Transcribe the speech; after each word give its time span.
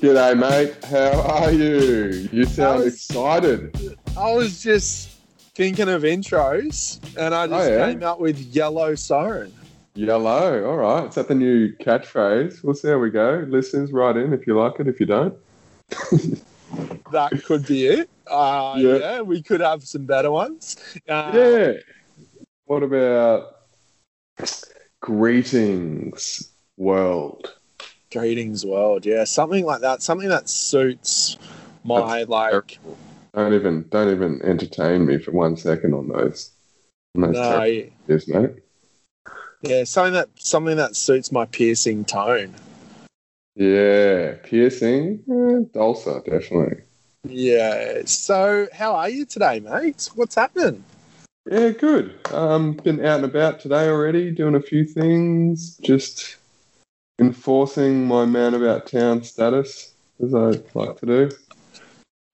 G'day, 0.00 0.38
mate. 0.38 0.82
How 0.84 1.20
are 1.44 1.52
you? 1.52 2.28
You 2.32 2.44
sound 2.44 2.84
was- 2.84 2.94
excited. 2.94 3.98
I 4.16 4.32
was 4.32 4.62
just 4.62 5.10
thinking 5.54 5.88
of 5.88 6.02
intros, 6.02 6.98
and 7.18 7.34
I 7.34 7.46
just 7.46 7.68
Oh, 7.68 7.72
yeah? 7.76 7.86
came 7.90 8.02
up 8.02 8.18
with 8.18 8.38
Yellow 8.38 8.94
Siren. 8.94 9.52
Yellow. 9.94 10.64
All 10.70 10.76
right. 10.78 11.08
Is 11.08 11.16
that 11.16 11.28
the 11.28 11.34
new 11.34 11.72
catchphrase? 11.76 12.62
We'll 12.64 12.74
see 12.74 12.88
how 12.88 12.98
we 12.98 13.10
go. 13.10 13.44
Listeners, 13.48 13.92
write 13.92 14.16
in 14.16 14.32
if 14.32 14.46
you 14.46 14.58
like 14.58 14.80
it. 14.80 14.88
If 14.88 15.00
you 15.00 15.06
don't, 15.06 15.34
That 17.12 17.32
could 17.44 17.66
be 17.66 17.86
it. 17.86 18.08
Uh, 18.26 18.74
Yeah. 18.78 18.96
yeah. 18.96 19.20
we 19.20 19.42
could 19.42 19.60
have 19.60 19.82
some 19.86 20.06
better 20.06 20.30
ones. 20.30 20.76
Uh, 21.08 21.32
yeah. 21.34 21.72
What 22.66 22.82
about 22.84 23.56
greetings, 25.00 26.48
world? 26.76 27.56
Greetings, 28.12 28.66
world. 28.66 29.06
Yeah, 29.06 29.22
something 29.22 29.64
like 29.64 29.82
that. 29.82 30.02
Something 30.02 30.30
that 30.30 30.48
suits 30.48 31.38
my 31.84 32.18
That's 32.18 32.28
like. 32.30 32.78
Don't 33.34 33.54
even 33.54 33.86
don't 33.88 34.12
even 34.12 34.42
entertain 34.42 35.06
me 35.06 35.18
for 35.18 35.30
one 35.30 35.56
second 35.56 35.94
on 35.94 36.08
those. 36.08 36.50
On 37.14 37.22
those 37.22 37.34
No, 37.34 37.48
terrible 38.08 38.42
mate. 38.42 38.62
yeah, 39.62 39.84
something 39.84 40.14
that 40.14 40.28
something 40.34 40.76
that 40.76 40.96
suits 40.96 41.30
my 41.30 41.44
piercing 41.46 42.04
tone. 42.04 42.52
Yeah, 43.54 44.34
piercing, 44.42 45.22
eh, 45.30 45.68
dulcer, 45.72 46.20
definitely. 46.26 46.82
Yeah. 47.28 48.02
So, 48.06 48.66
how 48.72 48.96
are 48.96 49.08
you 49.08 49.24
today, 49.24 49.60
mate? 49.60 50.10
What's 50.16 50.34
happening? 50.34 50.82
Yeah, 51.48 51.70
good. 51.70 52.18
Um, 52.32 52.72
been 52.72 53.04
out 53.04 53.16
and 53.16 53.24
about 53.26 53.60
today 53.60 53.88
already, 53.88 54.32
doing 54.32 54.56
a 54.56 54.60
few 54.60 54.84
things, 54.84 55.76
just 55.76 56.36
enforcing 57.20 58.06
my 58.06 58.24
man 58.24 58.54
about 58.54 58.86
town 58.86 59.22
status, 59.22 59.92
as 60.24 60.34
I 60.34 60.60
like 60.74 60.98
to 61.00 61.06
do. 61.06 61.30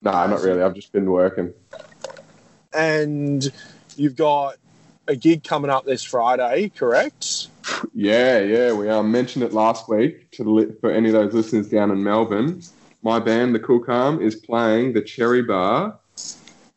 No, 0.01 0.11
nah, 0.11 0.27
not 0.27 0.41
really. 0.41 0.61
I've 0.61 0.73
just 0.73 0.93
been 0.93 1.11
working. 1.11 1.53
And 2.73 3.51
you've 3.97 4.15
got 4.15 4.55
a 5.07 5.15
gig 5.15 5.43
coming 5.43 5.69
up 5.69 5.85
this 5.85 6.03
Friday, 6.03 6.69
correct? 6.69 7.47
Yeah, 7.93 8.39
yeah. 8.39 8.71
We 8.71 8.89
um, 8.89 9.11
mentioned 9.11 9.43
it 9.43 9.53
last 9.53 9.89
week 9.89 10.31
to 10.31 10.43
li- 10.43 10.73
for 10.79 10.89
any 10.89 11.09
of 11.09 11.13
those 11.13 11.33
listeners 11.33 11.69
down 11.69 11.91
in 11.91 12.03
Melbourne. 12.03 12.61
My 13.03 13.19
band, 13.19 13.53
the 13.53 13.59
Cool 13.59 13.79
Calm, 13.79 14.21
is 14.21 14.35
playing 14.35 14.93
the 14.93 15.01
Cherry 15.01 15.43
Bar, 15.43 15.99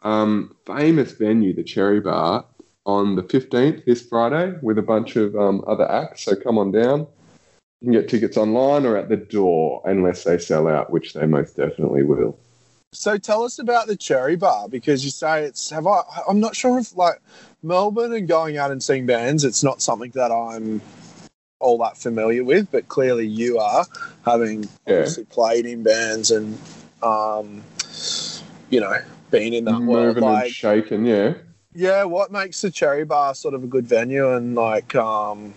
um, 0.02 0.54
famous 0.66 1.12
venue, 1.12 1.54
the 1.54 1.64
Cherry 1.64 2.00
Bar, 2.00 2.44
on 2.86 3.14
the 3.14 3.22
15th 3.22 3.84
this 3.84 4.02
Friday 4.02 4.54
with 4.62 4.78
a 4.78 4.82
bunch 4.82 5.16
of 5.16 5.36
um, 5.36 5.62
other 5.66 5.90
acts. 5.90 6.24
So 6.24 6.34
come 6.34 6.58
on 6.58 6.72
down. 6.72 7.06
You 7.80 7.86
can 7.86 7.92
get 7.92 8.08
tickets 8.10 8.36
online 8.36 8.84
or 8.84 8.96
at 8.96 9.08
the 9.08 9.16
door, 9.16 9.80
unless 9.86 10.24
they 10.24 10.36
sell 10.36 10.68
out, 10.68 10.90
which 10.90 11.14
they 11.14 11.24
most 11.26 11.56
definitely 11.56 12.02
will. 12.02 12.38
So 12.92 13.16
tell 13.16 13.44
us 13.44 13.58
about 13.58 13.86
the 13.86 13.96
Cherry 13.96 14.36
Bar 14.36 14.68
because 14.68 15.04
you 15.04 15.10
say 15.10 15.44
it's 15.44 15.70
have 15.70 15.86
I 15.86 16.02
I'm 16.28 16.40
not 16.40 16.56
sure 16.56 16.78
if 16.78 16.96
like 16.96 17.20
Melbourne 17.62 18.12
and 18.12 18.26
going 18.26 18.56
out 18.56 18.72
and 18.72 18.82
seeing 18.82 19.06
bands 19.06 19.44
it's 19.44 19.62
not 19.62 19.80
something 19.80 20.10
that 20.12 20.32
I'm 20.32 20.82
all 21.60 21.78
that 21.78 21.96
familiar 21.96 22.42
with 22.42 22.68
but 22.72 22.88
clearly 22.88 23.28
you 23.28 23.58
are 23.58 23.86
having 24.24 24.64
Yeah. 24.88 24.96
obviously 24.96 25.24
played 25.26 25.66
in 25.66 25.84
bands 25.84 26.32
and 26.32 26.58
um 27.00 27.62
you 28.70 28.80
know 28.80 28.96
been 29.30 29.52
in 29.54 29.66
that 29.66 29.80
world 29.82 30.16
Moving 30.16 30.24
like 30.24 30.44
and 30.46 30.52
shaking, 30.52 31.04
yeah. 31.06 31.34
yeah 31.72 32.02
what 32.02 32.32
makes 32.32 32.60
the 32.60 32.72
Cherry 32.72 33.04
Bar 33.04 33.36
sort 33.36 33.54
of 33.54 33.62
a 33.62 33.68
good 33.68 33.86
venue 33.86 34.32
and 34.34 34.56
like 34.56 34.96
um 34.96 35.54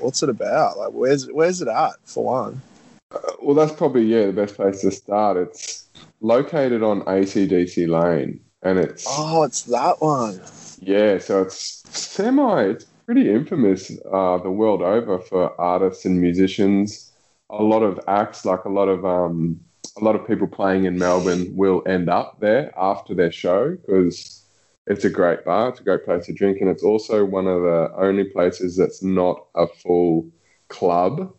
what's 0.00 0.22
it 0.22 0.28
about 0.28 0.78
like 0.78 0.92
where's 0.92 1.26
where's 1.32 1.60
it 1.60 1.68
at 1.68 1.94
for 2.04 2.24
one 2.24 2.62
Uh, 3.10 3.18
well, 3.42 3.54
that's 3.54 3.72
probably 3.72 4.04
yeah 4.04 4.26
the 4.26 4.32
best 4.32 4.54
place 4.54 4.82
to 4.82 4.90
start. 4.90 5.36
It's 5.36 5.86
located 6.20 6.82
on 6.82 7.02
ACDC 7.02 7.88
Lane, 7.88 8.40
and 8.62 8.78
it's 8.78 9.06
oh 9.08 9.44
it's 9.44 9.62
that 9.62 10.00
one 10.00 10.40
yeah, 10.80 11.18
so 11.18 11.42
it's 11.42 11.82
semi. 11.90 12.62
It's 12.62 12.84
pretty 13.06 13.30
infamous 13.30 13.90
uh, 14.12 14.38
the 14.38 14.50
world 14.50 14.82
over 14.82 15.18
for 15.18 15.58
artists 15.60 16.04
and 16.04 16.20
musicians. 16.20 17.12
A 17.50 17.62
lot 17.62 17.82
of 17.82 17.98
acts, 18.06 18.44
like 18.44 18.64
a 18.64 18.68
lot 18.68 18.88
of 18.88 19.04
um, 19.04 19.60
a 19.96 20.04
lot 20.04 20.14
of 20.14 20.26
people 20.26 20.46
playing 20.46 20.84
in 20.84 20.98
Melbourne, 20.98 21.56
will 21.56 21.82
end 21.86 22.08
up 22.08 22.38
there 22.40 22.72
after 22.78 23.14
their 23.14 23.32
show 23.32 23.76
because 23.76 24.44
it's 24.88 25.04
a 25.04 25.10
great 25.10 25.44
bar. 25.44 25.68
It's 25.68 25.80
a 25.80 25.84
great 25.84 26.04
place 26.04 26.26
to 26.26 26.32
drink, 26.32 26.60
and 26.60 26.70
it's 26.70 26.82
also 26.82 27.24
one 27.24 27.46
of 27.46 27.62
the 27.62 27.92
only 27.96 28.24
places 28.24 28.76
that's 28.76 29.02
not 29.02 29.46
a 29.54 29.66
full 29.66 30.26
club 30.68 31.32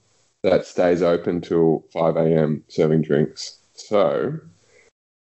that 0.43 0.65
stays 0.65 1.01
open 1.01 1.41
till 1.41 1.83
5 1.91 2.15
a.m. 2.15 2.63
serving 2.67 3.01
drinks. 3.01 3.57
So, 3.73 4.39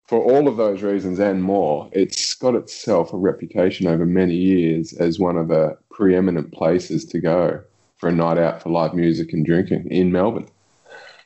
for 0.08 0.20
all 0.20 0.50
of 0.50 0.58
those 0.58 0.84
reasons 0.84 1.20
and 1.20 1.42
more, 1.42 1.90
it's 1.94 2.36
got 2.36 2.54
itself 2.56 3.14
a 3.14 3.18
reputation 3.18 3.88
over 3.88 4.06
many 4.06 4.36
years 4.36 4.94
as 4.94 5.18
one 5.18 5.38
of 5.38 5.48
the 5.48 5.78
preeminent 5.90 6.52
places 6.52 7.06
to 7.06 7.20
go 7.20 7.62
for 7.98 8.10
a 8.10 8.12
night 8.12 8.38
out 8.38 8.62
for 8.62 8.70
live 8.70 8.94
music 8.94 9.32
and 9.32 9.46
drinking 9.46 9.88
in 9.90 10.12
Melbourne. 10.12 10.50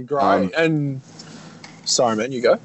great 0.06 0.22
Um, 0.22 0.52
and 0.58 1.02
sorry 1.86 2.16
man 2.16 2.32
you 2.32 2.42
go 2.42 2.60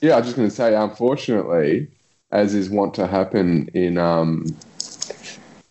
Yeah, 0.00 0.14
I 0.14 0.18
was 0.18 0.26
just 0.26 0.36
going 0.36 0.48
to 0.48 0.54
say, 0.54 0.74
unfortunately, 0.74 1.88
as 2.34 2.52
is 2.52 2.68
wont 2.68 2.92
to 2.94 3.06
happen 3.06 3.70
in 3.74 3.96
um, 3.96 4.44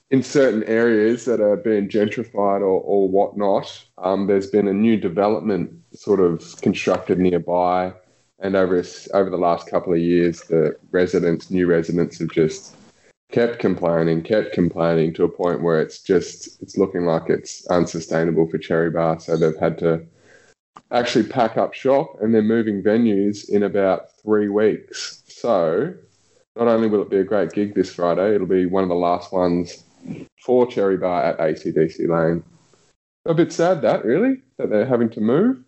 in 0.09 0.23
certain 0.23 0.63
areas 0.63 1.25
that 1.25 1.41
are 1.41 1.57
being 1.57 1.89
gentrified 1.89 2.61
or, 2.61 2.79
or 2.81 3.09
whatnot, 3.09 3.85
um, 3.97 4.27
there's 4.27 4.49
been 4.49 4.67
a 4.67 4.73
new 4.73 4.95
development 4.95 5.71
sort 5.93 6.19
of 6.19 6.55
constructed 6.61 7.19
nearby, 7.19 7.91
and 8.39 8.55
over 8.55 8.81
over 9.13 9.29
the 9.29 9.37
last 9.37 9.69
couple 9.69 9.93
of 9.93 9.99
years, 9.99 10.41
the 10.43 10.75
residents, 10.91 11.51
new 11.51 11.67
residents, 11.67 12.19
have 12.19 12.31
just 12.31 12.75
kept 13.31 13.59
complaining, 13.59 14.21
kept 14.21 14.53
complaining 14.53 15.13
to 15.13 15.25
a 15.25 15.29
point 15.29 15.61
where 15.61 15.81
it's 15.81 16.01
just 16.01 16.61
it's 16.61 16.77
looking 16.77 17.05
like 17.05 17.29
it's 17.29 17.67
unsustainable 17.67 18.47
for 18.47 18.57
Cherry 18.57 18.89
Bar, 18.89 19.19
so 19.19 19.35
they've 19.35 19.57
had 19.57 19.77
to 19.79 20.05
actually 20.91 21.27
pack 21.27 21.57
up 21.57 21.73
shop 21.73 22.15
and 22.21 22.33
they're 22.33 22.41
moving 22.41 22.81
venues 22.81 23.49
in 23.49 23.63
about 23.63 24.11
three 24.21 24.47
weeks. 24.47 25.23
So 25.27 25.95
not 26.55 26.67
only 26.67 26.87
will 26.87 27.01
it 27.01 27.09
be 27.09 27.17
a 27.17 27.23
great 27.23 27.51
gig 27.51 27.73
this 27.73 27.93
Friday, 27.93 28.35
it'll 28.35 28.47
be 28.47 28.65
one 28.65 28.83
of 28.83 28.89
the 28.89 28.95
last 28.95 29.31
ones 29.31 29.83
for 30.43 30.67
Cherry 30.67 30.97
Bar 30.97 31.23
at 31.23 31.39
ACDC 31.39 32.07
Lane. 32.07 32.43
A 33.25 33.33
bit 33.33 33.51
sad 33.53 33.81
that 33.81 34.03
really 34.03 34.41
that 34.57 34.69
they're 34.69 34.85
having 34.85 35.09
to 35.11 35.21
move. 35.21 35.63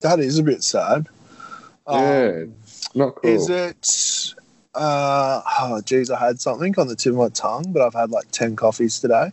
That 0.00 0.20
is 0.20 0.38
a 0.38 0.42
bit 0.42 0.62
sad. 0.62 1.08
Yeah, 1.90 2.44
not 2.94 3.16
cool. 3.16 3.30
Is 3.30 3.48
it? 3.50 4.34
Uh, 4.74 5.42
oh, 5.60 5.80
geez, 5.82 6.10
I 6.10 6.18
had 6.18 6.40
something 6.40 6.74
on 6.78 6.88
the 6.88 6.96
tip 6.96 7.10
of 7.10 7.18
my 7.18 7.28
tongue, 7.28 7.72
but 7.72 7.82
I've 7.82 7.92
had 7.92 8.10
like 8.10 8.30
10 8.30 8.56
coffees 8.56 9.00
today, 9.00 9.32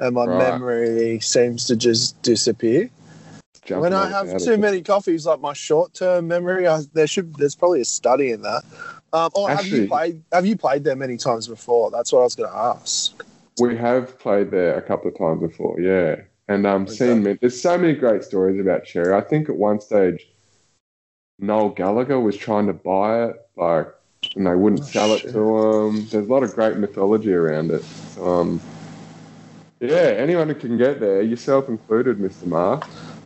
and 0.00 0.14
my 0.14 0.26
Right. 0.26 0.38
memory 0.38 1.20
seems 1.20 1.66
to 1.66 1.76
just 1.76 2.20
disappear. 2.22 2.90
Jumping 3.64 3.80
when 3.82 3.92
I 3.92 4.08
have 4.08 4.42
too 4.42 4.56
many 4.56 4.82
coffees, 4.82 5.24
like 5.24 5.40
my 5.40 5.52
short 5.52 5.94
term 5.94 6.26
memory, 6.26 6.66
I, 6.66 6.80
there 6.94 7.06
should 7.06 7.36
there's 7.36 7.54
probably 7.54 7.82
a 7.82 7.84
study 7.84 8.32
in 8.32 8.42
that. 8.42 8.64
Um, 9.12 9.30
or 9.34 9.50
have 9.50 9.66
you 9.66 9.86
played? 9.88 10.22
Have 10.32 10.46
you 10.46 10.56
played 10.56 10.84
there 10.84 10.96
many 10.96 11.16
times 11.16 11.46
before? 11.46 11.90
That's 11.90 12.12
what 12.12 12.20
I 12.20 12.24
was 12.24 12.34
going 12.34 12.50
to 12.50 12.56
ask. 12.56 13.24
We 13.58 13.76
have 13.76 14.18
played 14.18 14.50
there 14.50 14.76
a 14.78 14.82
couple 14.82 15.10
of 15.10 15.18
times 15.18 15.40
before, 15.42 15.78
yeah. 15.78 16.16
And 16.48 16.66
um, 16.66 16.84
Okay. 16.84 16.94
seen 16.94 17.22
there's 17.40 17.60
so 17.60 17.76
many 17.76 17.92
great 17.94 18.24
stories 18.24 18.58
about 18.58 18.84
Cherry. 18.84 19.14
I 19.14 19.20
think 19.20 19.48
at 19.48 19.56
one 19.56 19.80
stage, 19.80 20.26
Noel 21.38 21.68
Gallagher 21.70 22.18
was 22.18 22.36
trying 22.36 22.66
to 22.66 22.72
buy 22.72 23.24
it, 23.26 23.36
like, 23.56 23.88
and 24.34 24.46
they 24.46 24.54
wouldn't 24.54 24.82
Oh, 24.82 24.86
sell 24.86 25.16
shit. 25.16 25.26
it 25.28 25.32
to 25.32 25.56
him. 25.58 26.06
There's 26.10 26.26
a 26.26 26.32
lot 26.32 26.42
of 26.42 26.54
great 26.54 26.78
mythology 26.78 27.32
around 27.34 27.70
it. 27.70 27.84
Um, 28.20 28.60
yeah, 29.80 30.14
anyone 30.16 30.48
who 30.48 30.54
can 30.54 30.78
get 30.78 31.00
there, 31.00 31.22
yourself 31.22 31.68
included, 31.68 32.18
Mr. 32.18 32.46
Mark. 32.46 32.84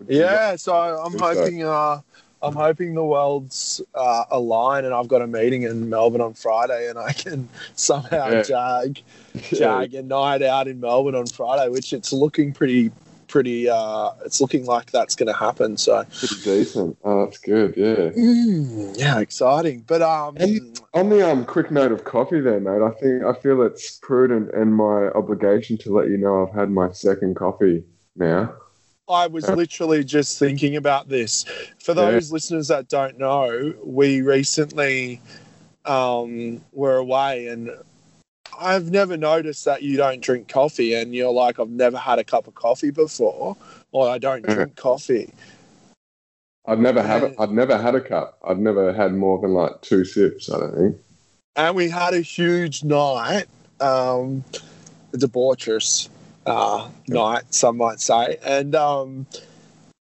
Yeah, 0.09 0.57
so 0.57 0.75
I'm 0.75 1.13
Think 1.13 1.25
so. 1.25 1.35
hoping. 1.35 1.63
Uh, 1.63 2.01
I'm 2.47 2.55
hoping 2.55 2.95
the 2.95 3.05
worlds 3.05 3.81
uh, 3.95 4.25
align, 4.31 4.85
and 4.85 4.95
I've 4.95 5.09
got 5.09 5.23
a 5.23 5.27
meeting 5.27 5.63
in 5.63 5.89
Melbourne 5.89 6.21
on 6.21 6.35
Friday, 6.35 6.89
and 6.89 6.99
I 6.99 7.13
can 7.13 7.49
somehow 7.75 8.31
Yeah. 8.31 8.43
jag 8.43 9.03
jag 9.51 9.95
a 9.95 10.03
night 10.03 10.43
out 10.43 10.69
in 10.69 10.81
Melbourne 10.81 11.15
on 11.15 11.27
Friday, 11.27 11.69
which 11.69 11.93
it's 11.93 12.13
looking 12.13 12.53
pretty, 12.53 12.91
pretty. 13.29 13.69
Uh, 13.69 14.11
it's 14.25 14.41
looking 14.41 14.65
like 14.65 14.91
that's 14.93 15.15
going 15.15 15.27
to 15.27 15.33
happen. 15.39 15.77
So 15.77 16.05
pretty 16.19 16.37
decent. 16.45 16.97
Oh, 17.05 17.25
that's 17.25 17.39
good. 17.39 17.75
Yeah. 17.77 18.11
Mm, 18.17 18.99
yeah, 18.99 19.21
exciting. 19.21 19.85
But 19.87 20.01
um, 20.03 20.37
And- 20.39 20.81
On 20.95 21.09
the 21.11 21.29
um 21.29 21.45
quick 21.45 21.71
note 21.71 21.93
of 21.93 22.05
coffee, 22.05 22.41
there, 22.41 22.61
mate. 22.61 22.81
I 22.83 22.91
think 23.01 23.25
I 23.25 23.35
feel 23.35 23.61
it's 23.63 23.99
prudent 23.99 24.55
and 24.55 24.75
my 24.75 25.09
obligation 25.15 25.77
to 25.79 25.93
let 25.95 26.09
you 26.09 26.17
know 26.17 26.47
I've 26.47 26.55
had 26.55 26.71
my 26.71 26.93
second 26.93 27.37
coffee 27.37 27.85
now. 28.17 28.55
I 29.09 29.27
was 29.29 29.49
literally 29.49 30.03
just 30.05 30.39
thinking 30.39 30.77
about 30.77 31.09
this. 31.09 31.45
For 31.79 31.93
Yeah. 31.93 32.11
those 32.13 32.33
listeners 32.33 32.69
that 32.69 32.89
don't 32.89 33.19
know, 33.19 33.73
we 33.85 34.23
recently 34.23 35.21
um, 35.85 36.61
were 36.73 36.97
away, 36.97 37.47
and 37.47 37.71
I've 38.59 38.91
never 38.91 39.17
noticed 39.17 39.65
that 39.67 39.83
you 39.85 39.97
don't 39.97 40.21
drink 40.21 40.49
coffee, 40.49 40.95
and 40.95 41.15
you're 41.15 41.33
like, 41.33 41.61
I've 41.61 41.71
never 41.71 41.97
had 41.97 42.19
a 42.19 42.25
cup 42.25 42.49
of 42.49 42.57
coffee 42.57 42.91
before, 42.91 43.57
or 43.93 44.09
I 44.09 44.19
don't 44.19 44.45
Yeah. 44.45 44.55
drink 44.55 44.75
coffee. 44.77 45.33
I'd 46.67 46.81
never 46.81 47.01
it. 47.01 47.37
I'd 47.39 47.53
never 47.53 47.79
had 47.79 47.95
a 47.95 48.01
cup. 48.01 48.39
I've 48.45 48.59
never 48.59 48.93
had 48.93 49.15
more 49.15 49.41
than 49.41 49.55
like 49.55 49.81
two 49.83 50.05
sips. 50.05 50.51
I 50.53 50.59
don't 50.59 50.75
think. 50.75 50.97
and 51.55 51.77
we 51.77 51.89
had 51.89 52.13
a 52.13 52.21
huge 52.21 52.83
night, 52.83 53.47
um, 53.81 54.43
debaucherous 55.13 56.09
uh, 56.47 56.89
night, 57.09 57.43
some 57.51 57.77
might 57.77 58.01
say, 58.01 58.39
and 58.45 58.75
um, 58.75 59.27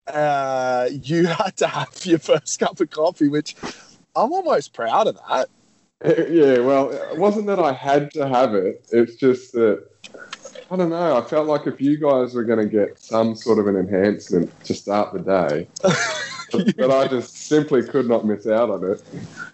uh, 0.07 0.89
you 0.91 1.25
had 1.41 1.57
to 1.57 1.67
have 1.67 2.05
your 2.05 2.19
first 2.19 2.59
cup 2.59 2.79
of 2.79 2.89
coffee, 2.89 3.27
which 3.27 3.55
I'm 4.15 4.31
almost 4.33 4.73
proud 4.73 5.07
of 5.07 5.19
that. 5.29 5.49
Yeah, 6.03 6.61
well, 6.61 6.89
it 6.89 7.17
wasn't 7.17 7.45
that 7.45 7.59
I 7.59 7.73
had 7.73 8.09
to 8.13 8.27
have 8.27 8.55
it. 8.55 8.87
It's 8.91 9.17
just 9.17 9.51
that 9.53 9.85
I 10.71 10.75
don't 10.75 10.89
know. 10.89 11.15
I 11.15 11.21
felt 11.21 11.45
like 11.45 11.67
if 11.67 11.79
you 11.79 11.95
guys 11.97 12.33
were 12.33 12.43
going 12.43 12.57
to 12.57 12.65
get 12.65 12.99
some 12.99 13.35
sort 13.35 13.59
of 13.59 13.67
an 13.67 13.75
enhancement 13.75 14.51
to 14.63 14.73
start 14.73 15.13
the 15.13 15.19
day, 15.19 15.67
but 16.75 16.89
I 16.89 17.07
just 17.07 17.35
simply 17.47 17.83
could 17.83 18.07
not 18.07 18.25
miss 18.25 18.47
out 18.47 18.71
on 18.71 18.83
it. 18.89 19.03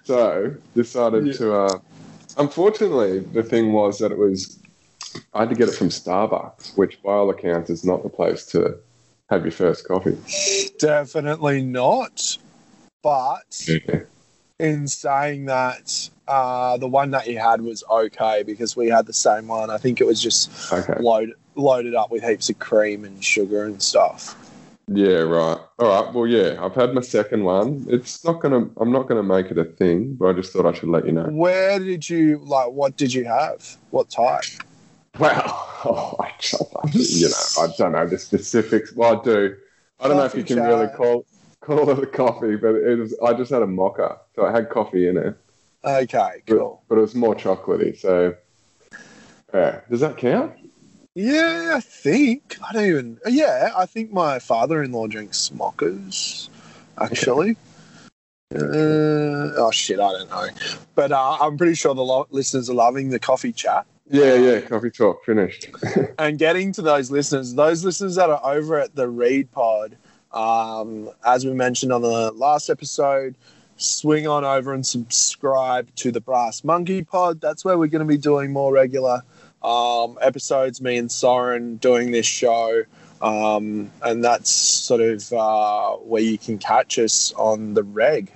So 0.05 0.55
decided 0.73 1.25
Yeah. 1.27 1.33
to. 1.33 1.53
Uh, 1.53 1.79
unfortunately, 2.37 3.19
the 3.19 3.43
thing 3.43 3.73
was 3.73 3.99
that 3.99 4.13
it 4.13 4.17
was. 4.17 4.57
I 5.33 5.41
had 5.41 5.49
to 5.49 5.55
get 5.55 5.69
it 5.69 5.75
from 5.75 5.89
Starbucks, 5.89 6.77
which 6.77 7.01
by 7.03 7.11
all 7.13 7.29
accounts 7.29 7.69
is 7.69 7.83
not 7.83 8.03
the 8.03 8.09
place 8.09 8.45
to 8.47 8.77
have 9.29 9.43
your 9.43 9.51
first 9.51 9.87
coffee. 9.87 10.17
Definitely 10.79 11.61
not. 11.63 12.37
But 13.03 13.67
in 14.59 14.87
saying 14.87 15.45
that, 15.45 16.09
uh, 16.27 16.77
the 16.77 16.87
one 16.87 17.11
that 17.11 17.27
you 17.27 17.37
had 17.37 17.61
was 17.61 17.83
okay 17.89 18.43
because 18.43 18.75
we 18.75 18.87
had 18.87 19.05
the 19.05 19.13
same 19.13 19.47
one. 19.47 19.69
I 19.69 19.77
think 19.77 20.01
it 20.01 20.07
was 20.07 20.21
just 20.21 20.71
Okay. 20.73 20.95
load, 20.99 21.33
loaded 21.55 21.95
up 21.95 22.11
with 22.11 22.23
heaps 22.23 22.49
of 22.49 22.59
cream 22.59 23.05
and 23.05 23.23
sugar 23.23 23.63
and 23.65 23.81
stuff. 23.81 24.35
Yeah, 24.89 25.19
right. 25.19 25.57
All 25.79 26.03
right. 26.03 26.13
Well, 26.13 26.27
yeah, 26.27 26.63
I've 26.63 26.73
had 26.73 26.93
my 26.93 27.01
second 27.01 27.43
one. 27.43 27.85
It's 27.89 28.23
not 28.23 28.39
gonna. 28.41 28.69
I'm 28.77 28.91
not 28.91 29.09
gonna 29.09 29.21
make 29.21 29.51
it 29.51 29.57
a 29.57 29.65
thing, 29.65 30.13
but 30.13 30.29
I 30.29 30.33
just 30.33 30.53
thought 30.53 30.65
I 30.65 30.71
should 30.71 30.87
let 30.87 31.05
you 31.05 31.11
know. 31.11 31.25
Where 31.25 31.77
did 31.77 32.09
you 32.09 32.39
like? 32.39 32.71
What 32.71 32.95
did 32.95 33.13
you 33.13 33.25
have? 33.25 33.77
What 33.91 34.09
type? 34.09 34.45
Well, 35.19 35.41
oh, 35.85 36.15
I, 36.19 36.31
you 36.91 37.29
know, 37.29 37.63
I 37.63 37.67
don't 37.77 37.91
know 37.93 38.07
the 38.07 38.17
specifics. 38.17 38.93
Well, 38.93 39.19
I 39.19 39.23
do. 39.23 39.55
I 39.99 40.07
don't 40.07 40.17
know 40.17 40.25
if 40.25 40.35
you 40.35 40.43
Coffee 40.43 40.55
can 40.55 40.63
really 40.63 40.87
call 40.87 41.25
call 41.61 41.89
it 41.89 41.99
a 41.99 42.07
coffee, 42.07 42.55
but 42.55 42.75
it 42.75 42.99
was. 42.99 43.15
I 43.25 43.33
just 43.33 43.51
had 43.51 43.61
a 43.61 43.67
mocha, 43.67 44.19
so 44.35 44.45
it 44.45 44.51
had 44.51 44.69
coffee 44.69 45.07
in 45.07 45.17
it, 45.17 45.35
Okay, 45.83 46.43
but, 46.45 46.57
cool. 46.57 46.83
but 46.87 46.97
it 46.97 47.01
was 47.01 47.15
more 47.15 47.35
chocolatey. 47.35 47.97
So, 47.97 48.35
yeah, 49.53 49.81
does 49.89 50.01
that 50.01 50.17
count? 50.17 50.53
Yeah, 51.15 51.73
I 51.75 51.79
think 51.79 52.57
I 52.67 52.73
don't 52.73 52.85
even. 52.85 53.19
Yeah, 53.25 53.71
I 53.75 53.85
think 53.87 54.11
my 54.11 54.39
father-in-law 54.39 55.07
drinks 55.07 55.51
mockers. 55.51 56.49
Actually. 56.99 57.57
Uh, 58.55 59.51
oh 59.57 59.71
shit, 59.73 59.99
I 59.99 60.11
don't 60.11 60.29
know, 60.29 60.47
but 60.95 61.11
uh, 61.11 61.37
I'm 61.41 61.57
pretty 61.57 61.75
sure 61.75 61.93
the 61.93 62.03
lo- 62.03 62.27
listeners 62.31 62.69
are 62.69 62.73
loving 62.73 63.09
the 63.09 63.19
coffee 63.19 63.51
chat. 63.51 63.85
Yeah, 64.09 64.35
yeah. 64.35 64.61
Coffee 64.61 64.91
talk 64.91 65.23
finished. 65.25 65.69
and 66.19 66.39
getting 66.39 66.71
to 66.73 66.81
those 66.81 67.11
listeners, 67.11 67.53
those 67.53 67.83
listeners 67.83 68.15
that 68.15 68.29
are 68.29 68.41
over 68.43 68.79
at 68.79 68.95
the 68.95 69.09
Read 69.09 69.51
Pod, 69.51 69.97
um, 70.31 71.09
as 71.25 71.45
we 71.45 71.53
mentioned 71.53 71.91
on 71.91 72.01
the 72.01 72.31
last 72.31 72.69
episode, 72.69 73.35
swing 73.77 74.27
on 74.27 74.43
over 74.43 74.73
and 74.73 74.85
subscribe 74.85 75.93
to 75.95 76.11
the 76.11 76.21
Brass 76.21 76.63
Monkey 76.63 77.03
Pod. 77.03 77.41
That's 77.41 77.65
where 77.65 77.77
we're 77.77 77.87
going 77.87 77.99
to 77.99 78.05
be 78.05 78.17
doing 78.17 78.51
more 78.51 78.71
regular 78.71 79.21
um, 79.61 80.17
episodes. 80.21 80.81
Me 80.81 80.97
and 80.97 81.11
Soren 81.11 81.77
doing 81.77 82.11
this 82.11 82.25
show. 82.25 82.83
Um, 83.21 83.91
and 84.03 84.23
that's 84.23 84.49
sort 84.49 85.01
of 85.01 85.33
uh, 85.33 85.93
where 85.95 86.21
you 86.21 86.37
can 86.37 86.59
catch 86.59 86.99
us 86.99 87.33
on 87.33 87.73
the 87.73 87.83
reg, 87.83 88.31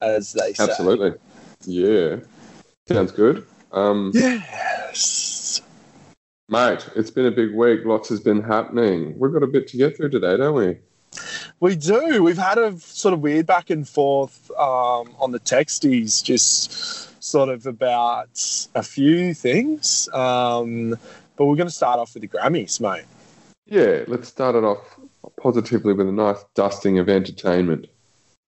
as 0.00 0.32
they 0.32 0.54
say. 0.54 0.64
Absolutely. 0.64 1.12
Yeah. 1.66 2.16
Sounds 2.88 3.12
good. 3.12 3.46
Um, 3.74 4.12
Yes. 4.14 5.60
mate, 6.48 6.88
it's 6.94 7.10
been 7.10 7.26
a 7.26 7.30
big 7.30 7.52
week. 7.52 7.84
Lots 7.84 8.08
has 8.08 8.20
been 8.20 8.40
happening. 8.42 9.18
We've 9.18 9.32
got 9.32 9.42
a 9.42 9.48
bit 9.48 9.66
to 9.68 9.76
get 9.76 9.96
through 9.96 10.10
today, 10.10 10.36
don't 10.36 10.54
we? 10.54 10.78
We 11.60 11.76
do. 11.76 12.22
We've 12.22 12.38
had 12.38 12.58
a 12.58 12.78
sort 12.78 13.14
of 13.14 13.20
weird 13.20 13.46
back 13.46 13.70
and 13.70 13.88
forth 13.88 14.50
um, 14.52 15.14
on 15.18 15.32
the 15.32 15.40
texties, 15.40 16.22
just 16.22 17.22
sort 17.22 17.48
of 17.48 17.66
about 17.66 18.66
a 18.74 18.82
few 18.82 19.34
things. 19.34 20.08
Um, 20.12 20.90
but 21.36 21.46
we're 21.46 21.56
going 21.56 21.68
to 21.68 21.74
start 21.74 21.98
off 21.98 22.14
with 22.14 22.22
the 22.22 22.28
Grammys, 22.28 22.80
mate. 22.80 23.04
Yeah, 23.66 24.04
let's 24.06 24.28
start 24.28 24.54
it 24.54 24.62
off 24.64 24.98
positively 25.40 25.94
with 25.94 26.08
a 26.08 26.12
nice 26.12 26.44
dusting 26.54 26.98
of 26.98 27.08
entertainment. 27.08 27.86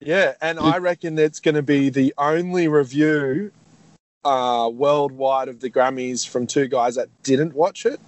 Yeah, 0.01 0.35
and 0.41 0.61
I 0.61 0.77
reckon 0.79 1.19
it's 1.19 1.41
going 1.41 1.55
to 1.55 1.63
be 1.63 1.89
the 1.89 2.13
only 2.19 2.69
review 2.69 3.51
uh, 4.27 4.69
worldwide 4.69 5.49
of 5.49 5.61
the 5.61 5.71
Grammys 5.71 6.27
from 6.27 6.47
two 6.47 6.67
guys 6.69 6.97
that 6.97 7.09
didn't 7.23 7.55
watch 7.55 7.87
it. 7.87 8.01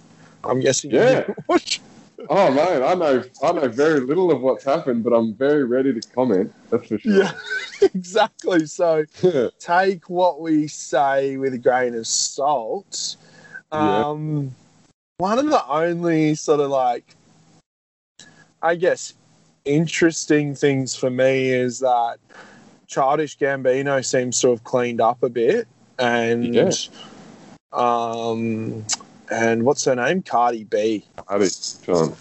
I'm 0.43 0.59
guessing 0.59 0.91
you 0.91 0.99
Yeah. 0.99 1.21
didn't 1.21 1.37
watch. 1.47 1.81
Oh 2.29 2.51
man, 2.51 2.83
I 2.83 2.93
know 2.95 3.23
I 3.41 3.51
know 3.53 3.69
very 3.69 4.01
little 4.01 4.29
of 4.29 4.41
what's 4.41 4.65
happened, 4.65 5.05
but 5.05 5.13
I'm 5.13 5.33
very 5.33 5.63
ready 5.63 5.93
to 5.93 6.01
comment. 6.09 6.53
That's 6.69 6.87
for 6.87 6.99
sure. 6.99 7.13
Yeah, 7.23 7.31
exactly. 7.81 8.65
So 8.65 9.05
take 9.59 10.09
what 10.09 10.41
we 10.41 10.67
say 10.67 11.37
with 11.37 11.53
a 11.53 11.57
grain 11.57 11.95
of 11.95 12.05
salt. 12.05 13.15
Yeah. 13.71 14.01
Um, 14.05 14.53
One 15.19 15.39
of 15.39 15.45
the 15.49 15.65
only 15.67 16.35
sort 16.35 16.59
of 16.59 16.69
like, 16.71 17.15
I 18.61 18.75
guess, 18.75 19.13
interesting 19.63 20.55
things 20.55 20.95
for 20.95 21.09
me 21.09 21.49
is 21.51 21.79
that 21.79 22.17
Childish 22.87 23.37
Gambino 23.37 24.03
seems 24.03 24.41
to 24.41 24.49
have 24.49 24.63
cleaned 24.65 24.99
up 24.99 25.23
a 25.23 25.29
bit, 25.29 25.67
and 25.99 26.89
um, 27.71 28.85
and 29.29 29.63
what's 29.63 29.85
her 29.85 29.95
name? 29.95 30.23
Cardi 30.23 30.63
B. 30.63 31.05
Adi, 31.27 31.47
John. 31.83 32.15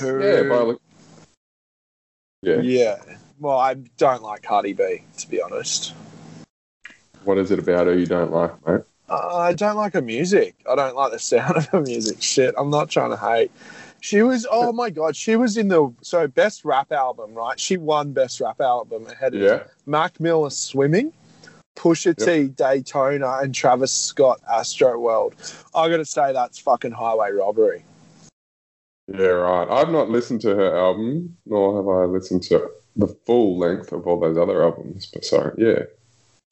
Who, 0.00 0.22
Yeah, 0.22 0.42
by 0.42 0.58
look. 0.62 0.82
Yeah. 2.42 2.60
yeah. 2.60 2.96
Well, 3.40 3.58
I 3.58 3.74
don't 3.74 4.22
like 4.22 4.42
Cardi 4.42 4.72
B 4.72 5.02
to 5.18 5.28
be 5.28 5.40
honest. 5.40 5.94
What 7.24 7.38
is 7.38 7.50
it 7.50 7.58
about 7.58 7.86
her 7.86 7.94
you 7.94 8.06
don't 8.06 8.32
like, 8.32 8.66
mate? 8.66 8.82
Uh, 9.08 9.36
I 9.36 9.54
don't 9.54 9.76
like 9.76 9.94
her 9.94 10.02
music. 10.02 10.54
I 10.70 10.74
don't 10.74 10.94
like 10.94 11.12
the 11.12 11.18
sound 11.18 11.56
of 11.56 11.66
her 11.66 11.80
music. 11.80 12.22
Shit, 12.22 12.54
I'm 12.58 12.70
not 12.70 12.90
trying 12.90 13.10
to 13.10 13.16
hate. 13.16 13.50
She 14.00 14.22
was, 14.22 14.46
oh 14.48 14.72
my 14.72 14.90
god, 14.90 15.16
she 15.16 15.34
was 15.34 15.56
in 15.56 15.66
the 15.68 15.92
so 16.02 16.28
best 16.28 16.64
rap 16.64 16.92
album, 16.92 17.34
right? 17.34 17.58
She 17.58 17.76
won 17.76 18.12
best 18.12 18.40
rap 18.40 18.60
album 18.60 19.06
ahead 19.08 19.34
of 19.34 19.40
Yeah. 19.40 19.64
Mac 19.86 20.20
Miller 20.20 20.50
Swimming, 20.50 21.12
Pusha 21.78 22.14
T 22.16 22.48
Daytona, 22.48 23.38
and 23.40 23.54
Travis 23.54 23.92
Scott 23.92 24.40
Astroworld. 24.50 25.32
I 25.74 25.88
got 25.88 25.98
to 25.98 26.04
say 26.04 26.32
that's 26.32 26.58
fucking 26.58 26.90
highway 26.90 27.30
robbery. 27.30 27.84
Yeah, 29.06 29.26
right. 29.26 29.68
I've 29.70 29.90
not 29.90 30.10
listened 30.10 30.40
to 30.42 30.54
her 30.54 30.76
album, 30.76 31.36
nor 31.46 31.76
have 31.76 31.88
I 31.88 32.12
listened 32.12 32.42
to 32.44 32.68
the 32.96 33.06
full 33.06 33.58
length 33.58 33.92
of 33.92 34.06
all 34.06 34.18
those 34.18 34.36
other 34.36 34.62
albums. 34.62 35.06
But 35.06 35.24
sorry, 35.24 35.54
yeah. 35.56 35.84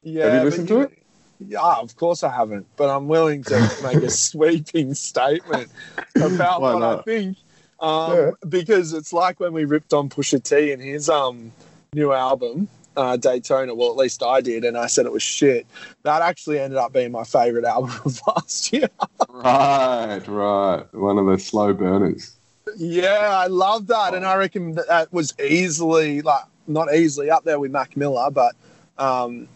Yeah, 0.02 0.26
Have 0.26 0.35
you 0.35 0.45
listened 0.49 0.68
to 0.68 0.80
it? 0.83 1.02
Yeah, 1.40 1.75
of 1.75 1.97
course 1.97 2.23
I 2.23 2.30
haven't, 2.30 2.66
but 2.76 2.88
I'm 2.88 3.09
willing 3.09 3.42
to 3.45 3.76
make 3.83 4.02
a 4.02 4.11
sweeping 4.11 4.95
statement 4.95 5.71
about 6.14 6.62
what 6.62 6.83
I 6.83 7.02
think. 7.02 7.37
Um, 7.80 8.16
Yeah. 8.16 8.30
Because 8.49 8.92
it's 8.92 9.12
like 9.12 9.40
when 9.40 9.52
we 9.52 9.64
ripped 9.64 9.92
on 9.92 10.09
Pusha 10.09 10.42
T 10.42 10.73
and 10.73 10.80
his 10.80 11.11
um, 11.11 11.52
new 11.92 12.12
album, 12.12 12.68
uh, 12.96 13.16
Daytona. 13.16 13.74
Well, 13.74 13.90
at 13.90 13.96
least 13.96 14.22
I 14.22 14.40
did, 14.40 14.64
and 14.64 14.76
I 14.76 14.86
said 14.86 15.06
it 15.06 15.12
was 15.12 15.22
shit. 15.22 15.66
That 16.02 16.22
actually 16.22 16.58
ended 16.58 16.78
up 16.78 16.92
being 16.92 17.12
my 17.12 17.24
favorite 17.24 17.64
album 17.74 17.92
of 18.04 18.20
last 18.26 18.72
year. 18.72 18.88
Right, 19.28 20.22
right. 20.26 20.94
One 20.94 21.18
of 21.18 21.26
the 21.26 21.38
slow 21.38 21.72
burners. 21.72 22.36
yeah, 22.76 23.30
I 23.30 23.46
love 23.46 23.86
that, 23.88 24.14
and 24.14 24.24
I 24.24 24.36
reckon 24.36 24.74
that, 24.74 24.88
that 24.88 25.12
was 25.12 25.34
easily 25.40 26.22
like 26.22 26.44
not 26.66 26.92
easily 26.94 27.30
up 27.30 27.44
there 27.44 27.60
with 27.60 27.70
Mac 27.70 27.96
Miller, 27.96 28.30
but 28.30 28.54
um, 28.98 29.48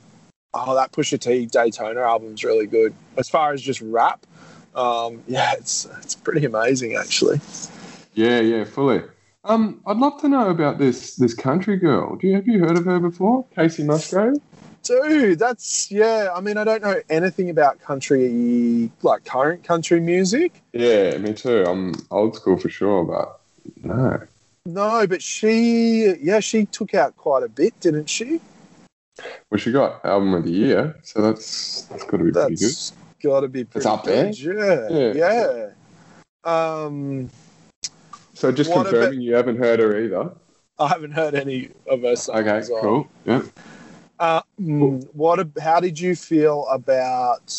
oh, 0.54 0.74
that 0.74 0.92
Pusha 0.92 1.18
T 1.18 1.46
Daytona 1.46 2.00
album's 2.00 2.44
really 2.44 2.66
good 2.66 2.94
as 3.16 3.28
far 3.28 3.52
as 3.52 3.60
just 3.62 3.80
rap. 3.80 4.26
Um, 4.74 5.22
yeah, 5.26 5.54
it's 5.54 5.86
it's 5.98 6.14
pretty 6.14 6.46
amazing 6.46 6.94
actually. 6.94 7.40
Yeah, 8.14 8.40
yeah, 8.40 8.64
fully. 8.64 9.02
Um, 9.44 9.80
I'd 9.86 9.96
love 9.96 10.20
to 10.20 10.28
know 10.28 10.50
about 10.50 10.78
this 10.78 11.16
this 11.16 11.34
country 11.34 11.76
girl. 11.76 12.16
Do 12.16 12.26
you 12.26 12.34
have 12.34 12.46
you 12.46 12.58
heard 12.58 12.76
of 12.76 12.84
her 12.84 13.00
before? 13.00 13.46
Kacey 13.56 13.84
Musgrave? 13.84 14.36
Dude, 14.82 15.38
that's 15.38 15.90
yeah. 15.90 16.28
I 16.34 16.40
mean, 16.40 16.56
I 16.56 16.64
don't 16.64 16.82
know 16.82 17.00
anything 17.08 17.48
about 17.48 17.80
country, 17.80 18.90
like 19.02 19.24
current 19.24 19.64
country 19.64 20.00
music. 20.00 20.60
Yeah, 20.72 21.16
me 21.18 21.32
too. 21.32 21.64
I'm 21.66 21.94
old 22.10 22.36
school 22.36 22.58
for 22.58 22.68
sure, 22.68 23.04
but 23.04 23.40
no. 23.82 24.26
No, 24.66 25.06
but 25.06 25.22
she, 25.22 26.14
yeah, 26.20 26.40
she 26.40 26.66
took 26.66 26.94
out 26.94 27.16
quite 27.16 27.42
a 27.42 27.48
bit, 27.48 27.78
didn't 27.80 28.10
she? 28.10 28.40
Well, 29.50 29.58
she 29.58 29.72
got 29.72 30.04
album 30.04 30.34
of 30.34 30.44
the 30.44 30.50
year, 30.52 30.96
so 31.02 31.22
that's 31.22 31.82
that's 31.82 32.04
got 32.04 32.18
to 32.18 32.24
be 32.24 32.32
pretty 32.32 32.56
good. 32.56 32.74
Got 33.22 33.40
to 33.40 33.48
be 33.48 33.64
pretty 33.64 33.88
up 33.88 34.04
there? 34.04 34.32
good. 34.32 34.36
Yeah, 34.38 35.12
Yeah. 35.14 35.70
yeah. 36.44 36.84
Um, 36.84 37.30
So 38.40 38.50
just 38.50 38.70
what 38.70 38.86
confirming 38.86 39.20
you 39.20 39.34
haven't 39.34 39.58
heard 39.58 39.80
her 39.80 40.00
either. 40.00 40.30
I 40.78 40.88
haven't 40.88 41.10
heard 41.10 41.34
any 41.34 41.68
of 41.86 42.00
her 42.00 42.16
songs. 42.16 42.40
Okay, 42.46 42.72
well. 42.72 42.80
cool. 42.82 43.08
Yeah. 43.26 43.42
Uh, 44.18 44.40
mm, 44.58 45.06
what? 45.12 45.46
How 45.62 45.78
did 45.78 46.00
you 46.00 46.16
feel 46.16 46.66
about 46.68 47.54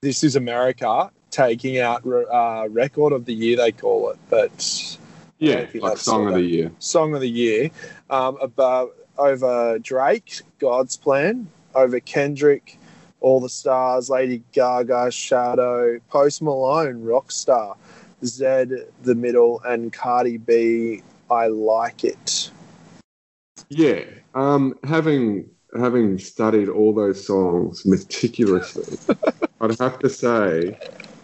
"This 0.00 0.24
Is 0.24 0.34
America" 0.34 1.10
taking 1.30 1.78
out 1.78 2.06
uh, 2.06 2.68
record 2.70 3.12
of 3.12 3.26
the 3.26 3.34
year? 3.34 3.58
They 3.58 3.70
call 3.70 4.08
it, 4.08 4.18
but 4.30 4.96
Yeah, 5.38 5.66
like 5.74 5.98
song 5.98 6.22
of 6.22 6.28
of- 6.28 6.34
the 6.36 6.42
year. 6.42 6.72
song 6.78 7.14
of 7.14 7.20
the 7.20 7.28
year 7.28 7.70
um, 8.08 8.38
about 8.40 8.96
over 9.18 9.78
Drake, 9.78 10.40
God's 10.58 10.96
Plan, 10.96 11.48
over 11.74 12.00
Kendrick, 12.00 12.78
All 13.20 13.40
the 13.40 13.50
Stars, 13.50 14.08
Lady 14.08 14.42
Gaga, 14.52 15.10
Shallow, 15.10 15.98
Post 16.08 16.40
Malone, 16.40 17.04
Rockstar, 17.04 17.76
Zedd, 18.22 18.86
The 19.02 19.14
Middle, 19.14 19.60
and 19.64 19.92
Cardi 19.92 20.38
B. 20.38 21.02
I 21.30 21.46
like 21.48 22.04
it. 22.04 22.50
Yeah. 23.68 24.04
Um, 24.34 24.78
having 24.84 25.50
having 25.76 26.18
studied 26.18 26.68
all 26.68 26.94
those 26.94 27.24
songs 27.26 27.84
meticulously, 27.84 28.98
I'd 29.60 29.78
have 29.80 29.98
to 29.98 30.08
say 30.08 30.78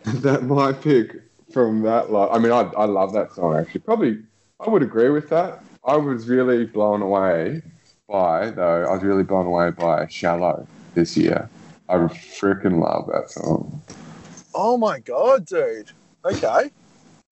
that 0.04 0.42
my 0.44 0.72
pick 0.72 1.16
from 1.52 1.82
that 1.82 2.10
lot. 2.10 2.32
I 2.32 2.38
mean, 2.38 2.52
I 2.52 2.70
I 2.76 2.84
love 2.84 3.12
that 3.14 3.32
song 3.32 3.56
actually. 3.56 3.80
Probably, 3.80 4.22
I 4.60 4.68
would 4.68 4.82
agree 4.82 5.10
with 5.10 5.30
that. 5.30 5.62
I 5.84 5.96
was 5.96 6.28
really 6.28 6.66
blown 6.66 7.02
away 7.02 7.62
by 8.08 8.50
though. 8.50 8.84
I 8.84 8.92
was 8.92 9.02
really 9.02 9.22
blown 9.22 9.46
away 9.46 9.70
by 9.70 10.06
"Shallow" 10.08 10.66
this 10.94 11.16
year. 11.16 11.48
I 11.88 11.96
freaking 11.96 12.80
love 12.80 13.08
that 13.12 13.30
song. 13.30 13.82
Oh 14.54 14.76
my 14.76 15.00
god, 15.00 15.46
dude. 15.46 15.90
Okay. 16.24 16.70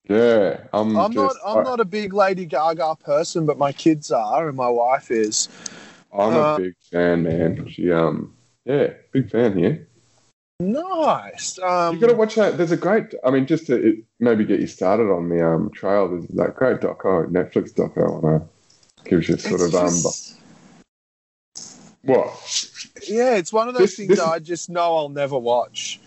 Yeah, 0.09 0.65
I'm. 0.73 0.97
I'm 0.97 1.11
not 1.13 1.35
I'm 1.45 1.63
not 1.63 1.79
a 1.79 1.85
big 1.85 2.13
Lady 2.13 2.45
Gaga 2.45 2.97
person, 3.03 3.45
but 3.45 3.57
my 3.57 3.71
kids 3.71 4.11
are 4.11 4.47
and 4.49 4.57
my 4.57 4.67
wife 4.67 5.11
is. 5.11 5.47
I'm 6.11 6.33
uh, 6.33 6.55
a 6.55 6.59
big 6.59 6.75
fan, 6.91 7.23
man. 7.23 7.67
She 7.69 7.91
um, 7.91 8.33
yeah, 8.65 8.93
big 9.11 9.29
fan 9.31 9.57
here. 9.57 9.87
Nice. 10.59 11.57
Um, 11.59 11.95
You 11.95 12.01
got 12.01 12.07
to 12.07 12.13
watch 12.15 12.35
that. 12.35 12.57
There's 12.57 12.71
a 12.71 12.77
great. 12.77 13.13
I 13.25 13.31
mean, 13.31 13.45
just 13.47 13.67
to 13.67 13.75
it, 13.75 13.95
maybe 14.19 14.45
get 14.45 14.59
you 14.59 14.67
started 14.67 15.11
on 15.11 15.29
the 15.29 15.45
um 15.45 15.71
trail. 15.71 16.09
There's 16.09 16.27
that 16.27 16.55
great 16.55 16.81
doco, 16.81 17.25
Netflix 17.31 17.73
doco 17.73 18.23
on 18.23 18.35
a 18.41 19.09
gives 19.09 19.29
you 19.29 19.37
sort 19.37 19.61
of 19.61 19.73
um. 19.73 19.87
just- 19.87 20.37
What? 22.03 22.69
Yeah, 23.07 23.35
it's 23.35 23.53
one 23.53 23.69
of 23.69 23.73
those 23.73 23.83
This- 23.83 23.95
things 23.95 24.09
this- 24.09 24.19
that 24.19 24.27
I 24.27 24.39
just 24.39 24.69
know 24.69 24.97
I'll 24.97 25.09
never 25.09 25.37
watch. 25.37 26.01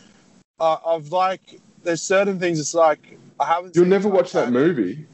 Uh, 0.60 0.76
I've 0.86 1.08
like, 1.08 1.60
there's 1.82 2.02
certain 2.02 2.38
things. 2.38 2.60
It's 2.60 2.74
like 2.74 3.18
I 3.38 3.44
haven't. 3.46 3.76
You'll 3.76 3.86
never 3.86 4.08
watch 4.08 4.32
that 4.32 4.50
movie. 4.50 5.06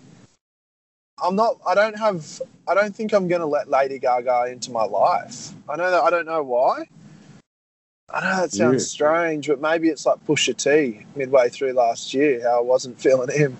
I'm 1.22 1.36
not. 1.36 1.58
I 1.66 1.74
don't 1.74 1.98
have. 1.98 2.42
I 2.66 2.74
don't 2.74 2.94
think 2.94 3.12
I'm 3.12 3.28
gonna 3.28 3.46
let 3.46 3.68
Lady 3.68 3.98
Gaga 3.98 4.46
into 4.50 4.70
my 4.70 4.84
life. 4.84 5.50
I 5.68 5.76
know 5.76 5.90
that. 5.90 6.02
I 6.02 6.10
don't 6.10 6.26
know 6.26 6.42
why. 6.42 6.84
I 8.10 8.20
know 8.20 8.40
that 8.42 8.52
sounds 8.52 8.82
Yeah. 8.82 8.86
strange, 8.86 9.48
but 9.48 9.60
maybe 9.60 9.88
it's 9.88 10.04
like 10.04 10.24
Pusha 10.26 10.56
T 10.56 11.06
midway 11.16 11.48
through 11.48 11.72
last 11.72 12.12
year. 12.12 12.42
How 12.42 12.58
I 12.58 12.62
wasn't 12.62 13.00
feeling 13.00 13.30
him. 13.30 13.56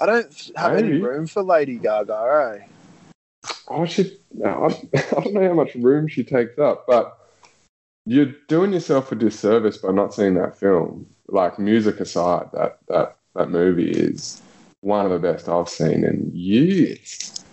I 0.00 0.06
don't 0.06 0.50
have 0.56 0.74
any 0.74 0.98
room 0.98 1.26
for 1.26 1.42
Lady 1.42 1.76
Gaga. 1.76 2.58
Eh? 2.60 3.50
Oh, 3.68 3.86
she. 3.86 4.18
no, 4.32 4.68
I, 4.68 4.98
I 4.98 5.20
don't 5.20 5.34
know 5.34 5.48
how 5.48 5.54
much 5.54 5.74
room 5.76 6.08
she 6.08 6.24
takes 6.24 6.58
up, 6.58 6.86
but 6.86 7.16
you're 8.04 8.34
doing 8.48 8.72
yourself 8.72 9.12
a 9.12 9.14
disservice 9.14 9.78
by 9.78 9.92
not 9.92 10.12
seeing 10.14 10.34
that 10.34 10.58
film. 10.58 11.06
Like 11.28 11.58
music 11.58 12.00
aside, 12.00 12.50
that 12.52 12.78
that 12.88 13.16
that 13.34 13.50
movie 13.50 13.90
is 13.90 14.42
one 14.80 15.04
of 15.06 15.12
the 15.12 15.18
best 15.18 15.48
I've 15.48 15.68
seen 15.68 16.04
in 16.04 16.30
years. 16.32 17.44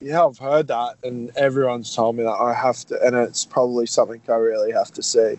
Yeah, 0.00 0.24
I've 0.24 0.38
heard 0.38 0.68
that, 0.68 0.96
and 1.04 1.30
everyone's 1.36 1.94
told 1.94 2.16
me 2.16 2.22
that 2.22 2.30
I 2.30 2.54
have 2.54 2.76
to, 2.86 3.00
and 3.02 3.14
it's 3.14 3.44
probably 3.44 3.86
something 3.86 4.20
I 4.28 4.32
really 4.32 4.72
have 4.72 4.90
to 4.92 5.02
see. 5.02 5.38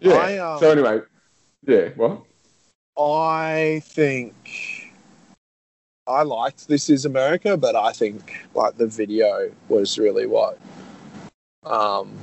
Yeah. 0.00 0.14
I, 0.14 0.38
um, 0.38 0.60
so 0.60 0.70
anyway, 0.70 1.00
yeah. 1.66 1.88
What? 1.96 2.22
I 2.96 3.82
think 3.84 4.92
I 6.06 6.22
liked 6.22 6.68
This 6.68 6.88
Is 6.88 7.04
America, 7.04 7.56
but 7.56 7.74
I 7.74 7.92
think 7.92 8.46
like 8.54 8.76
the 8.76 8.86
video 8.86 9.50
was 9.68 9.98
really 9.98 10.26
what 10.26 10.58
um, 11.64 12.16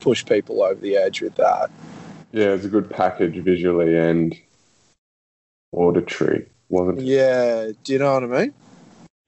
pushed 0.00 0.28
people 0.28 0.62
over 0.62 0.80
the 0.80 0.96
edge 0.96 1.20
with 1.20 1.34
that. 1.34 1.70
Yeah, 2.30 2.48
it's 2.48 2.64
a 2.64 2.68
good 2.68 2.88
package 2.90 3.42
visually 3.42 3.96
and 3.96 4.38
auditory, 5.72 6.48
wasn't 6.68 7.00
it? 7.00 7.04
Yeah, 7.04 7.72
do 7.84 7.92
you 7.92 7.98
know 7.98 8.14
what 8.14 8.24
I 8.24 8.26
mean? 8.26 8.54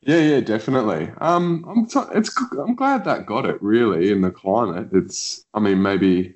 Yeah, 0.02 0.20
yeah, 0.20 0.40
definitely. 0.40 1.11
Um, 1.18 1.64
I'm 1.68 1.88
so, 1.88 2.09
it's 2.14 2.30
I'm 2.52 2.75
glad 2.75 3.04
that 3.04 3.26
got 3.26 3.44
it 3.44 3.62
really 3.62 4.11
in 4.11 4.23
the 4.23 4.30
climate. 4.30 4.88
It's 4.92 5.44
I 5.52 5.61
mean 5.61 5.82
maybe 5.82 6.35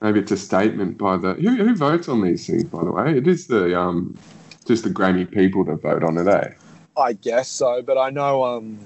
maybe 0.00 0.20
it's 0.20 0.32
a 0.32 0.36
statement 0.36 0.98
by 0.98 1.16
the 1.16 1.34
who 1.34 1.56
who 1.56 1.76
votes 1.76 2.08
on 2.08 2.22
these 2.22 2.46
things 2.46 2.64
by 2.64 2.82
the 2.82 2.90
way. 2.90 3.16
It 3.16 3.28
is 3.28 3.46
the 3.46 3.78
um 3.78 4.18
just 4.66 4.84
the 4.84 4.90
Grammy 4.90 5.30
people 5.30 5.64
that 5.64 5.80
vote 5.82 6.02
on 6.02 6.18
it, 6.18 6.26
eh? 6.26 6.50
I 6.96 7.12
guess 7.12 7.48
so, 7.48 7.80
but 7.80 7.96
I 7.96 8.10
know 8.10 8.44
um, 8.44 8.78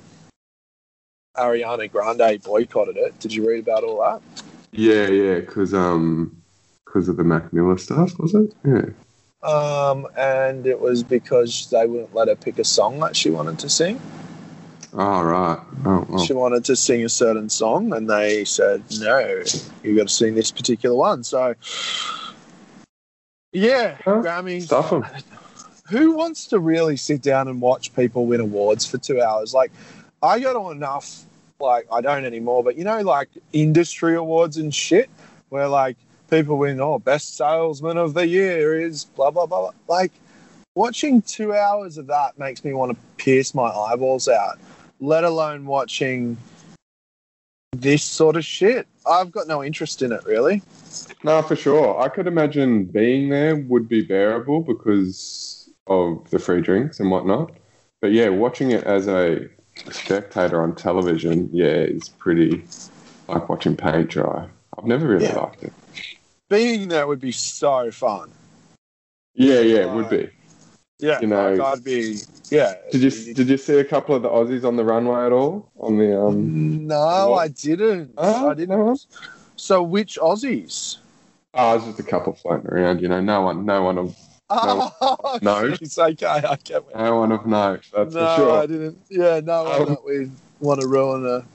Ariana 1.37 1.91
Grande 1.91 2.43
boycotted 2.43 2.99
it. 2.99 3.19
Did 3.21 3.33
you 3.33 3.49
read 3.49 3.61
about 3.61 3.85
all 3.85 4.01
that? 4.03 4.45
Yeah, 4.73 5.07
yeah, 5.09 5.41
because 5.41 5.73
um 5.73 6.37
because 6.85 7.09
of 7.09 7.17
the 7.17 7.25
Mac 7.25 7.53
Miller 7.55 7.79
stuff, 7.79 8.19
was 8.19 8.35
it? 8.35 8.55
Yeah. 8.67 8.91
Um, 9.43 10.07
and 10.17 10.67
it 10.67 10.81
was 10.81 11.03
because 11.03 11.69
they 11.71 11.87
wouldn't 11.87 12.15
let 12.15 12.29
her 12.29 12.37
pick 12.37 12.59
a 12.59 12.65
song 12.65 13.01
that 13.01 13.17
she 13.17 13.31
wanted 13.31 13.59
to 13.61 13.69
sing. 13.69 14.01
Oh 14.95 15.23
right. 15.23 15.59
Oh, 15.85 16.07
oh. 16.11 16.25
She 16.25 16.33
wanted 16.33 16.65
to 16.67 16.77
sing 16.77 17.05
a 17.05 17.09
certain 17.09 17.49
song, 17.49 17.93
and 17.95 18.09
they 18.09 18.45
said, 18.45 18.83
"No, 19.01 19.43
you've 19.83 19.97
got 19.97 20.09
to 20.09 20.15
sing 20.15 20.35
this 20.35 20.53
particular 20.53 20.95
one." 20.95 21.25
So, 21.25 21.55
yeah, 23.53 23.97
Huh? 24.05 24.21
Grammy. 24.23 24.63
Stuff 24.63 24.93
'em. 24.93 25.05
Who 25.89 26.13
wants 26.13 26.47
to 26.49 26.59
really 26.59 26.97
sit 26.97 27.23
down 27.23 27.49
and 27.49 27.61
watch 27.61 27.95
people 27.95 28.27
win 28.27 28.41
awards 28.41 28.87
for 28.87 28.99
two 28.99 29.21
hours? 29.21 29.53
Like, 29.53 29.73
I 30.23 30.39
got 30.39 30.53
to 30.53 30.71
enough. 30.71 31.25
Like, 31.59 31.87
I 31.93 32.01
don't 32.01 32.25
anymore, 32.25 32.63
but 32.63 32.77
you 32.77 32.85
know, 32.85 33.01
like 33.01 33.29
industry 33.53 34.15
awards 34.15 34.57
and 34.57 34.75
shit, 34.75 35.09
where 35.49 35.69
like 35.69 35.97
people 36.33 36.57
win, 36.59 36.81
oh, 36.81 36.99
best 36.99 37.37
salesman 37.37 37.99
of 37.99 38.15
the 38.15 38.27
year 38.27 38.81
is 38.81 39.05
blah 39.05 39.31
blah 39.31 39.47
blah. 39.47 39.61
blah. 39.61 39.73
Like, 39.87 40.13
watching 40.75 41.21
two 41.23 41.55
hours 41.55 41.99
of 41.99 42.07
that 42.07 42.39
makes 42.39 42.65
me 42.65 42.73
want 42.73 42.93
to 42.93 42.99
pierce 43.17 43.55
my 43.55 43.69
eyeballs 43.69 44.29
out 44.29 44.59
let 45.03 45.25
alone 45.25 45.67
watching 45.67 46.37
this 47.73 48.05
sort 48.05 48.37
of 48.37 48.45
shit. 48.45 48.87
I've 49.05 49.33
got 49.33 49.49
no 49.49 49.63
interest 49.63 50.01
in 50.01 50.13
it 50.13 50.25
really. 50.25 50.63
No, 51.25 51.43
for 51.43 51.57
sure. 51.57 52.01
I 52.01 52.09
could 52.09 52.27
imagine 52.29 52.85
being 52.85 53.29
there 53.29 53.57
would 53.57 53.89
be 53.89 54.03
bearable 54.03 54.61
because 54.61 55.69
of 55.89 56.31
the 56.31 56.39
free 56.39 56.61
drinks 56.61 57.01
and 57.01 57.11
whatnot. 57.11 57.51
But 58.01 58.13
yeah, 58.13 58.29
watching 58.29 58.71
it 58.71 58.85
as 58.85 59.09
a 59.09 59.49
spectator 59.91 60.63
on 60.63 60.77
television, 60.77 61.51
yeah, 61.53 61.83
is 61.83 62.09
pretty 62.09 62.65
like 63.29 63.49
watching 63.49 63.77
paint 63.77 64.11
dry. 64.11 64.47
I've 64.79 64.85
never 64.85 65.09
really 65.09 65.27
Yeah. 65.27 65.41
liked 65.41 65.65
it. 65.65 65.73
Being 66.53 66.89
there 66.89 67.07
would 67.07 67.19
be 67.19 67.33
so 67.33 67.91
fun. 67.91 68.31
Yeah, 69.35 69.61
yeah, 69.61 69.91
it 69.91 69.91
would 69.91 70.11
be. 70.11 70.29
Yeah, 70.99 71.19
You 71.23 71.29
know- 71.29 71.55
like 71.55 71.79
I'd 71.79 71.83
be. 71.83 72.19
Yeah. 72.51 72.75
Did 72.91 73.01
you 73.01 73.33
did 73.33 73.49
you 73.49 73.57
see 73.57 73.79
a 73.79 73.85
couple 73.85 74.15
of 74.15 74.21
the 74.23 74.29
Aussies 74.29 74.63
on 74.63 74.77
the 74.77 74.85
runway 74.85 75.25
at 75.25 75.33
all? 75.33 75.71
On 75.79 75.97
the 75.97 76.21
um 76.21 76.87
No, 76.87 77.31
What? 77.31 77.39
I 77.39 77.49
didn't. 77.49 78.13
Oh, 78.19 78.51
I 78.51 78.55
didn't. 78.55 78.77
no. 78.79 78.95
So 79.57 79.83
which 79.83 80.19
Aussies? 80.21 80.99
Oh, 81.55 81.75
it's 81.77 81.87
just 81.87 81.99
a 81.99 82.03
couple 82.03 82.35
floating 82.35 82.67
around, 82.67 83.01
you 83.01 83.09
know, 83.09 83.23
no 83.23 83.41
one 83.41 83.65
no 83.65 83.83
one 83.83 83.97
of 83.97 84.15
Oh, 84.51 85.39
No. 85.41 85.65
It's 85.81 85.97
okay. 85.99 86.27
I 86.27 86.57
get 86.63 86.83
it. 86.87 86.95
no 86.95 87.17
one 87.17 87.33
of 87.33 87.47
note, 87.47 87.81
that's 87.97 88.15
no, 88.15 88.27
for 88.27 88.37
sure. 88.37 88.59
I 88.59 88.67
didn't. 88.67 88.99
Yeah, 89.09 89.41
no, 89.43 89.67
Um. 89.73 89.97
We 90.05 90.31
want 90.61 90.83
to 90.83 90.87
ruin 90.87 91.25
a 91.25 91.47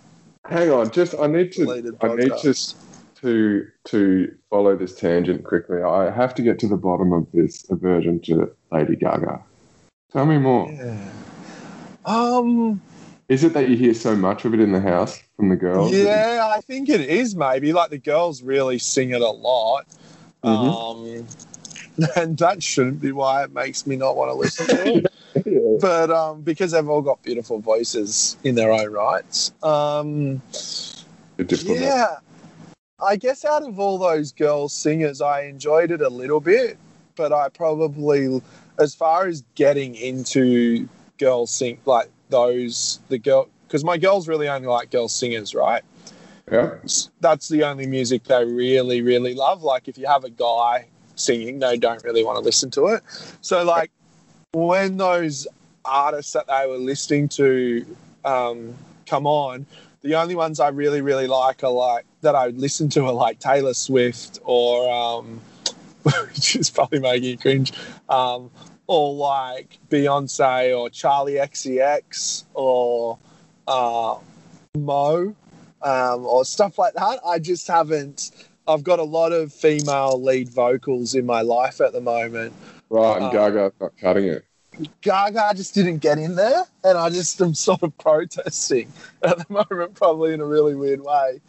Hang 0.49 0.71
on, 0.71 0.89
just 0.89 1.13
I 1.19 1.27
need 1.27 1.51
to 1.51 1.71
I 2.01 2.15
need 2.15 2.31
to 2.41 2.55
to 3.21 3.67
to 3.86 4.36
follow 4.50 4.75
this 4.75 4.95
tangent 4.95 5.43
quickly. 5.43 5.81
I 5.81 6.12
have 6.12 6.33
to 6.36 6.41
get 6.41 6.59
to 6.59 6.67
the 6.67 6.77
bottom 6.77 7.13
of 7.13 7.27
this 7.33 7.69
aversion 7.69 8.19
to 8.21 8.51
Lady 8.71 8.95
Gaga. 8.95 9.41
Tell 10.12 10.25
me 10.25 10.38
more. 10.38 10.69
Yeah. 10.71 11.09
Um. 12.05 12.81
Is 13.29 13.43
it 13.43 13.53
that 13.53 13.67
you 13.67 13.75
hear 13.75 13.93
so 13.93 14.15
much 14.15 14.45
of 14.45 14.53
it 14.53 14.62
in 14.62 14.71
the 14.71 14.79
house 14.79 15.21
from 15.36 15.50
the 15.50 15.57
girls? 15.57 15.91
Yeah, 15.91 16.50
I 16.55 16.62
think 16.62 16.88
it 16.88 17.01
is 17.01 17.36
maybe. 17.36 17.74
Like 17.74 17.89
the 17.89 17.97
girls 17.97 18.41
really 18.41 18.79
sing 18.79 19.09
it 19.09 19.21
a 19.21 19.29
lot. 19.29 19.86
Mhm. 20.43 21.19
Um, 21.19 21.27
and 22.15 22.38
that 22.38 22.63
shouldn't 22.63 23.01
be 23.01 23.12
why 23.12 23.43
it 23.43 23.53
makes 23.53 23.88
me 23.88 23.95
not 23.95 24.15
want 24.15 24.29
to 24.29 24.36
listen 24.36 24.67
to 24.67 24.97
it. 24.97 25.05
yeah. 25.45 25.77
but 25.81 26.12
um, 26.12 26.41
because 26.41 26.71
they've 26.71 26.88
all 26.88 27.01
got 27.01 27.21
beautiful 27.24 27.59
voices 27.59 28.38
in 28.43 28.55
their 28.55 28.71
own 28.71 28.91
rights. 28.91 29.51
Um, 29.63 30.41
yeah, 31.38 32.17
I 32.99 33.15
guess 33.15 33.45
out 33.45 33.61
of 33.61 33.79
all 33.79 33.99
those 33.99 34.31
girl 34.31 34.69
singers, 34.69 35.21
I 35.21 35.41
enjoyed 35.43 35.91
it 35.91 36.01
a 36.01 36.09
little 36.09 36.39
bit, 36.39 36.77
but 37.15 37.31
I 37.31 37.49
probably, 37.49 38.41
as 38.79 38.95
far 38.95 39.27
as 39.27 39.43
getting 39.53 39.93
into 39.93 40.89
girl 41.19 41.45
sing, 41.45 41.79
like 41.85 42.09
those 42.29 42.99
the 43.09 43.19
girl 43.19 43.49
because 43.67 43.83
my 43.83 43.97
girls 43.97 44.27
really 44.27 44.49
only 44.49 44.67
like 44.67 44.89
girl 44.89 45.07
singers, 45.07 45.53
right? 45.53 45.83
Yeah. 46.51 46.75
That's 47.19 47.49
the 47.49 47.63
only 47.65 47.85
music 47.85 48.23
they 48.23 48.45
really, 48.45 49.01
really 49.01 49.35
love. 49.35 49.61
Like 49.61 49.87
if 49.87 49.97
you 49.97 50.07
have 50.07 50.23
a 50.23 50.29
guy 50.29 50.87
singing, 51.15 51.59
they 51.59 51.77
don't 51.77 52.03
really 52.03 52.23
want 52.23 52.37
to 52.37 52.43
listen 52.43 52.71
to 52.71 52.87
it. 52.87 53.03
So 53.41 53.63
like 53.63 53.91
when 54.53 54.97
those 54.97 55.47
artists 55.85 56.33
that 56.33 56.47
they 56.47 56.65
were 56.67 56.77
listening 56.77 57.29
to 57.29 57.85
um, 58.25 58.73
come 59.05 59.27
on, 59.27 59.67
the 60.01 60.15
only 60.15 60.35
ones 60.35 60.59
I 60.59 60.69
really, 60.69 61.01
really 61.01 61.27
like 61.27 61.63
are 61.63 61.71
like 61.71 62.05
that 62.27 62.36
I 62.36 62.48
would 62.48 62.60
listen 62.60 62.89
to 62.89 63.05
are 63.05 63.13
like 63.13 63.39
Taylor 63.39 63.74
Swift 63.74 64.39
or 64.43 64.91
um, 64.91 65.39
which 66.03 66.57
is 66.57 66.69
probably 66.69 67.00
making 67.00 67.29
you 67.29 67.38
cringe. 67.38 67.72
Um, 68.10 68.51
or 68.88 69.13
like 69.13 69.79
Beyonce 69.89 70.77
or 70.77 70.89
Charli 70.89 71.41
XCX 71.41 72.43
or 72.53 73.17
uh, 73.65 74.17
Mo 74.77 75.34
um, 75.81 76.25
or 76.25 76.43
stuff 76.43 76.77
like 76.77 76.96
that. 76.96 77.19
I 77.25 77.39
just 77.39 77.65
haven't. 77.65 78.31
I've 78.67 78.84
got 78.84 79.00
a 79.00 79.03
lot 79.03 79.31
of 79.31 79.53
female 79.53 80.22
lead 80.22 80.50
vocals 80.50 81.15
in 81.15 81.25
my 81.25 81.41
life 81.41 81.79
at 81.79 81.93
the 81.93 82.01
moment. 82.01 82.53
Right, 82.89 83.17
and 83.17 83.25
Uh, 83.25 83.31
Gaga's 83.31 83.74
not 83.79 83.98
cutting 83.98 84.25
it. 84.25 84.43
Gaga 85.01 85.53
just 85.55 85.74
didn't 85.74 86.00
get 86.00 86.17
in 86.17 86.36
there, 86.36 86.65
and 86.84 86.98
I 86.98 87.10
just 87.10 87.41
am 87.41 87.53
sort 87.53 87.84
of 87.84 87.98
protesting 87.98 88.91
at 89.24 89.38
the 89.38 89.46
moment, 89.50 89.96
probably 89.96 90.34
in 90.34 90.41
a 90.41 90.46
really 90.46 90.75
weird 90.75 91.01
way. 91.01 91.39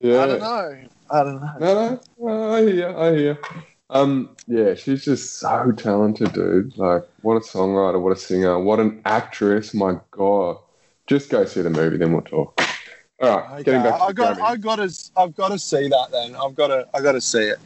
Yeah. 0.00 0.22
I 0.22 0.26
don't 0.26 0.40
know. 0.40 0.84
I 1.10 1.22
don't 1.22 1.40
know. 1.40 1.52
No, 1.60 2.00
no, 2.18 2.54
I 2.54 2.62
hear, 2.62 2.96
I 2.96 3.16
hear. 3.16 3.38
Um, 3.90 4.36
yeah, 4.46 4.74
she's 4.74 5.04
just 5.04 5.38
so 5.38 5.72
talented, 5.72 6.32
dude. 6.32 6.76
Like, 6.76 7.04
what 7.20 7.36
a 7.36 7.40
songwriter, 7.40 8.00
what 8.00 8.12
a 8.12 8.16
singer, 8.16 8.58
what 8.58 8.80
an 8.80 9.00
actress. 9.04 9.74
My 9.74 9.98
God, 10.10 10.56
just 11.06 11.30
go 11.30 11.44
see 11.44 11.62
the 11.62 11.70
movie, 11.70 11.98
then 11.98 12.12
we'll 12.12 12.22
talk. 12.22 12.60
All 13.22 13.28
right, 13.28 13.52
Okay, 13.52 13.62
getting 13.62 13.82
back 13.82 13.98
to 13.98 14.04
I 14.04 14.12
got, 14.12 14.36
Grammys. 14.36 14.42
I 14.42 14.56
got 14.56 14.76
to, 14.76 15.10
I've 15.16 15.34
got 15.34 15.48
to 15.52 15.58
see 15.58 15.88
that. 15.88 16.08
Then 16.10 16.34
I've 16.34 16.54
got 16.54 16.68
to, 16.68 16.88
I 16.92 17.00
got 17.00 17.12
to 17.12 17.20
see 17.20 17.44
it. 17.44 17.58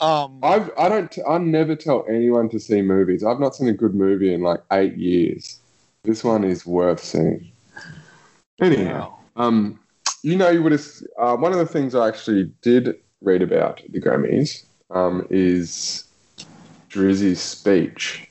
Um, 0.00 0.40
I've, 0.42 0.70
I 0.76 0.88
don't, 0.88 1.10
t- 1.10 1.22
I 1.28 1.38
never 1.38 1.76
tell 1.76 2.04
anyone 2.08 2.48
to 2.48 2.58
see 2.58 2.82
movies. 2.82 3.22
I've 3.22 3.38
not 3.38 3.54
seen 3.54 3.68
a 3.68 3.72
good 3.72 3.94
movie 3.94 4.34
in 4.34 4.42
like 4.42 4.60
eight 4.72 4.96
years. 4.96 5.60
This 6.02 6.24
one 6.24 6.42
is 6.42 6.66
worth 6.66 7.02
seeing. 7.02 7.52
Anyhow, 8.60 9.16
wow. 9.36 9.44
um, 9.44 9.78
you 10.26 10.34
know, 10.36 10.50
you 10.50 10.60
would 10.60 10.72
have. 10.72 10.84
Uh, 11.16 11.36
one 11.36 11.52
of 11.52 11.58
the 11.58 11.66
things 11.66 11.94
I 11.94 12.08
actually 12.08 12.50
did 12.60 12.96
read 13.20 13.42
about 13.42 13.80
the 13.90 14.00
Grammys 14.00 14.64
um, 14.90 15.24
is 15.30 16.02
Drizzy's 16.90 17.40
speech. 17.40 18.28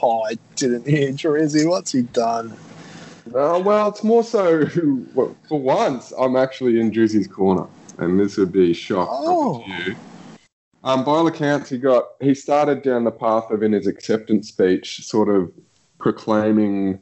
Oh, 0.00 0.22
I 0.22 0.38
didn't 0.54 0.86
hear 0.86 1.10
Drizzy. 1.10 1.68
What's 1.68 1.90
he 1.90 2.02
done? 2.02 2.52
Uh, 3.34 3.60
well, 3.64 3.88
it's 3.88 4.04
more 4.04 4.22
so 4.22 4.64
for 5.48 5.60
once 5.60 6.12
I'm 6.16 6.36
actually 6.36 6.78
in 6.78 6.92
Drizzy's 6.92 7.26
corner, 7.26 7.66
and 7.98 8.20
this 8.20 8.36
would 8.36 8.52
be 8.52 8.70
a 8.70 8.74
shock 8.74 9.08
Oh. 9.10 9.64
to 9.64 9.90
you. 9.90 9.96
Um, 10.84 11.02
by 11.02 11.12
all 11.12 11.26
accounts, 11.26 11.68
he 11.68 11.78
got 11.78 12.10
he 12.20 12.32
started 12.34 12.82
down 12.82 13.02
the 13.02 13.10
path 13.10 13.50
of 13.50 13.64
in 13.64 13.72
his 13.72 13.88
acceptance 13.88 14.50
speech, 14.50 15.04
sort 15.04 15.28
of 15.28 15.50
proclaiming 15.98 17.00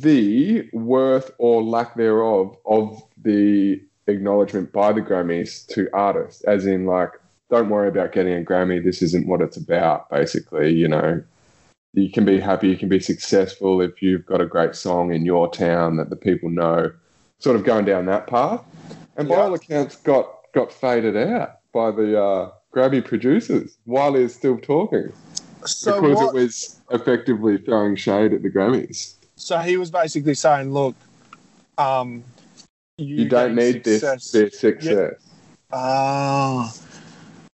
the 0.00 0.68
worth 0.72 1.30
or 1.38 1.62
lack 1.62 1.94
thereof 1.94 2.56
of 2.66 3.02
the 3.22 3.80
acknowledgement 4.06 4.72
by 4.72 4.92
the 4.92 5.00
Grammys 5.00 5.66
to 5.68 5.88
artists, 5.92 6.42
as 6.44 6.66
in 6.66 6.86
like, 6.86 7.10
don't 7.50 7.70
worry 7.70 7.88
about 7.88 8.12
getting 8.12 8.34
a 8.34 8.44
Grammy. 8.44 8.82
This 8.82 9.02
isn't 9.02 9.26
what 9.26 9.40
it's 9.40 9.56
about. 9.56 10.10
Basically, 10.10 10.72
you 10.72 10.88
know, 10.88 11.22
you 11.92 12.10
can 12.10 12.24
be 12.24 12.40
happy, 12.40 12.68
you 12.68 12.76
can 12.76 12.88
be 12.88 13.00
successful 13.00 13.80
if 13.80 14.02
you've 14.02 14.26
got 14.26 14.40
a 14.40 14.46
great 14.46 14.74
song 14.74 15.12
in 15.12 15.24
your 15.24 15.50
town 15.50 15.96
that 15.96 16.10
the 16.10 16.16
people 16.16 16.50
know. 16.50 16.92
Sort 17.38 17.56
of 17.56 17.64
going 17.64 17.84
down 17.84 18.06
that 18.06 18.26
path, 18.26 18.62
and 19.16 19.28
by 19.28 19.36
all 19.36 19.54
accounts, 19.54 19.96
got 19.96 20.26
got 20.54 20.72
faded 20.72 21.16
out 21.16 21.58
by 21.72 21.90
the 21.90 22.20
uh, 22.20 22.50
Grammy 22.74 23.04
producers 23.04 23.76
while 23.84 24.14
he 24.14 24.22
was 24.22 24.34
still 24.34 24.56
talking 24.56 25.12
So 25.66 26.00
because 26.00 26.16
what? 26.16 26.34
it 26.34 26.38
was 26.38 26.80
effectively 26.90 27.58
throwing 27.58 27.94
shade 27.94 28.32
at 28.32 28.42
the 28.42 28.50
Grammys. 28.50 29.14
So 29.36 29.58
he 29.58 29.76
was 29.76 29.90
basically 29.90 30.34
saying, 30.34 30.72
"Look, 30.72 30.94
um, 31.78 32.24
you, 32.98 33.16
You, 33.16 33.28
don't 33.28 33.54
need 33.54 33.84
this 33.84 34.00
success- 34.00 34.30
their 34.32 34.50
success. 34.50 35.14
Ah, 35.72 36.72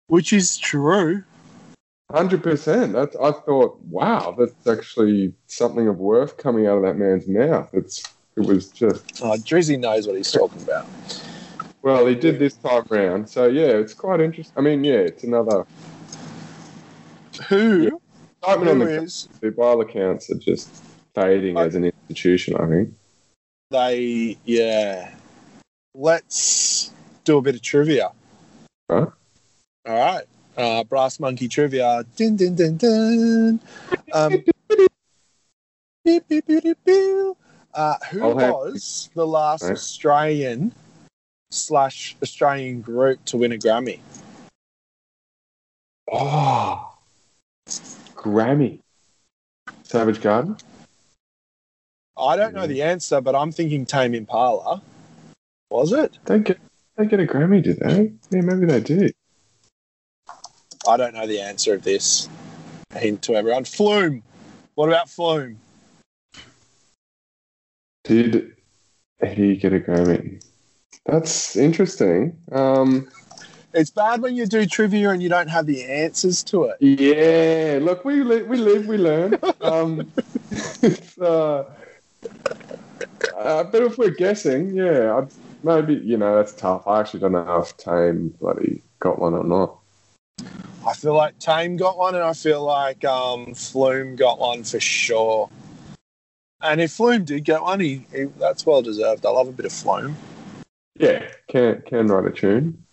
which 0.09 0.33
is 0.33 0.59
true. 0.59 1.25
Hundred 2.11 2.43
percent. 2.43 2.93
That's. 2.93 3.17
I 3.17 3.33
thought, 3.33 3.79
wow, 3.85 4.35
that's 4.37 4.67
actually 4.67 5.33
something 5.47 5.89
of 5.89 5.99
worth 5.99 6.37
coming 6.37 6.67
out 6.67 6.77
of 6.79 6.83
that 6.83 6.97
man's 6.97 7.27
mouth. 7.29 7.71
It's. 7.73 8.03
It 8.37 8.47
was 8.47 8.69
just. 8.69 9.23
Oh, 9.23 9.33
Drizzy 9.33 9.79
knows 9.79 10.07
what 10.07 10.17
he's 10.17 10.31
talking 10.31 10.63
about. 10.63 10.87
Well, 11.83 12.07
he 12.07 12.15
did 12.15 12.39
this 12.39 12.55
time 12.55 12.85
round, 12.91 13.29
so 13.29 13.47
yeah, 13.47 13.69
it's 13.69 13.95
quite 13.95 14.21
interesting. 14.21 14.55
I 14.57 14.61
mean, 14.61 14.85
yeah, 14.85 14.99
it's 14.99 15.25
another 15.25 15.67
Who? 17.49 18.01
on 18.43 18.79
the 18.79 19.03
is? 19.03 19.29
the 19.41 19.51
by 19.51 19.65
all 19.65 19.81
accounts 19.81 20.31
are 20.31 20.39
just 20.39 20.71
fading 21.15 21.59
as 21.59 21.75
an 21.75 21.85
institution. 21.85 22.57
I 22.57 22.67
think. 22.67 22.95
They? 23.71 24.37
Yeah. 24.45 25.15
Let's 25.95 26.93
do 27.25 27.39
a 27.39 27.43
bit 27.43 27.55
of 27.55 27.63
trivia. 27.63 28.11
Right. 28.89 29.09
All 29.87 29.99
right. 29.99 30.25
Uh, 30.57 30.85
Brass 30.85 31.21
Monkey 31.21 31.49
trivia. 31.49 32.05
Din 32.17 32.37
din 32.37 32.55
din 32.55 32.77
din. 32.77 33.61
Um. 34.13 34.45
Uh, 37.73 37.95
who 38.11 38.21
was 38.35 39.11
the 39.15 39.25
last 39.25 39.63
Right. 39.63 39.73
Australian 39.73 40.75
slash 41.53 42.17
Australian 42.23 42.81
group 42.81 43.25
to 43.27 43.37
win 43.37 43.53
a 43.53 43.57
Grammy? 43.57 44.01
Oh, 46.11 46.97
Grammy. 48.17 48.81
Savage 49.85 50.21
Garden. 50.21 50.57
I 52.21 52.37
don't 52.37 52.55
know 52.55 52.67
the 52.67 52.83
answer, 52.83 53.21
but 53.21 53.35
I'm 53.35 53.51
thinking 53.53 53.87
Tame 53.87 54.15
Impala. 54.15 54.83
Was 55.71 55.93
it? 55.93 56.19
They 56.27 56.41
get 56.41 56.59
they 56.97 57.07
get 57.07 57.21
a 57.21 57.27
Grammy, 57.27 57.63
did 57.63 57.79
they? 57.79 58.13
Yeah, 58.31 58.43
maybe 58.43 58.67
they 58.67 58.81
did. 58.81 59.15
I 60.89 60.97
don't 60.97 61.15
know 61.15 61.27
the 61.27 61.41
answer 61.41 61.75
of 61.75 61.83
this. 61.83 62.29
A 62.93 62.99
hint 62.99 63.23
to 63.23 63.35
everyone. 63.35 63.65
Flume. 63.65 64.23
What 64.75 64.89
about 64.89 65.09
Flume? 65.09 65.59
Did 68.05 68.55
he 69.23 69.57
get 69.57 69.73
a 69.73 69.81
Grammy? 69.81 70.43
That's 71.07 71.57
interesting. 71.57 72.37
Um, 72.51 73.09
It's 73.73 73.91
bad 73.91 74.21
when 74.23 74.35
you 74.37 74.47
do 74.47 74.67
trivia 74.67 75.11
and 75.11 75.23
you 75.23 75.29
don't 75.29 75.49
have 75.49 75.67
the 75.67 75.85
answers 75.85 76.43
to 76.45 76.65
it. 76.65 76.77
yeah, 76.81 77.79
look, 77.81 78.05
we 78.05 78.23
li- 78.23 78.43
we 78.43 78.57
live, 78.57 78.87
we 78.87 78.97
learn. 78.99 79.39
Um, 79.61 80.11
it's, 80.83 81.19
uh, 81.19 81.65
uh, 83.37 83.65
but 83.65 83.83
if 83.83 83.99
we're 83.99 84.11
guessing, 84.11 84.75
yeah, 84.75 85.17
I'd, 85.17 85.29
maybe 85.63 85.95
you 85.95 86.17
know 86.17 86.37
that's 86.37 86.53
tough. 86.53 86.87
I 86.87 87.01
actually 87.01 87.21
don't 87.21 87.33
know 87.33 87.61
if 87.61 87.77
Tame 87.77 88.29
bloody 88.41 88.83
got 88.99 89.19
one 89.19 89.35
or 89.35 89.45
not. 89.45 89.77
I 90.87 90.95
feel 90.95 91.15
like 91.15 91.39
Tame 91.39 91.77
got 91.77 91.99
one, 91.99 92.15
and 92.15 92.25
I 92.25 92.33
feel 92.33 92.65
like 92.65 93.05
um, 93.05 93.55
Flume 93.55 94.17
got 94.17 94.39
one 94.39 94.65
for 94.65 94.81
sure. 94.81 95.51
And 96.63 96.81
if 96.81 96.93
Flume 96.93 97.25
did 97.25 97.45
get 97.45 97.63
one, 97.63 97.81
he, 97.81 98.07
he 98.13 98.25
that's 98.39 98.67
well 98.67 98.83
deserved. 98.83 99.25
I 99.25 99.31
love 99.31 99.49
a 99.49 99.53
bit 99.53 99.67
of 99.67 99.73
Flume. 99.73 100.17
Yeah, 100.99 101.27
can 101.49 101.83
can 101.83 102.07
write 102.07 102.31
a 102.31 102.35
tune. 102.35 102.85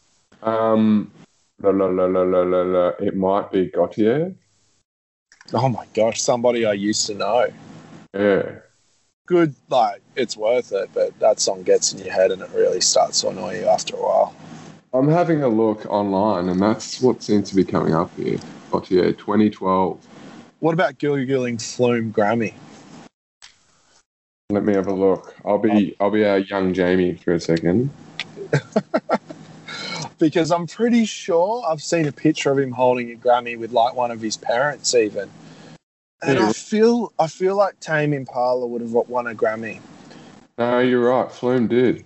Um, 0.43 1.11
la, 1.61 1.71
la, 1.71 1.85
la, 1.87 2.05
la, 2.05 2.21
la, 2.21 2.41
la, 2.43 2.61
la. 2.61 2.87
It 2.99 3.15
might 3.15 3.51
be 3.51 3.69
Gotye. 3.69 4.35
Oh 5.53 5.69
my 5.69 5.85
gosh, 5.93 6.21
somebody 6.21 6.65
I 6.65 6.73
used 6.73 7.07
to 7.07 7.13
know. 7.13 7.47
Yeah. 8.13 8.59
Good, 9.27 9.53
like 9.69 10.01
it's 10.15 10.37
worth 10.37 10.71
it, 10.71 10.89
but 10.93 11.17
that 11.19 11.41
song 11.41 11.61
gets 11.63 11.91
in 11.91 11.99
your 11.99 12.13
head 12.13 12.31
and 12.31 12.41
it 12.41 12.49
really 12.55 12.79
starts 12.79 13.21
to 13.21 13.27
annoy 13.27 13.59
you 13.59 13.67
after 13.67 13.95
a 13.95 13.99
while. 13.99 14.35
I'm 14.93 15.09
having 15.09 15.43
a 15.43 15.49
look 15.49 15.85
online, 15.87 16.47
and 16.47 16.61
that's 16.61 17.01
what 17.01 17.21
seems 17.21 17.49
to 17.49 17.55
be 17.55 17.65
coming 17.65 17.93
up 17.93 18.09
here. 18.15 18.37
Gotye, 18.71 19.17
2012. 19.17 20.07
What 20.59 20.73
about 20.73 20.97
Googling 20.97 21.61
Flume 21.61 22.13
Grammy? 22.13 22.53
Let 24.49 24.63
me 24.63 24.73
have 24.73 24.87
a 24.87 24.93
look. 24.93 25.35
I'll 25.43 25.57
be 25.57 25.93
I'll 25.99 26.09
be 26.09 26.23
a 26.23 26.37
young 26.37 26.73
Jamie 26.73 27.15
for 27.15 27.33
a 27.33 27.39
second. 27.39 27.89
Because 30.19 30.51
I'm 30.51 30.65
pretty 30.65 31.05
sure 31.05 31.63
I've 31.69 31.81
seen 31.81 32.07
a 32.07 32.11
picture 32.11 32.51
of 32.51 32.57
him 32.57 32.71
holding 32.71 33.11
a 33.11 33.15
Grammy 33.15 33.55
with 33.55 33.71
like 33.71 33.93
one 33.93 34.09
of 34.09 34.19
his 34.19 34.35
parents, 34.35 34.95
even. 34.95 35.29
And 36.21 36.39
Yeah. 36.39 36.49
I 36.49 36.53
feel 36.53 37.13
I 37.19 37.27
feel 37.27 37.56
like 37.56 37.80
Tame 37.80 38.13
Impala 38.13 38.65
would 38.65 38.82
have 38.82 38.91
won 38.91 39.27
a 39.27 39.36
Grammy. 39.36 39.80
No, 40.58 40.80
you're 40.80 41.08
right. 41.08 41.32
Flume 41.32 41.67
did. 41.67 42.03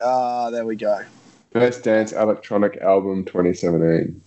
Ah, 0.00 0.50
there 0.50 0.64
we 0.64 0.76
go. 0.76 1.00
Best 1.52 1.82
Dance 1.82 2.12
Electronic 2.12 2.76
Album 2.76 3.24
2017. 3.24 4.20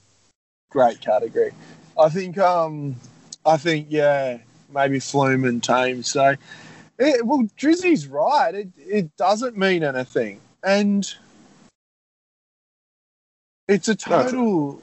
Great 0.70 1.00
category. 1.00 1.52
I 1.98 2.10
think 2.10 2.38
um 2.38 2.96
I 3.46 3.58
think 3.58 3.88
yeah, 3.90 4.40
maybe 4.74 5.00
Flume 5.00 5.46
and 5.46 5.64
Tame. 5.64 6.04
So 6.04 6.36
It, 7.00 7.26
well, 7.26 7.48
Drizzy's 7.58 8.08
right. 8.08 8.54
It 8.54 8.70
it 8.78 9.16
doesn't 9.18 9.58
mean 9.58 9.84
anything, 9.84 10.40
and 10.64 11.12
it's 13.68 13.88
a 13.88 13.98
No, 14.10 14.82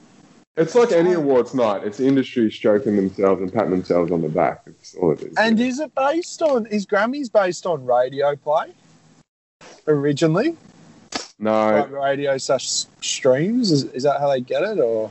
it's- 0.61 0.75
like 0.75 0.91
any 0.91 1.13
awards 1.13 1.53
night. 1.53 1.83
It's 1.83 1.99
industry 1.99 2.51
stroking 2.51 2.95
themselves 2.95 3.41
and 3.41 3.51
patting 3.53 3.71
themselves 3.71 4.11
on 4.11 4.21
the 4.21 4.29
back. 4.29 4.63
It's 4.67 4.95
all 4.95 5.11
it 5.11 5.21
is. 5.21 5.33
And 5.37 5.59
is 5.59 5.79
it 5.79 5.93
based 5.95 6.41
on? 6.41 6.65
Is 6.67 6.85
Grammys 6.85 7.31
based 7.31 7.65
on 7.65 7.85
radio 7.85 8.35
play 8.35 8.73
originally? 9.87 10.55
no, 11.39 11.71
Like 11.71 11.91
radio 11.91 12.37
slash 12.37 12.85
streams? 13.01 13.71
Is, 13.71 13.85
is 13.85 14.03
that 14.03 14.19
how 14.19 14.29
they 14.29 14.41
get 14.41 14.63
it, 14.63 14.79
or? 14.79 15.09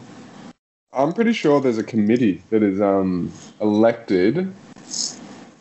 I'm 0.93 1.13
pretty 1.13 1.33
sure 1.33 1.61
there's 1.61 1.79
a 1.79 1.85
committee 1.85 2.43
that 2.51 2.63
is 2.63 2.81
um, 2.81 3.33
elected. 3.61 4.53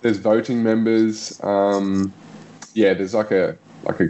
There's 0.01 0.17
voting 0.17 0.63
members. 0.63 1.41
Um, 1.43 2.13
yeah, 2.73 2.93
there's 2.93 3.13
like 3.13 3.31
a 3.31 3.57
like 3.83 3.99
a 3.99 4.09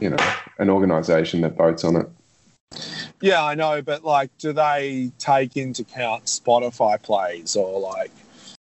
you 0.00 0.10
know 0.10 0.16
an 0.58 0.70
organisation 0.70 1.40
that 1.40 1.56
votes 1.56 1.84
on 1.84 1.96
it. 1.96 2.08
Yeah, 3.20 3.44
I 3.44 3.54
know, 3.54 3.82
but 3.82 4.04
like, 4.04 4.30
do 4.38 4.52
they 4.52 5.10
take 5.18 5.56
into 5.56 5.82
account 5.82 6.26
Spotify 6.26 7.02
plays 7.02 7.56
or 7.56 7.80
like 7.80 8.12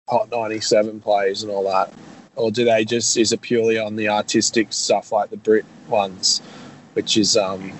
Hot 0.09 0.29
97 0.31 1.01
plays 1.01 1.43
and 1.43 1.51
all 1.51 1.63
that? 1.65 1.93
Or 2.35 2.49
do 2.51 2.65
they 2.65 2.83
just, 2.85 3.17
is 3.17 3.31
it 3.31 3.41
purely 3.41 3.77
on 3.77 3.95
the 3.95 4.09
artistic 4.09 4.73
stuff 4.73 5.11
like 5.11 5.29
the 5.29 5.37
Brit 5.37 5.65
ones, 5.87 6.39
which 6.93 7.17
is, 7.17 7.37
um, 7.37 7.71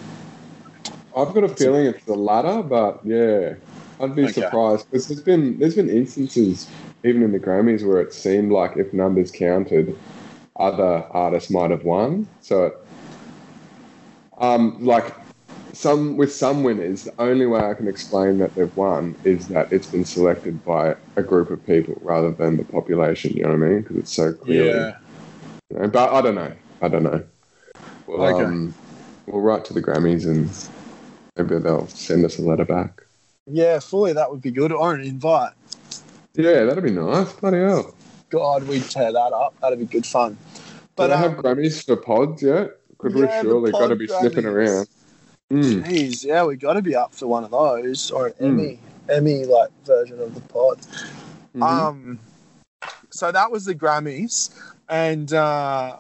I've 1.16 1.34
got 1.34 1.44
a 1.44 1.50
feeling 1.50 1.88
it's 1.88 2.06
the 2.06 2.14
latter, 2.16 2.62
but 2.62 3.00
yeah, 3.04 3.56
I'd 4.00 4.16
be 4.16 4.26
Okay. 4.26 4.34
surprised 4.34 4.86
because 4.92 5.08
there's 5.08 5.24
been 5.24 5.58
there's 5.60 5.76
been 5.76 5.90
instances 5.90 6.68
even 7.04 7.24
in 7.24 7.32
the 7.32 7.40
Grammys 7.40 7.86
where 7.88 8.00
it 8.02 8.14
seemed 8.14 8.52
like 8.52 8.78
if 8.78 8.94
numbers 8.94 9.32
counted, 9.32 9.98
other 10.60 10.84
artists 11.12 11.50
might 11.50 11.72
have 11.72 11.84
won. 11.84 12.28
So, 12.42 12.66
it, 12.68 12.74
um, 14.38 14.86
like 14.86 15.16
some 15.80 16.18
with 16.18 16.34
some 16.34 16.64
winners, 16.64 17.06
the 17.06 17.14
only 17.22 17.46
way 17.46 17.62
I 17.62 17.74
can 17.74 17.88
explain 17.88 18.40
that 18.40 18.54
they've 18.54 18.76
won 18.76 19.16
is 19.24 19.48
that 19.48 19.72
it's 19.72 19.88
been 19.88 20.04
selected 20.04 20.64
by 20.66 20.98
a 21.16 21.24
group 21.24 21.50
of 21.52 21.66
people 21.66 21.98
rather 22.02 22.32
than 22.32 22.58
the 22.58 22.66
population. 22.66 23.32
You 23.32 23.44
know 23.44 23.50
what 23.52 23.64
I 23.64 23.70
mean? 23.70 23.82
Because 23.82 23.96
it's 23.96 24.14
so 24.14 24.34
clearly. 24.34 24.78
yeah. 24.78 24.98
you 25.72 25.80
know, 25.80 25.88
but 25.88 26.12
I 26.12 26.22
don't 26.22 26.36
know. 26.36 26.52
I 26.82 26.88
don't 26.90 27.04
know. 27.04 27.24
We'll, 28.08 28.22
Okay. 28.22 28.44
um, 28.44 28.74
we'll 29.26 29.40
write 29.40 29.64
to 29.66 29.74
the 29.74 29.82
Grammys 29.82 30.26
and 30.26 30.50
maybe 31.38 31.62
they'll 31.64 31.88
send 31.88 32.26
us 32.26 32.38
a 32.40 32.42
letter 32.42 32.66
back. 32.66 33.02
Yeah, 33.48 33.80
fully, 33.80 34.12
that 34.12 34.30
would 34.30 34.42
be 34.42 34.52
good. 34.52 34.74
Or 34.74 34.94
an 34.94 35.02
invite. 35.02 35.54
Yeah, 36.34 36.66
that'd 36.66 36.84
be 36.84 36.92
nice. 36.92 37.32
Bloody 37.34 37.60
hell. 37.60 37.96
God, 38.30 38.68
we'd 38.68 38.84
tear 38.84 39.14
that 39.14 39.32
up. 39.32 39.56
That'd 39.62 39.80
be 39.80 39.86
good 39.86 40.06
fun. 40.06 40.38
But 40.98 41.08
Do 41.08 41.14
they 41.14 41.18
have 41.18 41.38
um, 41.38 41.44
Grammys 41.44 41.86
for 41.86 41.96
pods 41.96 42.44
yet? 42.44 42.72
Could 42.98 43.16
we 43.16 43.22
yeah, 43.22 43.42
surely 43.42 43.72
got 43.72 43.88
to 43.88 43.96
be 43.96 44.08
sniffing 44.08 44.46
around? 44.46 44.86
Mm. 45.52 45.88
Geez, 45.88 46.24
yeah, 46.24 46.44
we 46.44 46.56
got 46.56 46.74
to 46.74 46.82
be 46.82 46.96
up 46.96 47.14
for 47.14 47.28
one 47.28 47.44
of 47.44 47.52
those 47.52 48.12
or 48.12 48.28
an 48.28 48.34
Hmm. 48.34 48.46
Emmy, 48.46 48.80
Emmy 49.10 49.46
like 49.46 49.70
version 49.86 50.20
of 50.20 50.36
the 50.36 50.42
pod. 50.42 50.80
Mhm. 51.56 51.64
Um, 51.64 52.20
so 53.10 53.32
that 53.32 53.52
was 53.52 53.66
the 53.66 53.74
Grammys, 53.74 54.52
and 54.90 55.34
uh, 55.34 55.98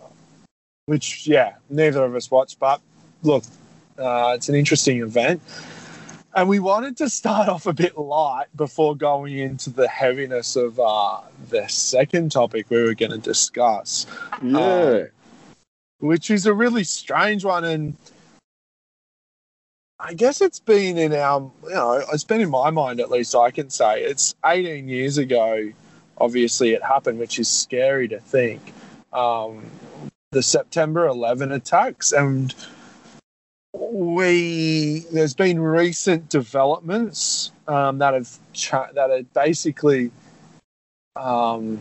which 0.86 1.26
yeah, 1.26 1.54
neither 1.70 2.04
of 2.04 2.16
us 2.16 2.30
watched, 2.30 2.60
but 2.60 2.80
look, 3.24 3.44
uh, 3.98 4.34
it's 4.36 4.50
an 4.50 4.56
interesting 4.56 5.02
event. 5.02 5.42
And 6.36 6.48
we 6.48 6.60
wanted 6.60 6.96
to 6.98 7.10
start 7.10 7.50
off 7.50 7.66
a 7.66 7.74
bit 7.74 7.98
light 7.98 8.46
before 8.56 8.96
going 8.96 9.40
into 9.40 9.72
the 9.72 9.88
heaviness 9.88 10.56
of 10.56 10.80
uh, 10.80 11.22
the 11.50 11.68
second 11.68 12.32
topic 12.32 12.68
we 12.70 12.82
were 12.84 12.94
going 12.94 13.12
to 13.12 13.18
discuss, 13.18 14.06
yeah. 14.44 15.06
which 16.00 16.30
is 16.30 16.46
a 16.46 16.54
really 16.54 16.84
strange 16.84 17.44
one. 17.44 17.66
And 17.66 17.98
I 20.02 20.14
guess 20.14 20.40
it's 20.40 20.60
been 20.60 20.98
in 20.98 21.14
our, 21.14 21.52
you 21.64 21.70
know, 21.72 22.02
it's 22.14 22.24
been 22.24 22.40
in 22.40 22.50
my 22.50 22.70
mind 22.70 23.02
at 23.02 23.12
least, 23.12 23.36
I 23.36 23.52
can 23.52 23.70
say. 23.70 24.02
It's 24.04 24.34
18 24.46 24.88
years 24.88 25.18
ago, 25.18 25.72
obviously, 26.18 26.72
it 26.72 26.82
happened, 26.82 27.20
which 27.20 27.38
is 27.38 27.50
scary 27.50 28.08
to 28.08 28.20
think. 28.20 28.62
Um, 29.12 29.66
the 30.32 30.42
September 30.42 31.08
11 31.08 31.52
attacks. 31.52 32.14
And 32.14 32.56
we, 33.74 35.00
there's 35.12 35.34
been 35.34 35.60
recent 35.60 36.30
developments 36.30 37.52
um, 37.68 37.98
that 37.98 38.14
have, 38.14 38.30
cha- 38.54 38.92
that 38.94 39.12
are 39.12 39.24
basically, 39.34 40.12
um, 41.18 41.78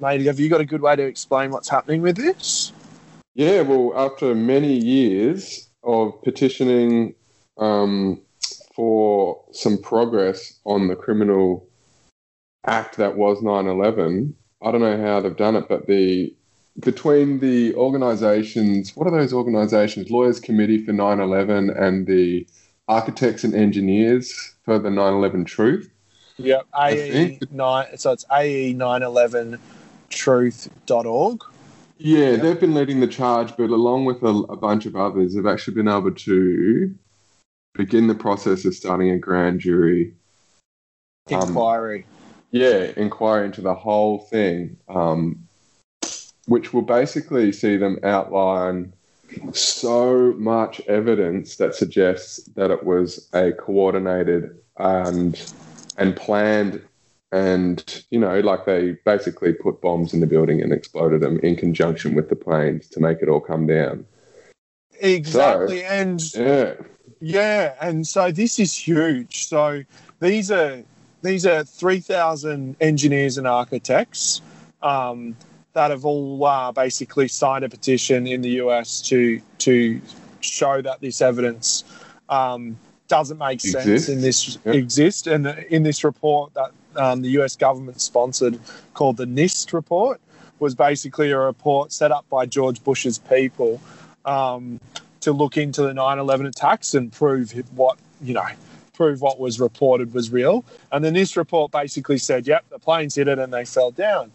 mate, 0.00 0.22
have 0.22 0.40
you 0.40 0.48
got 0.48 0.60
a 0.60 0.64
good 0.64 0.82
way 0.82 0.96
to 0.96 1.04
explain 1.04 1.52
what's 1.52 1.68
happening 1.68 2.02
with 2.02 2.16
this? 2.16 2.72
Yeah, 3.36 3.60
well, 3.60 3.92
after 3.94 4.34
many 4.34 4.72
years 4.72 5.65
of 5.86 6.20
petitioning 6.22 7.14
um, 7.58 8.20
for 8.74 9.42
some 9.52 9.80
progress 9.80 10.58
on 10.64 10.88
the 10.88 10.96
criminal 10.96 11.66
act 12.66 12.96
that 12.96 13.16
was 13.16 13.42
9 13.42 13.66
11, 13.66 14.34
I 14.62 14.70
don't 14.70 14.80
know 14.80 15.00
how 15.00 15.20
they've 15.20 15.36
done 15.36 15.56
it, 15.56 15.68
but 15.68 15.86
the 15.86 16.34
between 16.80 17.38
the 17.40 17.74
organizations, 17.74 18.94
what 18.94 19.06
are 19.06 19.10
those 19.10 19.32
organizations? 19.32 20.10
Lawyers 20.10 20.38
Committee 20.40 20.84
for 20.84 20.92
9 20.92 21.20
11 21.20 21.70
and 21.70 22.06
the 22.06 22.46
Architects 22.88 23.44
and 23.44 23.54
Engineers 23.54 24.54
for 24.64 24.78
the 24.78 24.90
9 24.90 25.12
11 25.14 25.46
Truth. 25.46 25.90
Yep, 26.38 26.66
AE 26.78 27.38
nine. 27.50 27.96
So 27.96 28.12
it's 28.12 28.26
AE 28.30 28.74
nine 28.74 29.02
eleven 29.02 29.58
truth.org. 30.10 31.42
Yeah, 31.98 32.32
Yep. 32.32 32.42
they've 32.42 32.60
been 32.60 32.74
leading 32.74 33.00
the 33.00 33.06
charge, 33.06 33.56
but 33.56 33.70
along 33.70 34.04
with 34.04 34.22
a, 34.22 34.28
a 34.28 34.56
bunch 34.56 34.86
of 34.86 34.96
others, 34.96 35.34
they've 35.34 35.46
actually 35.46 35.74
been 35.74 35.88
able 35.88 36.12
to 36.12 36.94
begin 37.74 38.06
the 38.06 38.14
process 38.14 38.64
of 38.64 38.74
starting 38.74 39.10
a 39.10 39.18
grand 39.18 39.60
jury. 39.60 40.14
Um, 41.30 41.40
inquiry. 41.40 42.06
Yeah, 42.50 42.92
inquiry 42.96 43.46
into 43.46 43.60
the 43.60 43.74
whole 43.74 44.18
thing, 44.18 44.76
um, 44.88 45.46
which 46.46 46.72
will 46.72 46.82
basically 46.82 47.52
see 47.52 47.76
them 47.76 47.98
outline 48.02 48.92
so 49.52 50.32
much 50.36 50.80
evidence 50.82 51.56
that 51.56 51.74
suggests 51.74 52.44
that 52.54 52.70
it 52.70 52.84
was 52.84 53.28
a 53.32 53.52
coordinated 53.52 54.56
and 54.78 55.52
and 55.98 56.14
planned 56.14 56.80
and 57.32 58.04
you 58.10 58.18
know 58.18 58.40
like 58.40 58.64
they 58.64 58.96
basically 59.04 59.52
put 59.52 59.80
bombs 59.80 60.14
in 60.14 60.20
the 60.20 60.26
building 60.26 60.62
and 60.62 60.72
exploded 60.72 61.20
them 61.20 61.38
in 61.40 61.56
conjunction 61.56 62.14
with 62.14 62.28
the 62.28 62.36
planes 62.36 62.88
to 62.88 63.00
make 63.00 63.18
it 63.20 63.28
all 63.28 63.40
come 63.40 63.66
down 63.66 64.06
exactly, 65.00 65.82
and 65.84 66.34
yeah 66.34 66.74
yeah, 67.20 67.74
and 67.80 68.06
so 68.06 68.30
this 68.30 68.58
is 68.58 68.74
huge. 68.74 69.46
So 69.46 69.82
these 70.20 70.50
are 70.50 70.82
these 71.22 71.46
are 71.46 71.64
three 71.64 72.00
thousand 72.00 72.76
engineers 72.80 73.38
and 73.38 73.46
architects 73.46 74.42
um, 74.82 75.36
that 75.72 75.90
have 75.90 76.04
all 76.04 76.44
uh, 76.44 76.72
basically 76.72 77.28
signed 77.28 77.64
a 77.64 77.68
petition 77.68 78.26
in 78.26 78.42
the 78.42 78.50
US 78.62 79.00
to 79.02 79.40
to 79.58 80.00
show 80.40 80.82
that 80.82 81.00
this 81.00 81.20
evidence 81.20 81.84
um, 82.28 82.76
doesn't 83.08 83.38
make 83.38 83.60
sense 83.60 83.86
Exists. 83.86 84.08
in 84.08 84.20
this 84.20 84.58
exist 84.66 85.26
and 85.26 85.46
in 85.70 85.82
this 85.82 86.04
report 86.04 86.52
that 86.54 86.72
um, 86.96 87.22
the 87.22 87.30
US 87.40 87.56
government 87.56 88.00
sponsored 88.00 88.58
called 88.94 89.16
the 89.16 89.26
NIST 89.26 89.72
report 89.72 90.20
was 90.58 90.74
basically 90.74 91.30
a 91.30 91.38
report 91.38 91.92
set 91.92 92.10
up 92.10 92.28
by 92.28 92.46
George 92.46 92.82
Bush's 92.82 93.18
people 93.18 93.80
um, 94.24 94.80
to 95.20 95.32
look 95.32 95.56
into 95.56 95.82
the 95.82 95.92
9/11 95.92 96.48
attacks 96.48 96.94
and 96.94 97.12
prove 97.12 97.52
what 97.76 97.98
you 98.22 98.34
know 98.34 98.46
prove 98.92 99.20
what 99.20 99.38
was 99.38 99.60
reported 99.60 100.14
was 100.14 100.30
real. 100.30 100.64
And 100.90 101.04
the 101.04 101.10
NIST 101.10 101.36
report 101.36 101.70
basically 101.70 102.18
said, 102.18 102.46
"Yep, 102.46 102.70
the 102.70 102.78
planes 102.78 103.14
hit 103.14 103.28
it 103.28 103.38
and 103.38 103.52
they 103.52 103.64
fell 103.64 103.90
down." 103.90 104.32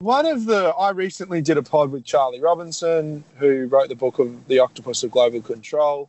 One 0.00 0.26
of 0.26 0.46
the 0.46 0.74
I 0.78 0.90
recently 0.90 1.40
did 1.42 1.56
a 1.56 1.62
pod 1.62 1.92
with 1.92 2.04
Charlie 2.04 2.40
Robinson, 2.40 3.24
who 3.38 3.66
wrote 3.66 3.88
the 3.88 3.94
book 3.94 4.18
of 4.18 4.48
The 4.48 4.58
Octopus 4.58 5.04
of 5.04 5.12
Global 5.12 5.40
Control. 5.40 6.08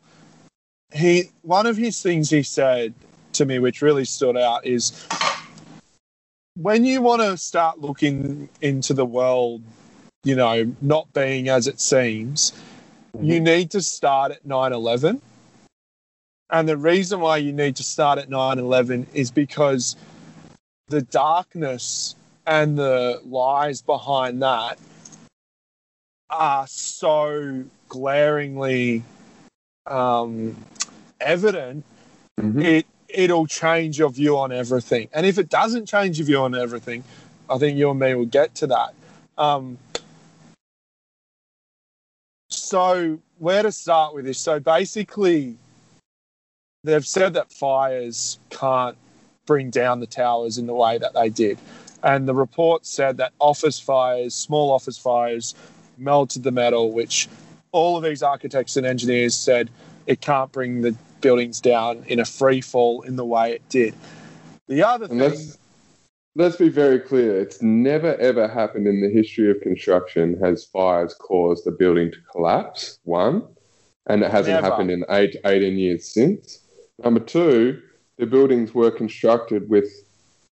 He 0.91 1.29
one 1.43 1.67
of 1.67 1.77
his 1.77 2.01
things 2.01 2.29
he 2.29 2.43
said 2.43 2.93
to 3.33 3.45
me, 3.45 3.59
which 3.59 3.81
really 3.81 4.05
stood 4.05 4.35
out, 4.35 4.65
is 4.65 4.91
when 6.55 6.85
you 6.85 7.01
want 7.01 7.21
to 7.21 7.37
start 7.37 7.79
looking 7.79 8.49
into 8.61 8.93
the 8.93 9.05
world, 9.05 9.61
you 10.23 10.35
know, 10.35 10.73
not 10.81 11.11
being 11.13 11.49
as 11.49 11.67
it 11.67 11.79
seems, 11.79 12.53
you 13.19 13.39
need 13.39 13.71
to 13.71 13.81
start 13.81 14.31
at 14.31 14.45
9 14.45 14.73
11. 14.73 15.21
And 16.49 16.69
the 16.69 16.77
reason 16.77 17.19
why 17.19 17.37
you 17.37 17.51
need 17.51 17.75
to 17.77 17.83
start 17.83 18.19
at 18.19 18.29
9 18.29 18.59
11 18.59 19.07
is 19.13 19.31
because 19.31 19.95
the 20.87 21.01
darkness 21.01 22.15
and 22.45 22.77
the 22.77 23.21
lies 23.25 23.81
behind 23.81 24.41
that 24.43 24.77
are 26.29 26.67
so 26.67 27.63
glaringly 27.89 29.03
um, 29.87 30.55
evident, 31.19 31.83
Mhm. 32.39 32.63
it 32.63 32.85
it'll 33.13 33.47
change 33.47 33.99
your 33.99 34.09
view 34.09 34.37
on 34.37 34.51
everything. 34.51 35.07
And 35.13 35.25
if 35.25 35.37
it 35.37 35.49
doesn't 35.49 35.85
change 35.85 36.19
your 36.19 36.25
view 36.25 36.41
on 36.41 36.55
everything, 36.55 37.03
I 37.49 37.57
think 37.57 37.77
you 37.77 37.89
and 37.89 37.99
me 37.99 38.15
will 38.15 38.25
get 38.25 38.55
to 38.55 38.67
that. 38.67 38.93
Um, 39.37 39.77
so 42.49 43.19
where 43.39 43.63
to 43.63 43.71
start 43.71 44.13
with 44.13 44.25
this? 44.25 44.39
So 44.39 44.59
basically, 44.59 45.55
they've 46.83 47.05
said 47.05 47.33
that 47.33 47.51
fires 47.51 48.39
can't 48.49 48.97
bring 49.45 49.69
down 49.69 49.99
the 49.99 50.07
towers 50.07 50.57
in 50.57 50.65
the 50.65 50.73
way 50.73 50.97
that 50.97 51.13
they 51.13 51.29
did. 51.29 51.57
And 52.03 52.27
the 52.27 52.33
report 52.33 52.85
said 52.85 53.17
that 53.17 53.33
office 53.39 53.79
fires, 53.79 54.33
small 54.33 54.71
office 54.71 54.97
fires, 54.97 55.55
melted 55.97 56.43
the 56.43 56.51
metal, 56.51 56.91
which 56.91 57.29
all 57.71 57.97
of 57.97 58.03
these 58.03 58.21
architects 58.21 58.77
and 58.77 58.85
engineers 58.85 59.35
said 59.35 59.69
it 60.05 60.21
can't 60.21 60.51
bring 60.51 60.81
the 60.81 60.95
buildings 61.23 61.59
down 61.59 62.03
in 62.07 62.19
a 62.19 62.25
free 62.25 62.61
fall 62.61 63.01
in 63.01 63.15
the 63.15 63.25
way 63.25 63.53
it 63.53 63.67
did. 63.69 63.95
The 64.67 64.83
other 64.83 65.05
And 65.05 65.19
thing, 65.19 65.19
let's 65.19 65.57
let's 66.35 66.55
be 66.57 66.69
very 66.69 66.99
clear. 66.99 67.39
It's 67.39 67.61
never 67.63 68.15
ever 68.17 68.47
happened 68.47 68.85
in 68.87 69.01
the 69.01 69.09
history 69.09 69.49
of 69.49 69.59
construction 69.61 70.39
has 70.43 70.65
fires 70.65 71.15
caused 71.15 71.65
a 71.65 71.71
building 71.71 72.11
to 72.11 72.17
collapse. 72.31 72.99
One, 73.03 73.43
and 74.07 74.21
it 74.21 74.29
hasn't 74.29 74.55
Never. 74.55 74.67
happened 74.67 74.91
in 74.91 75.03
eight, 75.09 75.35
18 75.45 75.77
years 75.77 76.05
since. 76.13 76.59
Number 77.03 77.19
two, 77.19 77.81
the 78.17 78.25
buildings 78.27 78.73
were 78.75 78.91
constructed 78.91 79.69
with 79.69 79.89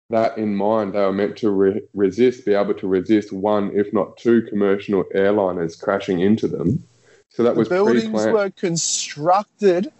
that 0.09 0.37
in 0.37 0.55
mind. 0.55 0.93
They 0.93 0.99
were 0.99 1.13
meant 1.13 1.37
to 1.37 1.51
re- 1.51 1.81
resist, 1.93 2.45
be 2.45 2.53
able 2.53 2.73
to 2.75 2.87
resist 2.87 3.31
one, 3.31 3.71
if 3.73 3.93
not 3.93 4.17
two, 4.17 4.41
commercial 4.43 5.03
airliners 5.15 5.79
crashing 5.81 6.19
into 6.19 6.47
them. 6.47 6.83
So 7.29 7.43
that 7.43 7.53
the 7.53 7.59
was 7.59 7.69
buildings 7.69 8.03
pre-planned. 8.03 8.33
were 8.33 8.49
constructed, 8.49 9.91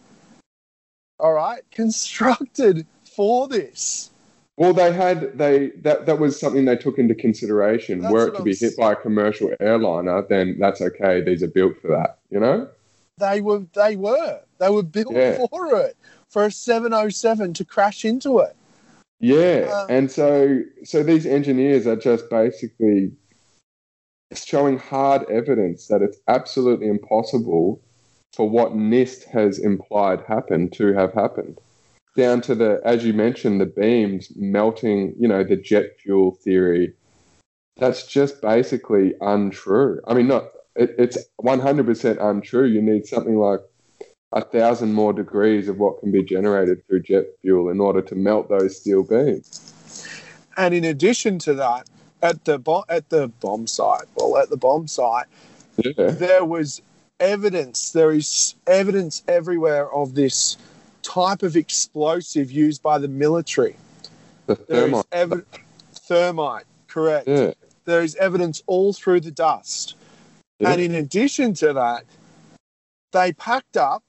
all 1.22 1.34
right, 1.34 1.62
constructed 1.72 2.86
for 3.06 3.48
this. 3.48 4.10
Well, 4.58 4.74
they 4.74 4.92
had 4.92 5.38
they 5.38 5.70
that 5.78 6.06
that 6.06 6.20
was 6.20 6.40
something 6.40 6.66
they 6.66 6.76
took 6.76 6.98
into 6.98 7.16
consideration. 7.16 8.00
That's 8.02 8.12
Were 8.12 8.28
it 8.28 8.32
to 8.32 8.38
I'm 8.40 8.44
be 8.44 8.56
hit 8.56 8.76
by 8.78 8.94
a 8.94 8.96
commercial 8.96 9.52
airliner, 9.60 10.24
then 10.28 10.58
that's 10.60 10.82
okay. 10.82 11.22
These 11.22 11.42
are 11.44 11.48
built 11.48 11.80
for 11.82 11.88
that, 11.90 12.20
you 12.30 12.40
know. 12.40 12.68
They 13.18 13.40
were, 13.42 13.64
they 13.74 13.96
were, 13.96 14.42
they 14.58 14.70
were 14.70 14.84
built 14.84 15.14
Yeah. 15.14 15.38
for 15.38 15.76
it, 15.76 15.96
for 16.30 16.46
a 16.46 16.52
707 16.52 17.54
to 17.54 17.66
crash 17.66 18.04
into 18.04 18.40
it. 18.40 18.56
Yeah, 19.20 19.70
Um, 19.72 19.88
and 19.90 20.12
so 20.12 20.62
so 20.84 21.04
these 21.04 21.28
engineers 21.28 21.86
are 21.86 21.96
just 21.96 22.30
basically 22.30 23.12
showing 24.34 24.80
hard 24.80 25.30
evidence 25.30 25.88
that 25.88 26.02
it's 26.02 26.18
absolutely 26.28 26.88
impossible 26.88 27.80
for 28.34 28.50
what 28.50 28.74
NIST 28.74 29.26
has 29.26 29.60
implied 29.60 30.22
happened 30.28 30.74
to 30.74 30.94
have 30.94 31.14
happened. 31.14 31.58
Down 32.16 32.42
to 32.42 32.56
the, 32.56 32.82
as 32.84 33.06
you 33.06 33.14
mentioned, 33.14 33.62
the 33.62 33.66
beams 33.66 34.32
melting, 34.36 35.16
you 35.20 35.28
know, 35.28 35.44
the 35.44 35.56
jet 35.56 35.98
fuel 36.00 36.32
theory. 36.32 36.94
That's 37.78 38.06
just 38.06 38.42
basically 38.42 39.14
untrue. 39.22 40.02
I 40.08 40.14
mean, 40.14 40.28
not 40.28 40.50
it, 40.76 40.96
it's 40.98 41.18
100% 41.42 42.18
untrue. 42.22 42.66
You 42.66 42.82
need 42.82 43.06
something 43.06 43.38
like 43.38 43.60
a 44.34 44.42
thousand 44.42 44.94
more 44.94 45.14
degrees 45.14 45.68
of 45.68 45.78
what 45.78 46.00
can 46.00 46.12
be 46.12 46.24
generated 46.24 46.86
through 46.88 47.02
jet 47.04 47.26
fuel 47.42 47.70
in 47.70 47.80
order 47.80 48.02
to 48.02 48.16
melt 48.16 48.50
those 48.50 48.80
steel 48.80 49.04
beams. 49.04 49.74
And 50.58 50.74
in 50.74 50.84
addition 50.84 51.40
to 51.40 51.54
that, 51.56 51.90
at 52.22 52.46
the 52.46 52.60
bo- 52.60 52.86
at 52.88 53.10
the 53.10 53.30
bomb 53.40 53.68
site, 53.68 54.06
well, 54.16 54.38
at 54.38 54.50
the 54.50 54.58
bomb 54.58 54.88
site, 54.88 55.26
Yeah. 55.78 56.12
there 56.12 56.46
was 56.46 56.82
evidence. 57.22 57.92
There 57.92 58.12
is 58.12 58.56
evidence 58.68 59.24
everywhere 59.28 59.92
of 59.94 60.16
this 60.16 60.58
type 61.04 61.44
of 61.44 61.56
explosive 61.56 62.52
used 62.52 62.82
by 62.84 62.98
the 62.98 63.08
military. 63.08 63.76
The 64.48 64.56
There 64.68 64.88
is 64.88 65.04
thermite. 65.04 65.10
evi- 65.12 65.46
thermite, 65.94 66.66
correct. 66.88 67.28
Yeah. 67.28 67.54
There 67.86 68.02
is 68.02 68.16
evidence 68.16 68.62
all 68.68 68.92
through 68.94 69.22
the 69.22 69.32
dust. 69.32 69.96
Yeah. 70.60 70.72
And 70.72 70.82
in 70.82 70.96
addition 70.96 71.54
to 71.56 71.74
that, 71.74 72.04
they 73.12 73.34
packed 73.34 73.78
up. 73.78 74.04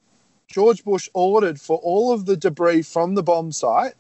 George 0.48 0.84
Bush 0.84 1.08
ordered 1.14 1.58
for 1.58 1.78
all 1.78 2.12
of 2.12 2.26
the 2.26 2.36
debris 2.36 2.82
from 2.82 3.14
the 3.14 3.22
bomb 3.22 3.52
site 3.52 3.94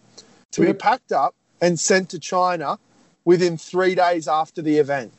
to 0.50 0.60
be 0.60 0.74
packed 0.74 1.10
up 1.12 1.34
and 1.62 1.80
sent 1.80 2.10
to 2.10 2.18
China 2.18 2.78
within 3.24 3.56
three 3.56 3.94
days 3.94 4.28
after 4.28 4.60
the 4.60 4.76
event. 4.76 5.12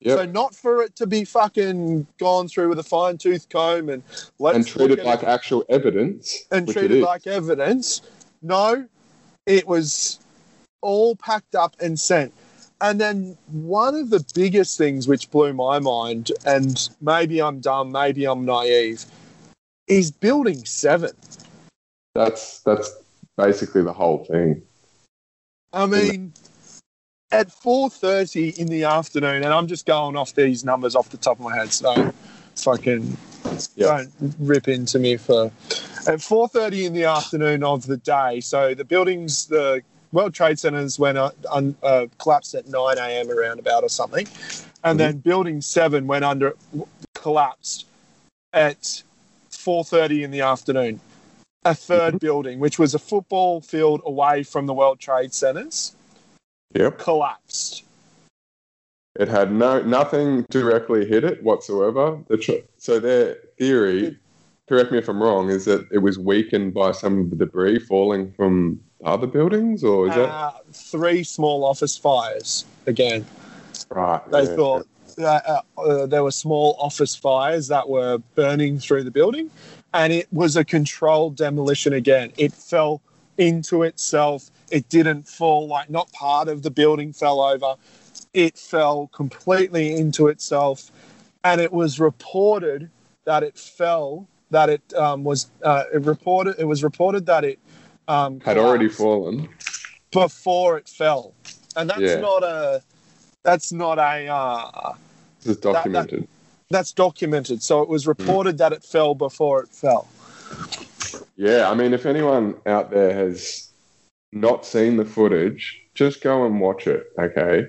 Yep. 0.00 0.18
So 0.18 0.24
not 0.26 0.54
for 0.54 0.82
it 0.82 0.94
to 0.96 1.06
be 1.06 1.24
fucking 1.24 2.06
gone 2.18 2.46
through 2.46 2.68
with 2.68 2.78
a 2.78 2.84
fine 2.84 3.18
tooth 3.18 3.48
comb 3.48 3.88
and 3.88 4.02
let's 4.38 4.56
and 4.56 4.66
treated 4.66 5.02
like 5.04 5.22
it 5.22 5.28
actual 5.28 5.64
evidence. 5.68 6.44
and 6.52 6.68
treated 6.68 7.02
like 7.02 7.26
evidence. 7.26 8.02
No, 8.40 8.86
it 9.46 9.66
was 9.66 10.20
all 10.82 11.16
packed 11.16 11.56
up 11.56 11.74
and 11.80 11.98
sent. 11.98 12.32
And 12.80 13.00
then 13.00 13.36
one 13.50 13.96
of 13.96 14.10
the 14.10 14.24
biggest 14.34 14.78
things 14.78 15.08
which 15.08 15.30
blew 15.32 15.52
my 15.52 15.80
mind, 15.80 16.30
and 16.46 16.88
maybe 17.00 17.42
I'm 17.42 17.58
dumb, 17.58 17.90
maybe 17.90 18.24
I'm 18.24 18.44
naive, 18.44 19.04
is 19.88 20.12
building 20.12 20.64
seven. 20.64 21.10
That's 22.14 22.60
that's 22.60 22.92
basically 23.36 23.82
the 23.82 23.92
whole 23.92 24.24
thing. 24.24 24.62
I 25.72 25.86
mean, 25.86 26.32
at 27.30 27.48
4.30 27.48 28.58
in 28.58 28.68
the 28.68 28.84
afternoon, 28.84 29.44
and 29.44 29.52
I'm 29.52 29.66
just 29.66 29.86
going 29.86 30.16
off 30.16 30.34
these 30.34 30.64
numbers 30.64 30.94
off 30.94 31.10
the 31.10 31.16
top 31.16 31.38
of 31.38 31.44
my 31.44 31.54
head, 31.54 31.72
so 31.72 32.12
fucking 32.56 33.16
Yeah. 33.76 33.86
don't 33.86 34.34
rip 34.38 34.68
into 34.68 34.98
me 34.98 35.16
for... 35.16 35.46
At 36.06 36.20
4.30 36.20 36.86
in 36.86 36.92
the 36.94 37.04
afternoon 37.04 37.62
of 37.62 37.86
the 37.86 37.98
day, 37.98 38.40
so 38.40 38.74
the 38.74 38.84
buildings, 38.84 39.46
the 39.46 39.82
World 40.12 40.32
Trade 40.32 40.58
Centers 40.58 40.98
went 40.98 41.18
uh, 41.18 41.30
un, 41.50 41.76
uh, 41.82 42.06
collapsed 42.18 42.54
at 42.54 42.66
9 42.66 42.98
a.m. 42.98 43.30
around 43.30 43.58
about 43.58 43.82
or 43.82 43.90
something, 43.90 44.26
and 44.84 44.98
then 44.98 45.18
Building 45.18 45.60
7 45.60 46.06
went 46.06 46.24
under, 46.24 46.54
collapsed 47.14 47.86
at 48.54 49.02
4.30 49.50 50.22
in 50.22 50.30
the 50.30 50.40
afternoon. 50.40 51.00
A 51.64 51.72
3rd 51.72 52.20
building, 52.20 52.60
which 52.60 52.78
was 52.78 52.94
a 52.94 52.98
football 52.98 53.60
field 53.60 54.00
away 54.06 54.42
from 54.42 54.64
the 54.64 54.72
World 54.72 54.98
Trade 54.98 55.34
Centers, 55.34 55.94
Yep. 56.74 56.98
collapsed. 56.98 57.84
It 59.18 59.28
had 59.28 59.50
no 59.50 59.82
nothing 59.82 60.46
directly 60.50 61.06
hit 61.06 61.24
it 61.24 61.42
whatsoever. 61.42 62.22
The 62.28 62.36
tr- 62.36 62.66
so 62.76 63.00
their 63.00 63.36
theory, 63.58 64.16
correct 64.68 64.92
me 64.92 64.98
if 64.98 65.08
I'm 65.08 65.20
wrong, 65.20 65.50
is 65.50 65.64
that 65.64 65.88
it 65.90 65.98
was 65.98 66.18
weakened 66.18 66.74
by 66.74 66.92
some 66.92 67.20
of 67.22 67.30
the 67.30 67.36
debris 67.36 67.80
falling 67.80 68.32
from 68.32 68.80
other 69.04 69.26
buildings, 69.26 69.82
or 69.82 70.08
is 70.08 70.14
that 70.14 70.28
Uh, 70.28 70.52
three 70.72 71.24
small 71.24 71.64
office 71.64 71.96
fires 71.96 72.64
again. 72.86 73.26
right? 73.90 74.20
They 74.30 74.44
yeah. 74.44 74.56
thought 74.56 74.86
that, 75.16 75.48
uh, 75.48 75.62
uh, 75.80 76.06
there 76.06 76.22
were 76.22 76.30
small 76.30 76.76
office 76.78 77.16
fires 77.16 77.66
that 77.68 77.88
were 77.88 78.18
burning 78.36 78.78
through 78.78 79.02
the 79.02 79.10
building, 79.10 79.50
and 79.94 80.12
it 80.12 80.28
was 80.32 80.56
a 80.56 80.64
controlled 80.64 81.36
demolition 81.36 81.92
again. 81.92 82.30
It 82.36 82.52
fell 82.52 83.00
into 83.36 83.82
itself. 83.82 84.50
It 84.70 84.88
didn't 84.88 85.28
fall 85.28 85.66
like 85.66 85.90
not 85.90 86.10
part 86.12 86.48
of 86.48 86.62
the 86.62 86.70
building 86.70 87.12
fell 87.12 87.40
over. 87.40 87.76
It 88.34 88.58
fell 88.58 89.08
completely 89.08 89.96
into 89.96 90.28
itself, 90.28 90.90
and 91.44 91.60
it 91.60 91.72
was 91.72 91.98
reported 91.98 92.90
that 93.24 93.42
it 93.42 93.58
fell. 93.58 94.26
That 94.50 94.70
it 94.70 94.94
um, 94.94 95.24
was 95.24 95.50
uh, 95.62 95.84
it 95.92 96.02
reported. 96.04 96.56
It 96.58 96.64
was 96.64 96.82
reported 96.82 97.26
that 97.26 97.44
it 97.44 97.58
um, 98.06 98.40
had 98.40 98.56
already 98.58 98.88
fallen. 98.88 99.48
before 100.10 100.78
it 100.78 100.88
fell, 100.88 101.34
and 101.76 101.88
that's 101.88 102.00
Yeah. 102.00 102.20
not 102.20 102.42
a 102.42 102.82
that's 103.42 103.72
not 103.72 103.98
a 103.98 104.26
uh, 104.28 104.94
This 105.40 105.56
is 105.56 105.56
documented. 105.58 106.28
that's 106.70 106.92
documented. 106.92 107.62
So 107.62 107.82
it 107.82 107.88
was 107.88 108.06
reported 108.06 108.58
that 108.58 108.72
it 108.72 108.82
fell 108.84 109.14
before 109.14 109.62
it 109.62 109.68
fell. 109.70 110.08
Yeah, 111.36 111.70
I 111.70 111.74
mean, 111.74 111.92
if 111.94 112.04
anyone 112.04 112.56
out 112.66 112.90
there 112.90 113.14
has 113.14 113.67
not 114.32 114.64
seen 114.64 114.96
the 114.96 115.04
footage, 115.04 115.82
just 115.94 116.22
go 116.22 116.44
and 116.46 116.60
watch 116.60 116.86
it, 116.86 117.06
okay? 117.18 117.68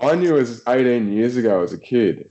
I 0.00 0.14
knew 0.14 0.38
as 0.38 0.62
18 0.66 1.12
years 1.12 1.36
ago 1.36 1.62
as 1.62 1.72
a 1.72 1.78
kid 1.78 2.30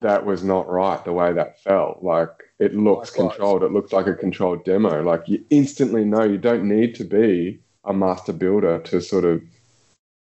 that 0.00 0.24
was 0.24 0.42
not 0.42 0.68
right 0.68 1.04
the 1.04 1.12
way 1.12 1.32
that 1.32 1.60
felt. 1.62 2.02
Like, 2.02 2.30
it 2.58 2.74
looks 2.74 3.10
Likewise. 3.10 3.36
controlled. 3.36 3.62
It 3.62 3.72
looks 3.72 3.92
like 3.92 4.06
a 4.06 4.14
controlled 4.14 4.64
demo. 4.64 5.02
Like, 5.02 5.28
you 5.28 5.44
instantly 5.50 6.04
know 6.04 6.22
you 6.22 6.38
don't 6.38 6.64
need 6.64 6.94
to 6.96 7.04
be 7.04 7.58
a 7.84 7.92
master 7.92 8.32
builder 8.32 8.78
to 8.80 9.00
sort 9.00 9.24
of 9.24 9.42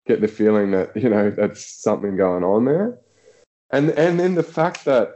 get 0.08 0.21
the 0.21 0.27
feeling 0.27 0.71
that, 0.71 0.95
you 0.95 1.10
know, 1.10 1.29
that's 1.29 1.65
something 1.65 2.15
going 2.15 2.43
on 2.43 2.65
there. 2.65 2.97
And, 3.71 3.89
and 3.91 4.19
then 4.19 4.36
the 4.36 4.43
fact 4.43 4.86
that 4.86 5.15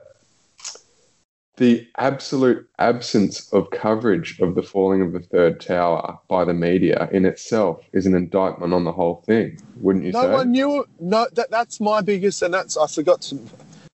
the 1.60 1.86
absolute 1.98 2.68
absence 2.80 3.52
of 3.52 3.70
coverage 3.72 4.40
of 4.40 4.56
the 4.56 4.64
falling 4.64 5.02
of 5.02 5.12
the 5.12 5.20
third 5.20 5.60
tower 5.60 6.18
by 6.30 6.46
the 6.46 6.54
media 6.54 7.10
in 7.12 7.26
itself 7.26 7.84
is 7.92 8.06
an 8.06 8.16
indictment 8.16 8.74
on 8.74 8.86
the 8.86 8.94
whole 8.94 9.22
thing, 9.26 9.60
wouldn't 9.76 10.06
you 10.06 10.14
no 10.14 10.22
say? 10.22 10.28
No 10.30 10.34
one 10.36 10.52
knew. 10.52 10.86
No, 11.02 11.28
that 11.34 11.52
that's 11.52 11.82
my 11.82 12.00
biggest, 12.00 12.42
and 12.42 12.54
that's 12.54 12.78
I 12.78 12.88
forgot 12.88 13.22
to 13.24 13.38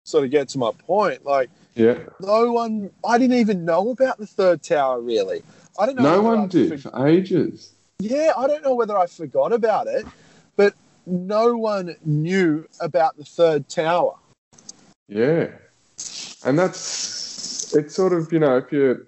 sort 0.04 0.24
of 0.24 0.30
get 0.30 0.48
to 0.50 0.60
my 0.60 0.70
point. 0.88 1.26
Like 1.26 1.50
yeah, 1.74 1.98
no 2.22 2.52
one, 2.52 2.92
I 3.04 3.18
didn't 3.18 3.38
even 3.38 3.66
know 3.66 3.90
about 3.90 4.20
the 4.20 4.28
third 4.28 4.62
tower. 4.62 5.02
Really, 5.02 5.42
I 5.80 5.88
don't 5.88 5.96
know. 5.96 6.04
no 6.04 6.22
one 6.22 6.40
I 6.42 6.46
did 6.46 6.80
for- 6.82 6.92
for 6.92 7.08
ages. 7.08 7.74
yeah, 7.98 8.32
I 8.38 8.46
don't 8.46 8.64
know 8.64 8.76
whether 8.76 8.96
I 8.96 9.08
forgot 9.08 9.52
about 9.52 9.88
it, 9.88 10.06
but 10.56 10.76
no 11.08 11.58
one 11.58 11.96
knew 12.06 12.68
about 12.80 13.18
the 13.18 13.26
third 13.26 13.68
tower. 13.70 14.14
Yeah, 15.08 15.48
and 16.46 16.60
that's 16.60 17.15
it's 17.76 17.94
sort 17.94 18.14
of 18.14 18.32
you 18.32 18.40
know 18.40 18.58
if 18.58 18.72
you 18.72 19.06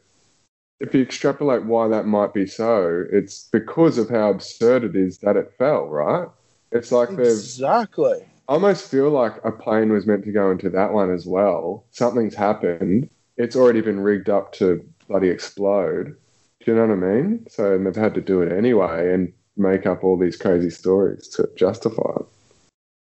if 0.79 0.93
you 0.93 1.01
extrapolate 1.01 1.63
why 1.65 1.87
that 1.87 2.05
might 2.05 2.33
be 2.33 2.45
so, 2.45 3.05
it's 3.11 3.49
because 3.51 3.97
of 3.97 4.09
how 4.09 4.29
absurd 4.29 4.83
it 4.83 4.95
is 4.95 5.17
that 5.19 5.35
it 5.35 5.53
fell. 5.57 5.87
Right? 5.87 6.27
It's 6.71 6.91
like 6.91 7.09
Exactly. 7.09 8.19
I 8.49 8.53
almost 8.53 8.89
feel 8.89 9.09
like 9.09 9.33
a 9.43 9.51
plane 9.51 9.91
was 9.91 10.05
meant 10.05 10.23
to 10.25 10.31
go 10.31 10.51
into 10.51 10.69
that 10.69 10.93
one 10.93 11.11
as 11.13 11.25
well. 11.25 11.85
Something's 11.91 12.35
happened. 12.35 13.09
It's 13.35 13.55
already 13.55 13.81
been 13.81 13.99
rigged 13.99 14.29
up 14.29 14.53
to 14.53 14.87
bloody 15.07 15.29
explode. 15.29 16.15
Do 16.63 16.71
you 16.71 16.75
know 16.75 16.87
what 16.87 16.91
I 16.91 17.13
mean? 17.13 17.47
So 17.49 17.73
and 17.73 17.85
they've 17.85 17.95
had 17.95 18.13
to 18.15 18.21
do 18.21 18.41
it 18.41 18.51
anyway 18.51 19.13
and 19.13 19.33
make 19.57 19.85
up 19.85 20.03
all 20.03 20.17
these 20.17 20.37
crazy 20.37 20.69
stories 20.69 21.27
to 21.29 21.49
justify 21.55 22.19
it. 22.19 22.25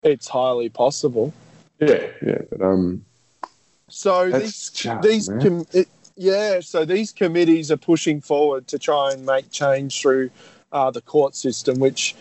It's 0.04 0.28
highly 0.28 0.69
possible. 0.69 1.34
Yeah, 1.80 2.08
yeah, 2.25 2.41
but 2.49 2.62
um, 2.62 3.04
So 3.89 4.30
That's 4.30 4.69
these 4.69 4.98
these 5.02 5.30
com- 5.41 5.67
it, 5.74 5.88
yeah, 6.15 6.60
so 6.62 6.86
these 6.86 7.12
committees 7.12 7.71
are 7.71 7.78
pushing 7.78 8.21
forward 8.21 8.67
to 8.69 8.80
try 8.80 9.12
and 9.12 9.26
make 9.26 9.52
change 9.52 10.02
through 10.02 10.30
uh, 10.71 10.89
the 10.91 11.02
court 11.02 11.36
system, 11.36 11.80
which 11.80 12.15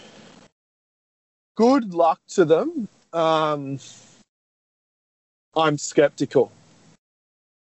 good 1.56 1.94
luck 1.94 2.20
to 2.28 2.44
them. 2.44 2.88
Um, 3.12 3.78
I'm 5.56 5.78
skeptical. 5.78 6.50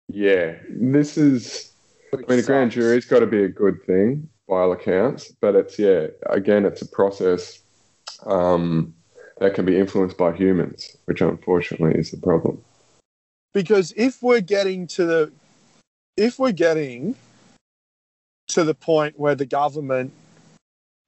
yeah, 0.09 0.57
this 0.69 1.17
is. 1.17 1.73
I 2.13 2.19
mean, 2.29 2.41
a 2.41 2.43
grand 2.43 2.73
jury's 2.73 3.07
got 3.07 3.21
to 3.21 3.27
be 3.27 3.45
a 3.45 3.49
good 3.49 3.83
thing 3.87 4.29
by 4.49 4.57
all 4.57 4.73
accounts, 4.73 5.33
but 5.41 5.55
it's 5.55 5.79
yeah, 5.79 6.09
again, 6.27 6.67
it's 6.67 6.83
a 6.83 6.89
process 6.89 7.61
um, 8.27 8.95
that 9.39 9.55
can 9.55 9.65
be 9.65 9.79
influenced 9.79 10.19
by 10.19 10.33
humans, 10.33 10.97
which 11.07 11.21
unfortunately 11.21 11.99
is 11.99 12.11
the 12.11 12.19
problem. 12.19 12.63
Because 13.53 13.93
if 13.97 14.23
we're 14.23 14.41
getting 14.41 14.87
to 14.89 15.05
the 15.05 15.33
if 16.17 16.39
we're 16.39 16.53
getting 16.53 17.17
to 18.49 18.65
the 18.65 18.75
point 18.75 19.19
where 19.19 19.35
the 19.35 19.47
government 19.47 20.13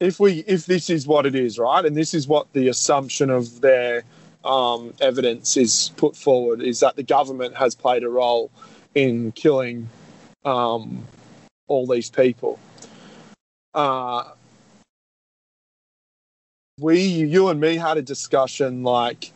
if 0.00 0.18
we 0.18 0.44
if 0.46 0.66
this 0.66 0.90
is 0.90 1.06
what 1.06 1.26
it 1.26 1.34
is 1.34 1.58
right? 1.58 1.84
And 1.84 1.96
this 1.96 2.14
is 2.14 2.26
what 2.26 2.52
the 2.52 2.68
assumption 2.68 3.30
of 3.30 3.60
their 3.60 4.02
um, 4.44 4.92
evidence 5.00 5.56
is 5.56 5.92
put 5.96 6.16
forward 6.16 6.60
is 6.60 6.80
that 6.80 6.96
the 6.96 7.02
government 7.02 7.54
has 7.54 7.74
played 7.74 8.02
a 8.02 8.08
role 8.08 8.50
in 8.94 9.32
killing 9.32 9.88
um, 10.44 11.06
all 11.68 11.86
these 11.86 12.10
people. 12.10 12.58
Uh, 13.74 14.24
we 16.80 17.00
you 17.00 17.48
and 17.48 17.60
me 17.60 17.76
had 17.76 17.96
a 17.96 18.02
discussion 18.02 18.82
like 18.82 19.32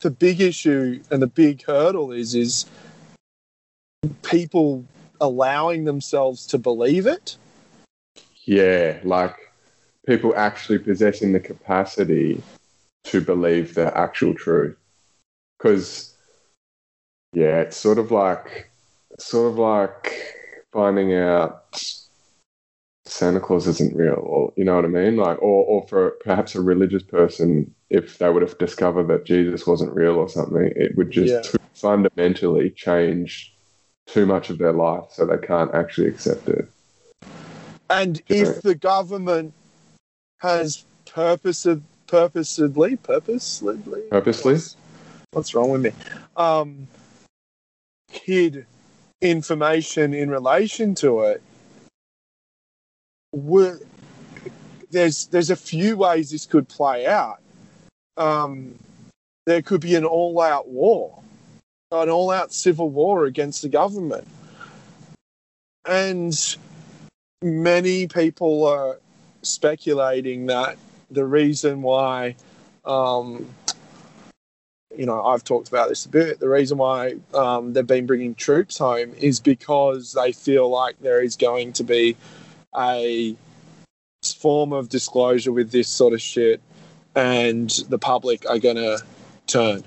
the 0.00 0.10
big 0.10 0.40
issue 0.40 1.00
and 1.10 1.22
the 1.22 1.26
big 1.26 1.62
hurdle 1.64 2.12
is 2.12 2.34
is 2.34 2.66
people 4.22 4.84
allowing 5.20 5.84
themselves 5.84 6.46
to 6.46 6.58
believe 6.58 7.06
it. 7.06 7.36
Yeah, 8.44 8.98
like 9.04 9.36
people 10.06 10.34
actually 10.36 10.78
possessing 10.78 11.32
the 11.32 11.40
capacity 11.40 12.42
to 13.04 13.20
believe 13.20 13.74
the 13.74 13.96
actual 13.96 14.34
truth. 14.34 14.76
Because, 15.58 16.14
yeah, 17.34 17.60
it's 17.60 17.76
sort 17.76 17.98
of 17.98 18.10
like, 18.10 18.70
sort 19.18 19.52
of 19.52 19.58
like 19.58 20.66
finding 20.72 21.14
out 21.14 21.80
Santa 23.10 23.40
Claus 23.40 23.66
isn't 23.66 23.96
real, 23.96 24.22
or 24.22 24.52
you 24.56 24.64
know 24.64 24.76
what 24.76 24.84
I 24.84 24.88
mean? 24.88 25.16
Like, 25.16 25.42
or, 25.42 25.64
or 25.66 25.86
for 25.88 26.10
perhaps 26.22 26.54
a 26.54 26.60
religious 26.60 27.02
person, 27.02 27.74
if 27.90 28.18
they 28.18 28.30
would 28.30 28.42
have 28.42 28.56
discovered 28.58 29.08
that 29.08 29.24
Jesus 29.24 29.66
wasn't 29.66 29.94
real 29.94 30.14
or 30.14 30.28
something, 30.28 30.72
it 30.76 30.96
would 30.96 31.10
just 31.10 31.32
Yeah. 31.32 31.40
too 31.42 31.58
fundamentally 31.74 32.70
change 32.70 33.56
too 34.06 34.26
much 34.26 34.48
of 34.50 34.58
their 34.58 34.72
life, 34.72 35.04
so 35.10 35.26
they 35.26 35.44
can't 35.44 35.74
actually 35.74 36.06
accept 36.08 36.48
it. 36.48 36.68
And 37.88 38.22
Sure. 38.28 38.42
if 38.42 38.62
the 38.62 38.76
government 38.76 39.52
has 40.38 40.84
purposed, 41.04 41.80
purposedly, 42.06 42.96
purposely, 42.96 43.78
Purposely? 44.10 44.52
What's, 44.54 44.76
what's 45.32 45.54
wrong 45.54 45.70
with 45.70 45.82
me? 45.82 45.90
Um, 46.36 46.86
hid 48.08 48.66
information 49.20 50.14
in 50.14 50.30
relation 50.30 50.94
to 50.96 51.22
it. 51.22 51.42
There's 53.32 55.26
there's 55.26 55.50
a 55.50 55.56
few 55.56 55.96
ways 55.96 56.30
this 56.30 56.46
could 56.46 56.68
play 56.68 57.06
out. 57.06 57.40
Um, 58.16 58.78
there 59.46 59.62
could 59.62 59.80
be 59.80 59.94
an 59.94 60.04
all-out 60.04 60.68
war, 60.68 61.22
an 61.92 62.10
all-out 62.10 62.52
civil 62.52 62.90
war 62.90 63.24
against 63.24 63.62
the 63.62 63.68
government, 63.68 64.26
and 65.86 66.56
many 67.42 68.06
people 68.06 68.66
are 68.66 68.98
speculating 69.42 70.46
that 70.46 70.76
the 71.10 71.24
reason 71.24 71.82
why, 71.82 72.36
um, 72.84 73.48
you 74.96 75.06
know, 75.06 75.24
I've 75.24 75.42
talked 75.42 75.68
about 75.68 75.88
this 75.88 76.04
a 76.04 76.08
bit. 76.08 76.38
The 76.38 76.48
reason 76.48 76.78
why 76.78 77.14
um, 77.32 77.72
they've 77.72 77.86
been 77.86 78.06
bringing 78.06 78.34
troops 78.34 78.78
home 78.78 79.14
is 79.14 79.40
because 79.40 80.12
they 80.12 80.32
feel 80.32 80.68
like 80.68 81.00
there 81.00 81.22
is 81.22 81.36
going 81.36 81.72
to 81.74 81.84
be 81.84 82.16
a 82.76 83.36
form 84.38 84.72
of 84.72 84.88
disclosure 84.88 85.52
with 85.52 85.70
this 85.70 85.88
sort 85.88 86.12
of 86.12 86.20
shit, 86.20 86.60
and 87.14 87.70
the 87.88 87.98
public 87.98 88.48
are 88.48 88.58
going 88.58 88.76
to 88.76 88.98
turn. 89.46 89.82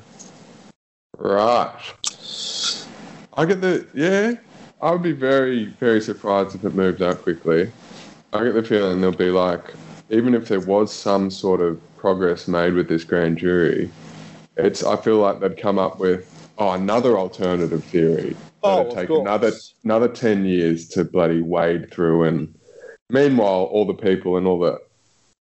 Right. 1.17 1.73
I 3.35 3.45
get 3.45 3.61
the 3.61 3.87
yeah. 3.93 4.33
I 4.81 4.91
would 4.91 5.03
be 5.03 5.13
very 5.13 5.65
very 5.65 6.01
surprised 6.01 6.55
if 6.55 6.65
it 6.65 6.73
moved 6.73 6.99
that 6.99 7.21
quickly. 7.21 7.71
I 8.33 8.43
get 8.43 8.53
the 8.53 8.63
feeling 8.63 8.99
there'll 8.99 9.15
be 9.15 9.29
like, 9.29 9.73
even 10.09 10.33
if 10.33 10.47
there 10.47 10.59
was 10.59 10.91
some 10.91 11.29
sort 11.29 11.61
of 11.61 11.79
progress 11.97 12.47
made 12.47 12.73
with 12.73 12.89
this 12.89 13.03
grand 13.03 13.37
jury, 13.37 13.89
it's. 14.57 14.83
I 14.83 14.97
feel 14.97 15.17
like 15.17 15.39
they'd 15.39 15.57
come 15.57 15.79
up 15.79 15.99
with 15.99 16.49
oh 16.57 16.71
another 16.71 17.17
alternative 17.17 17.83
theory. 17.85 18.35
Oh, 18.63 18.77
That'd 18.77 18.91
of 18.91 18.97
take 18.97 19.09
another 19.09 19.51
another 19.83 20.07
ten 20.07 20.45
years 20.45 20.87
to 20.89 21.05
bloody 21.05 21.41
wade 21.41 21.91
through, 21.91 22.23
and 22.23 22.53
meanwhile 23.13 23.63
all 23.71 23.85
the 23.85 23.93
people 23.93 24.37
and 24.37 24.45
all 24.45 24.59
the 24.59 24.81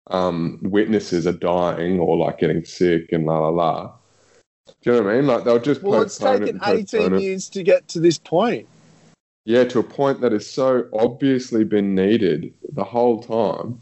um, 0.08 0.58
witnesses 0.62 1.26
are 1.26 1.32
dying 1.32 1.98
or 1.98 2.16
like 2.16 2.38
getting 2.38 2.64
sick 2.64 3.12
and 3.12 3.26
la 3.26 3.38
la 3.40 3.48
la. 3.48 3.92
Do 4.82 4.92
you 4.92 4.92
know 4.92 5.02
what 5.02 5.12
I 5.12 5.16
mean? 5.16 5.26
Like 5.26 5.44
they'll 5.44 5.58
just 5.58 5.82
Well, 5.82 6.02
it's 6.02 6.18
taken 6.18 6.60
18 6.64 7.14
it. 7.14 7.22
years 7.22 7.48
to 7.50 7.62
get 7.62 7.88
to 7.88 8.00
this 8.00 8.18
point. 8.18 8.66
Yeah, 9.44 9.64
to 9.64 9.78
a 9.78 9.82
point 9.82 10.20
that 10.22 10.32
has 10.32 10.48
so 10.48 10.88
obviously 10.92 11.64
been 11.64 11.94
needed 11.94 12.52
the 12.72 12.82
whole 12.84 13.22
time. 13.22 13.80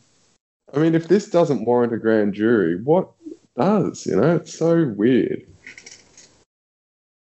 I 0.74 0.78
mean, 0.78 0.94
if 0.94 1.08
this 1.08 1.28
doesn't 1.28 1.64
warrant 1.64 1.94
a 1.94 1.98
grand 1.98 2.34
jury, 2.34 2.82
what 2.82 3.08
does? 3.56 4.04
You 4.06 4.16
know, 4.16 4.36
it's 4.36 4.58
so 4.58 4.92
weird. 4.96 5.46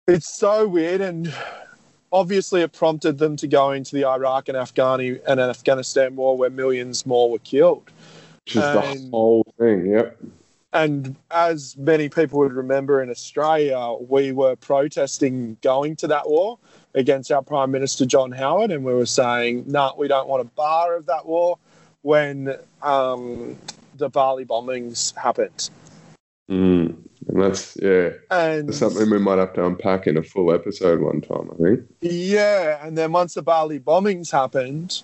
It's 0.08 0.34
so 0.34 0.68
weird, 0.68 1.02
and 1.02 1.34
obviously, 2.12 2.62
it 2.62 2.74
prompted 2.74 3.18
them 3.18 3.36
to 3.38 3.48
go 3.48 3.72
into 3.72 3.96
the 3.96 4.06
Iraq 4.06 4.50
and 4.50 4.58
Afghani 4.58 5.22
and 5.28 5.40
Afghanistan 5.40 6.16
war, 6.16 6.38
where 6.38 6.50
millions 6.50 7.06
more 7.06 7.32
were 7.32 7.40
killed. 7.40 7.90
Which 8.46 8.56
is 8.56 8.62
the 8.62 8.82
And- 8.82 9.12
whole 9.12 9.46
thing. 9.58 9.86
Yep. 9.92 10.18
And 10.74 11.18
as 11.32 11.76
many 11.78 12.08
people 12.08 12.40
would 12.40 12.54
remember 12.54 13.02
in 13.04 13.10
Australia, 13.10 13.94
we 14.08 14.32
were 14.32 14.56
protesting 14.56 15.58
going 15.62 15.98
to 15.98 16.08
that 16.08 16.30
war 16.30 16.60
against 16.96 17.30
our 17.30 17.42
Prime 17.42 17.72
Minister 17.72 18.06
John 18.06 18.32
Howard, 18.32 18.72
and 18.72 18.86
we 18.86 18.94
were 18.94 19.06
saying, 19.06 19.66
"No, 19.68 19.88
nah, 19.88 19.92
we 19.98 20.08
don't 20.08 20.30
want 20.30 20.42
a 20.42 20.50
bar 20.56 20.96
of 20.96 21.08
that 21.08 21.26
war." 21.26 21.58
When 22.04 22.56
um, 22.82 23.58
the 23.98 24.10
Bali 24.10 24.46
bombings 24.46 25.14
happened, 25.16 25.70
Mm. 26.50 26.91
And 27.32 27.42
that's 27.42 27.78
yeah, 27.82 28.10
and 28.30 28.68
that's 28.68 28.78
something 28.78 29.10
we 29.10 29.18
might 29.18 29.38
have 29.38 29.54
to 29.54 29.66
unpack 29.66 30.06
in 30.06 30.18
a 30.18 30.24
full 30.24 30.54
episode 30.54 31.00
one 31.00 31.22
time. 31.22 31.50
I 31.54 31.64
think. 31.64 31.82
Yeah, 32.02 32.86
and 32.86 32.98
then 32.98 33.14
once 33.14 33.36
the 33.36 33.42
Bali 33.42 33.80
bombings 33.80 34.30
happened, 34.30 35.02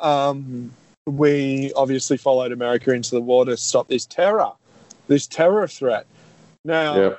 um, 0.00 0.72
we 1.06 1.72
obviously 1.74 2.16
followed 2.16 2.50
America 2.50 2.92
into 2.92 3.12
the 3.12 3.20
war 3.20 3.44
to 3.44 3.56
stop 3.56 3.86
this 3.86 4.06
terror, 4.06 4.50
this 5.06 5.28
terror 5.28 5.68
threat. 5.68 6.06
Now, 6.64 7.16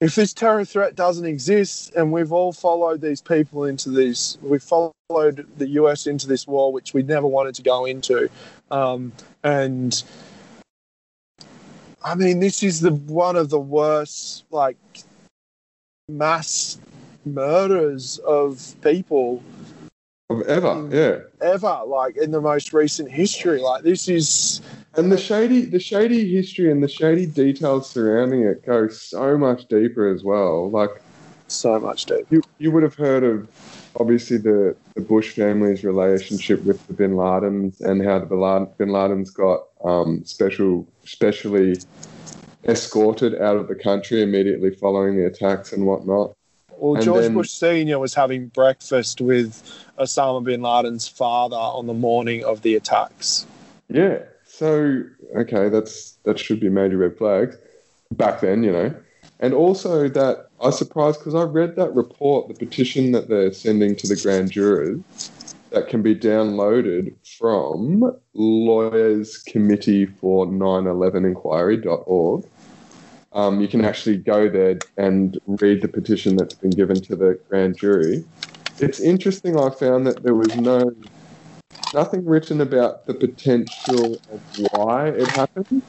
if 0.00 0.16
this 0.16 0.32
terror 0.32 0.64
threat 0.64 0.96
doesn't 0.96 1.24
exist, 1.24 1.94
and 1.94 2.10
we've 2.10 2.32
all 2.32 2.52
followed 2.52 3.00
these 3.00 3.22
people 3.22 3.64
into 3.64 3.90
this, 3.90 4.38
we 4.42 4.58
followed 4.58 4.92
the 5.08 5.68
US 5.68 6.08
into 6.08 6.26
this 6.26 6.48
war, 6.48 6.72
which 6.72 6.92
we 6.92 7.04
never 7.04 7.28
wanted 7.28 7.54
to 7.54 7.62
go 7.62 7.84
into, 7.84 8.28
um, 8.72 9.12
and 9.44 10.02
I 12.06 12.14
mean, 12.14 12.38
this 12.38 12.62
is 12.62 12.80
the 12.80 12.94
one 12.94 13.34
of 13.34 13.50
the 13.50 13.58
worst, 13.58 14.44
like, 14.52 14.76
mass 16.08 16.78
murders 17.24 18.18
of 18.18 18.76
people 18.80 19.42
of 20.30 20.42
ever. 20.42 20.88
Yeah, 20.92 21.18
ever, 21.44 21.82
like 21.84 22.16
in 22.16 22.30
the 22.30 22.40
most 22.40 22.72
recent 22.72 23.10
history. 23.10 23.60
Like 23.60 23.82
this 23.82 24.08
is 24.08 24.60
and 24.94 25.10
the 25.10 25.18
shady, 25.18 25.64
the 25.64 25.80
shady 25.80 26.32
history 26.32 26.70
and 26.70 26.80
the 26.80 26.88
shady 26.88 27.26
details 27.26 27.90
surrounding 27.90 28.42
it 28.42 28.64
go 28.64 28.86
so 28.88 29.36
much 29.36 29.66
deeper 29.66 30.08
as 30.08 30.22
well. 30.22 30.70
Like 30.70 30.90
so 31.48 31.80
much 31.80 32.06
deep. 32.06 32.26
you, 32.30 32.40
you 32.58 32.70
would 32.70 32.84
have 32.84 32.94
heard 32.94 33.24
of 33.24 33.48
obviously 33.98 34.36
the, 34.36 34.76
the 34.94 35.00
Bush 35.00 35.30
family's 35.30 35.84
relationship 35.84 36.62
with 36.64 36.86
the 36.86 36.92
Bin 36.92 37.12
Ladens 37.12 37.80
and 37.80 38.04
how 38.04 38.18
the 38.18 38.26
Bin 38.78 38.88
Ladens 38.88 39.32
got 39.32 39.64
um, 39.86 40.24
special, 40.24 40.86
specially 41.04 41.76
escorted 42.64 43.40
out 43.40 43.56
of 43.56 43.68
the 43.68 43.74
country 43.74 44.22
immediately 44.22 44.70
following 44.70 45.16
the 45.16 45.26
attacks 45.26 45.72
and 45.72 45.86
whatnot. 45.86 46.34
Well, 46.76 46.96
And 46.96 47.04
George 47.04 47.22
then- 47.22 47.34
Bush 47.34 47.50
Senior 47.50 47.98
was 47.98 48.12
having 48.12 48.48
breakfast 48.48 49.20
with 49.20 49.62
Osama 49.98 50.44
bin 50.44 50.60
Laden's 50.60 51.08
father 51.08 51.56
on 51.56 51.86
the 51.86 51.94
morning 51.94 52.44
of 52.44 52.62
the 52.62 52.74
attacks. 52.74 53.46
Yeah. 53.88 54.18
So 54.46 55.02
okay, 55.36 55.68
that's 55.68 56.12
that 56.24 56.38
should 56.38 56.60
be 56.60 56.68
major 56.68 56.96
red 56.98 57.16
flags 57.16 57.56
back 58.12 58.40
then, 58.40 58.62
you 58.62 58.72
know. 58.72 58.94
And 59.38 59.52
also 59.54 60.08
that 60.08 60.48
I 60.60 60.66
was 60.66 60.78
surprised 60.78 61.20
because 61.20 61.34
I 61.34 61.42
read 61.42 61.76
that 61.76 61.94
report, 61.94 62.48
the 62.48 62.54
petition 62.54 63.12
that 63.12 63.28
they're 63.28 63.52
sending 63.52 63.94
to 63.96 64.06
the 64.06 64.16
grand 64.16 64.50
jurors, 64.50 64.98
that 65.76 65.88
can 65.88 66.00
be 66.00 66.14
downloaded 66.14 67.12
from 67.38 68.10
Lawyers 68.32 69.36
Committee 69.36 70.06
for 70.06 70.46
9/11 70.46 71.26
Inquiry.org. 71.26 72.44
Um, 73.34 73.60
you 73.60 73.68
can 73.68 73.84
actually 73.84 74.16
go 74.16 74.48
there 74.48 74.80
and 74.96 75.38
read 75.46 75.82
the 75.82 75.88
petition 75.88 76.34
that's 76.34 76.54
been 76.54 76.70
given 76.70 77.02
to 77.02 77.14
the 77.14 77.38
grand 77.50 77.76
jury. 77.76 78.24
It's 78.78 79.00
interesting. 79.00 79.58
I 79.58 79.68
found 79.68 80.06
that 80.06 80.22
there 80.22 80.34
was 80.34 80.54
no 80.54 80.90
nothing 81.92 82.24
written 82.24 82.62
about 82.62 83.04
the 83.04 83.12
potential 83.12 84.18
of 84.32 84.40
why 84.72 85.08
it 85.08 85.28
happened, 85.34 85.82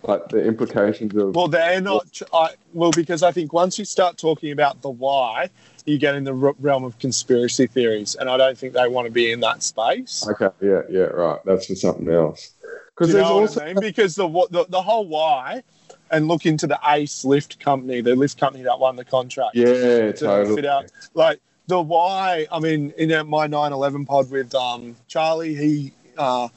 but 0.00 0.30
the 0.30 0.42
implications 0.46 1.14
of 1.14 1.34
Well, 1.34 1.48
they're 1.48 1.82
not. 1.82 2.22
I, 2.32 2.54
well, 2.72 2.92
because 2.92 3.22
I 3.22 3.32
think 3.32 3.52
once 3.52 3.78
you 3.78 3.84
start 3.84 4.16
talking 4.16 4.50
about 4.50 4.80
the 4.80 4.88
why, 4.88 5.50
you 5.86 5.98
get 5.98 6.16
in 6.16 6.24
the 6.24 6.34
realm 6.34 6.84
of 6.84 6.98
conspiracy 6.98 7.66
theories, 7.66 8.16
and 8.16 8.28
I 8.28 8.36
don't 8.36 8.58
think 8.58 8.74
they 8.74 8.88
want 8.88 9.06
to 9.06 9.12
be 9.12 9.30
in 9.30 9.40
that 9.40 9.62
space. 9.62 10.26
okay, 10.28 10.50
yeah, 10.60 10.82
yeah, 10.90 11.04
right. 11.04 11.40
That's 11.44 11.66
for 11.66 11.76
something 11.76 12.08
else. 12.08 12.52
Because 12.90 13.12
there's 13.12 13.24
also 13.24 13.60
what 13.60 13.68
I 13.68 13.72
mean? 13.72 13.80
Because 13.80 14.16
the, 14.16 14.28
the 14.50 14.66
the 14.68 14.82
whole 14.82 15.06
why, 15.06 15.62
and 16.10 16.28
look 16.28 16.44
into 16.44 16.66
the 16.66 16.78
Ace 16.86 17.24
Lift 17.24 17.60
company, 17.60 18.00
the 18.00 18.16
lift 18.16 18.38
company 18.38 18.64
that 18.64 18.78
won 18.78 18.96
the 18.96 19.04
contract. 19.04 19.54
yeah, 19.54 19.66
to 19.66 20.12
totally. 20.12 20.56
fit 20.56 20.66
out. 20.66 20.86
Like 21.14 21.40
the 21.68 21.80
why, 21.80 22.46
I 22.50 22.58
mean, 22.58 22.92
in 22.98 23.12
uh, 23.12 23.24
my 23.24 23.46
9/11 23.46 24.06
pod 24.06 24.30
with 24.30 24.54
um, 24.54 24.96
Charlie, 25.06 25.54
he 25.54 25.92
uh, 26.18 26.48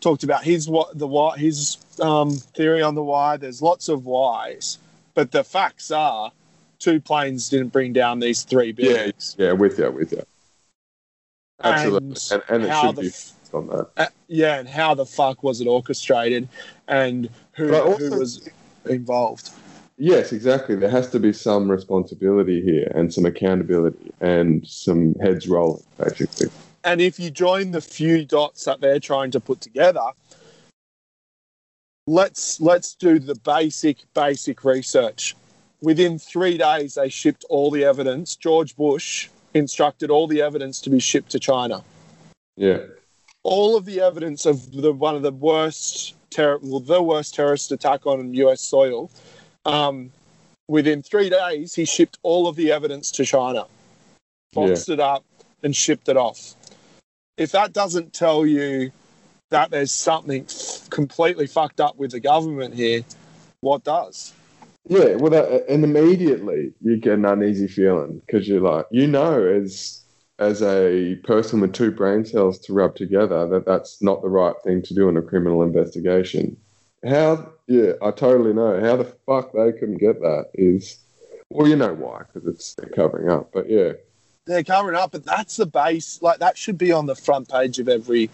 talked 0.00 0.22
about 0.22 0.44
his 0.44 0.68
what 0.68 0.96
the 0.96 1.06
why 1.06 1.36
his 1.36 1.78
um, 2.00 2.30
theory 2.30 2.82
on 2.82 2.94
the 2.94 3.02
why. 3.02 3.36
There's 3.36 3.60
lots 3.60 3.88
of 3.88 4.06
whys, 4.06 4.78
but 5.14 5.32
the 5.32 5.42
facts 5.42 5.90
are 5.90 6.30
two 6.78 7.00
planes 7.00 7.48
didn't 7.48 7.68
bring 7.68 7.92
down 7.92 8.20
these 8.20 8.42
three 8.42 8.74
Yeah, 8.76 8.92
buildings. 8.94 9.36
yeah, 9.38 9.52
with 9.52 9.78
you, 9.78 9.90
with 9.90 10.12
you. 10.12 10.22
Absolutely, 11.62 12.16
And 12.30 12.42
and, 12.48 12.62
and, 12.62 12.64
it 12.64 12.80
should 12.80 12.96
the 12.96 13.02
be 13.02 13.56
on 13.56 13.66
that. 13.68 13.88
Uh, 13.96 14.06
yeah, 14.28 14.58
and 14.60 14.68
how 14.68 14.94
the 14.94 15.06
fuck 15.06 15.42
was 15.42 15.60
it 15.60 15.66
orchestrated, 15.66 16.48
and 16.86 17.28
who, 17.52 17.74
also- 17.74 17.98
who 18.10 18.18
was 18.18 18.48
involved? 18.86 19.50
Yes, 20.00 20.32
exactly. 20.32 20.76
There 20.76 20.90
has 20.90 21.10
to 21.10 21.18
be 21.18 21.32
some 21.32 21.68
responsibility 21.68 22.62
here 22.62 22.90
and 22.94 23.12
some 23.12 23.26
accountability 23.26 24.12
and 24.20 24.64
some 24.64 25.14
heads 25.14 25.48
rolling, 25.48 25.82
basically. 25.98 26.50
And 26.84 27.00
if 27.00 27.18
you 27.18 27.30
join 27.32 27.72
the 27.72 27.80
few 27.80 28.24
dots 28.24 28.64
that 28.66 28.80
they're 28.80 29.00
trying 29.00 29.32
to 29.32 29.40
put 29.40 29.60
together, 29.60 30.06
let's 32.06 32.60
let's 32.60 32.94
do 32.94 33.18
the 33.18 33.34
basic 33.34 33.98
basic 34.14 34.64
research. 34.64 35.34
Within 35.80 36.18
three 36.18 36.58
days, 36.58 36.94
they 36.94 37.08
shipped 37.08 37.44
all 37.48 37.70
the 37.70 37.84
evidence. 37.84 38.34
George 38.36 38.74
Bush 38.76 39.28
instructed 39.54 40.10
all 40.10 40.26
the 40.26 40.42
evidence 40.42 40.80
to 40.82 40.90
be 40.90 40.98
shipped 40.98 41.30
to 41.30 41.38
China. 41.38 41.82
Yeah, 42.56 42.78
All 43.44 43.76
of 43.76 43.84
the 43.84 44.00
evidence 44.00 44.44
of 44.44 44.72
the 44.72 44.92
one 44.92 45.14
of 45.14 45.22
the 45.22 45.30
worst 45.30 46.14
terror, 46.30 46.58
well, 46.60 46.80
the 46.80 47.00
worst 47.00 47.34
terrorist 47.34 47.70
attack 47.70 48.06
on 48.06 48.34
U.S. 48.34 48.60
soil. 48.60 49.10
Um, 49.64 50.10
within 50.66 51.02
three 51.02 51.30
days, 51.30 51.74
he 51.74 51.84
shipped 51.84 52.18
all 52.22 52.48
of 52.48 52.56
the 52.56 52.72
evidence 52.72 53.12
to 53.12 53.24
China, 53.24 53.66
boxed 54.52 54.88
it 54.88 54.98
up, 54.98 55.24
and 55.62 55.74
shipped 55.74 56.08
it 56.08 56.16
off. 56.16 56.54
If 57.36 57.52
that 57.52 57.72
doesn't 57.72 58.12
tell 58.12 58.44
you 58.44 58.90
that 59.50 59.70
there's 59.70 59.92
something 59.92 60.46
completely 60.90 61.46
fucked 61.46 61.80
up 61.80 61.96
with 61.96 62.10
the 62.10 62.20
government 62.20 62.74
here, 62.74 63.02
what 63.60 63.84
does? 63.84 64.32
Yeah. 64.88 65.14
Well, 65.14 65.30
that, 65.30 65.68
and 65.68 65.84
immediately 65.84 66.72
you 66.80 66.96
get 66.96 67.14
an 67.14 67.24
uneasy 67.24 67.68
feeling 67.68 68.20
because 68.26 68.48
you're 68.48 68.60
like, 68.60 68.86
you 68.90 69.06
know, 69.06 69.44
as 69.46 70.02
as 70.38 70.62
a 70.62 71.16
person 71.24 71.60
with 71.60 71.72
two 71.72 71.90
brain 71.90 72.24
cells 72.24 72.58
to 72.60 72.72
rub 72.72 72.94
together, 72.94 73.46
that 73.48 73.66
that's 73.66 74.02
not 74.02 74.22
the 74.22 74.28
right 74.28 74.54
thing 74.64 74.82
to 74.82 74.94
do 74.94 75.08
in 75.08 75.16
a 75.16 75.22
criminal 75.22 75.62
investigation. 75.62 76.56
How? 77.06 77.52
Yeah, 77.66 77.92
I 78.02 78.10
totally 78.12 78.52
know 78.54 78.80
how 78.80 78.96
the 78.96 79.12
fuck 79.26 79.52
they 79.52 79.72
couldn't 79.72 79.98
get 79.98 80.20
that 80.20 80.46
is. 80.54 80.98
Well, 81.50 81.68
you 81.68 81.76
know 81.76 81.94
why? 81.94 82.22
Because 82.32 82.48
it's 82.48 82.74
they're 82.74 82.90
covering 82.90 83.30
up. 83.30 83.50
But 83.52 83.68
yeah, 83.70 83.92
They're 84.46 84.64
covering 84.64 84.96
up, 84.96 85.12
but 85.12 85.24
that's 85.24 85.56
the 85.56 85.66
base. 85.66 86.20
Like 86.22 86.38
that 86.38 86.56
should 86.56 86.78
be 86.78 86.92
on 86.92 87.06
the 87.06 87.14
front 87.14 87.48
page 87.48 87.78
of 87.78 87.88
every 87.88 88.30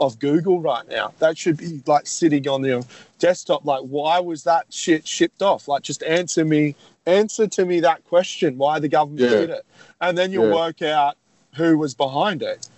of 0.00 0.18
Google 0.18 0.60
right 0.60 0.88
now. 0.88 1.12
That 1.18 1.36
should 1.38 1.56
be 1.56 1.82
like 1.86 2.06
sitting 2.06 2.46
on 2.48 2.64
your 2.64 2.82
desktop. 3.18 3.64
Like, 3.64 3.82
why 3.82 4.20
was 4.20 4.44
that 4.44 4.66
shit 4.70 5.06
shipped 5.06 5.42
off? 5.42 5.68
Like, 5.68 5.82
just 5.82 6.02
answer 6.02 6.44
me, 6.44 6.74
answer 7.06 7.46
to 7.46 7.64
me 7.64 7.80
that 7.80 8.04
question. 8.04 8.58
Why 8.58 8.78
the 8.78 8.88
government 8.88 9.30
Yeah. 9.30 9.38
did 9.38 9.50
it, 9.50 9.66
and 10.00 10.16
then 10.16 10.32
you'll 10.32 10.48
Yeah. 10.48 10.54
work 10.54 10.82
out 10.82 11.16
who 11.54 11.78
was 11.78 11.94
behind 11.94 12.42
it. 12.42 12.68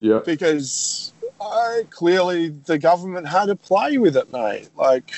yeah. 0.00 0.20
Because 0.24 1.12
I, 1.40 1.86
clearly 1.90 2.48
the 2.64 2.78
government 2.78 3.26
had 3.28 3.46
to 3.46 3.56
play 3.56 3.98
with 3.98 4.16
it, 4.16 4.32
mate. 4.32 4.68
Like, 4.76 5.10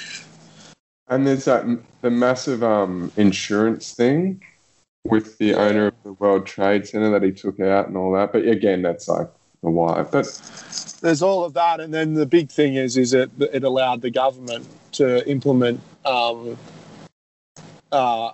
And 1.09 1.27
there's 1.27 1.45
that 1.45 1.65
the 2.01 2.11
massive 2.11 2.63
um, 2.65 3.13
insurance 3.17 3.93
thing 3.93 4.43
with 5.05 5.37
the 5.39 5.55
owner 5.55 5.89
of 5.89 5.95
the 6.05 6.13
World 6.15 6.47
Trade 6.47 6.87
Center 6.87 7.11
that 7.11 7.23
he 7.23 7.33
took 7.33 7.61
out 7.61 7.89
and 7.89 7.97
all 7.97 8.13
that. 8.13 8.33
But 8.33 8.47
again, 8.47 8.83
that's 8.83 9.09
like 9.09 9.29
the 9.63 9.71
why. 9.71 10.03
But 10.03 10.27
there's 11.01 11.23
all 11.23 11.45
of 11.45 11.55
that, 11.55 11.81
and 11.81 11.93
then 11.93 12.15
the 12.15 12.27
big 12.27 12.51
thing 12.51 12.75
is, 12.75 12.97
is 12.97 13.13
it 13.13 13.31
it 13.41 13.65
allowed 13.65 14.03
the 14.03 14.11
government 14.11 14.67
to 14.93 15.29
implement 15.29 15.81
um, 16.05 16.59
uh, 17.93 18.33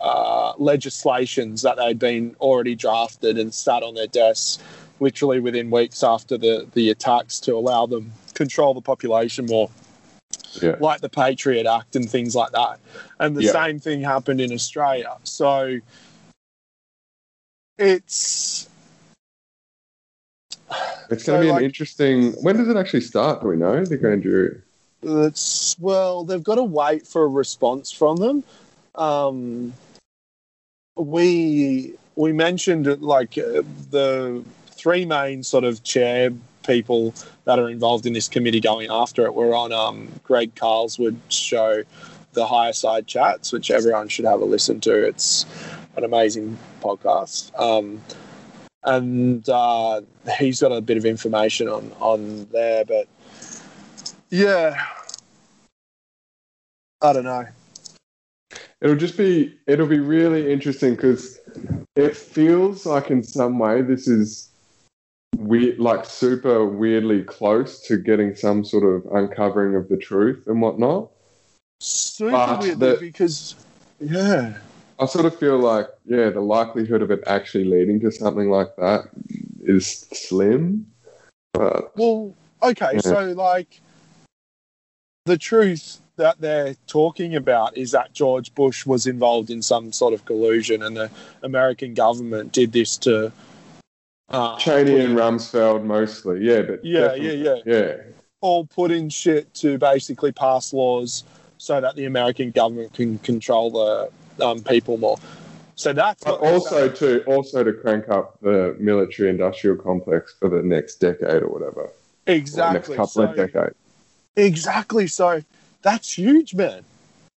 uh, 0.00 0.52
legislations 0.58 1.62
that 1.62 1.76
they'd 1.76 1.98
been 1.98 2.36
already 2.40 2.74
drafted 2.74 3.38
and 3.38 3.52
sat 3.52 3.82
on 3.82 3.94
their 3.94 4.06
desks, 4.06 4.58
literally 5.00 5.40
within 5.40 5.70
weeks 5.70 6.02
after 6.02 6.36
the 6.36 6.66
the 6.74 6.90
attacks, 6.90 7.40
to 7.40 7.54
allow 7.54 7.86
them 7.86 8.12
control 8.34 8.74
the 8.74 8.82
population 8.82 9.46
more, 9.46 9.70
yeah, 10.60 10.76
like 10.78 11.00
the 11.00 11.08
Patriot 11.08 11.66
Act 11.66 11.96
and 11.96 12.10
things 12.10 12.34
like 12.34 12.52
that. 12.52 12.78
And 13.18 13.34
the 13.34 13.42
Yeah. 13.42 13.52
same 13.52 13.80
thing 13.80 14.02
happened 14.02 14.40
in 14.42 14.52
Australia. 14.52 15.16
So 15.24 15.78
it's 17.78 18.68
it's 21.10 21.24
So, 21.24 21.32
going 21.32 21.42
to 21.42 21.46
be 21.46 21.52
like- 21.52 21.60
an 21.60 21.64
interesting. 21.64 22.32
When 22.42 22.56
does 22.56 22.68
it 22.68 22.76
actually 22.76 23.00
start? 23.02 23.42
Do 23.42 23.48
we 23.48 23.56
know 23.56 23.84
the 23.84 23.96
grand 23.96 24.22
jury? 24.22 24.60
It's 25.02 25.76
well, 25.78 26.24
they've 26.24 26.42
got 26.42 26.56
to 26.56 26.64
wait 26.64 27.06
for 27.06 27.22
a 27.22 27.28
response 27.28 27.92
from 27.92 28.16
them. 28.16 28.44
Um, 28.94 29.72
we 30.96 31.94
we 32.16 32.32
mentioned 32.32 32.86
like 33.02 33.36
uh, 33.38 33.62
the 33.90 34.42
three 34.68 35.04
main 35.04 35.42
sort 35.42 35.64
of 35.64 35.82
chair 35.84 36.30
people 36.66 37.14
that 37.44 37.58
are 37.58 37.68
involved 37.68 38.06
in 38.06 38.12
this 38.12 38.28
committee 38.28 38.60
going 38.60 38.88
after 38.90 39.24
it 39.26 39.34
were 39.34 39.54
on 39.54 39.72
um, 39.72 40.08
Greg 40.24 40.54
Carlwood's 40.56 41.34
show, 41.34 41.82
the 42.32 42.46
Higher 42.46 42.72
Side 42.72 43.06
Chats, 43.06 43.52
which 43.52 43.70
everyone 43.70 44.08
should 44.08 44.24
have 44.24 44.40
a 44.40 44.44
listen 44.44 44.80
to. 44.80 45.06
It's 45.06 45.46
an 45.96 46.02
amazing 46.04 46.58
podcast. 46.80 47.52
Um, 47.60 48.02
and 48.86 49.46
uh, 49.48 50.00
he's 50.38 50.60
got 50.60 50.72
a 50.72 50.80
bit 50.80 50.96
of 50.96 51.04
information 51.04 51.68
on 51.68 51.92
on 52.00 52.46
there, 52.52 52.84
but 52.84 53.06
yeah. 54.30 54.82
I 57.02 57.12
don't 57.12 57.24
know. 57.24 57.46
It'll 58.80 58.96
just 58.96 59.16
be. 59.16 59.54
It'll 59.66 59.86
be 59.86 60.00
really 60.00 60.50
interesting 60.52 60.94
because 60.94 61.38
it 61.94 62.16
feels 62.16 62.86
like 62.86 63.10
in 63.10 63.22
some 63.22 63.58
way 63.58 63.82
this 63.82 64.08
is 64.08 64.50
weird, 65.36 65.78
like 65.78 66.04
super 66.04 66.64
weirdly 66.66 67.22
close 67.22 67.80
to 67.82 67.96
getting 67.98 68.34
some 68.34 68.64
sort 68.64 68.84
of 68.84 69.12
uncovering 69.14 69.74
of 69.74 69.88
the 69.88 69.96
truth 69.96 70.44
and 70.46 70.60
whatnot. 70.62 71.10
Super 71.80 72.30
But 72.32 72.60
weird 72.60 72.80
the- 72.80 72.96
because 73.00 73.54
yeah. 74.00 74.56
I 74.98 75.06
sort 75.06 75.26
of 75.26 75.38
feel 75.38 75.58
like, 75.58 75.88
yeah, 76.06 76.30
the 76.30 76.40
likelihood 76.40 77.02
of 77.02 77.10
it 77.10 77.22
actually 77.26 77.64
leading 77.64 78.00
to 78.00 78.10
something 78.10 78.50
like 78.50 78.74
that 78.76 79.08
is 79.62 80.06
slim. 80.12 80.86
But 81.52 81.96
Well, 81.96 82.34
okay, 82.62 82.94
Yeah. 82.94 83.00
so 83.00 83.32
like 83.32 83.80
the 85.26 85.36
truth 85.36 86.00
that 86.16 86.40
they're 86.40 86.74
talking 86.86 87.36
about 87.36 87.76
is 87.76 87.90
that 87.90 88.12
George 88.14 88.54
Bush 88.54 88.86
was 88.86 89.06
involved 89.06 89.50
in 89.50 89.60
some 89.60 89.92
sort 89.92 90.14
of 90.14 90.24
collusion, 90.24 90.82
and 90.82 90.96
the 90.96 91.10
American 91.42 91.92
government 91.92 92.52
did 92.52 92.72
this 92.72 92.96
to. 92.98 93.32
Uh, 94.30 94.56
Cheney 94.56 94.98
and 95.00 95.16
Rumsfeld 95.16 95.84
mostly, 95.84 96.40
yeah, 96.40 96.62
but 96.62 96.84
Yeah, 96.84 97.14
yeah, 97.14 97.32
yeah. 97.32 97.56
yeah, 97.66 97.96
All 98.40 98.66
put 98.66 98.90
in 98.90 99.08
shit 99.08 99.52
to 99.54 99.78
basically 99.78 100.32
pass 100.32 100.72
laws 100.72 101.24
so 101.58 101.80
that 101.80 101.96
the 101.96 102.06
American 102.06 102.50
government 102.50 102.92
can 102.94 103.18
control 103.18 103.70
the 103.70 104.10
um, 104.40 104.62
people 104.62 104.98
more. 104.98 105.18
So 105.76 105.92
that's 105.92 106.24
But 106.24 106.40
also 106.40 106.88
to 106.88 107.22
also 107.24 107.62
to 107.62 107.72
crank 107.72 108.08
up 108.08 108.40
the 108.40 108.76
military 108.78 109.28
industrial 109.28 109.76
complex 109.76 110.34
for 110.38 110.48
the 110.48 110.62
next 110.62 110.96
decade 110.96 111.42
or 111.42 111.48
whatever, 111.48 111.82
or 111.82 111.90
the 112.26 112.32
next 112.32 112.88
exactly 112.88 112.96
couple 112.96 113.06
so, 113.06 113.22
of 113.24 113.36
decades. 113.36 113.74
exactly. 114.36 115.06
So 115.06 115.42
that's 115.82 116.16
huge, 116.16 116.54
man. 116.54 116.82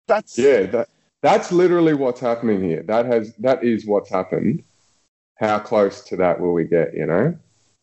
That's 0.08 0.38
Yeah, 0.38 0.68
that 0.68 0.90
that's 1.22 1.52
literally 1.52 1.96
what's 1.96 2.20
happening 2.20 2.64
here. 2.64 2.84
That 2.84 3.08
has 3.08 3.34
that 3.38 3.64
is 3.64 3.86
what's 3.88 4.10
happened. 4.10 4.64
How 5.36 5.60
close 5.60 6.04
to 6.06 6.16
that 6.18 6.40
will 6.40 6.54
we 6.54 6.66
get? 6.66 6.94
You 6.94 7.08
know? 7.08 7.38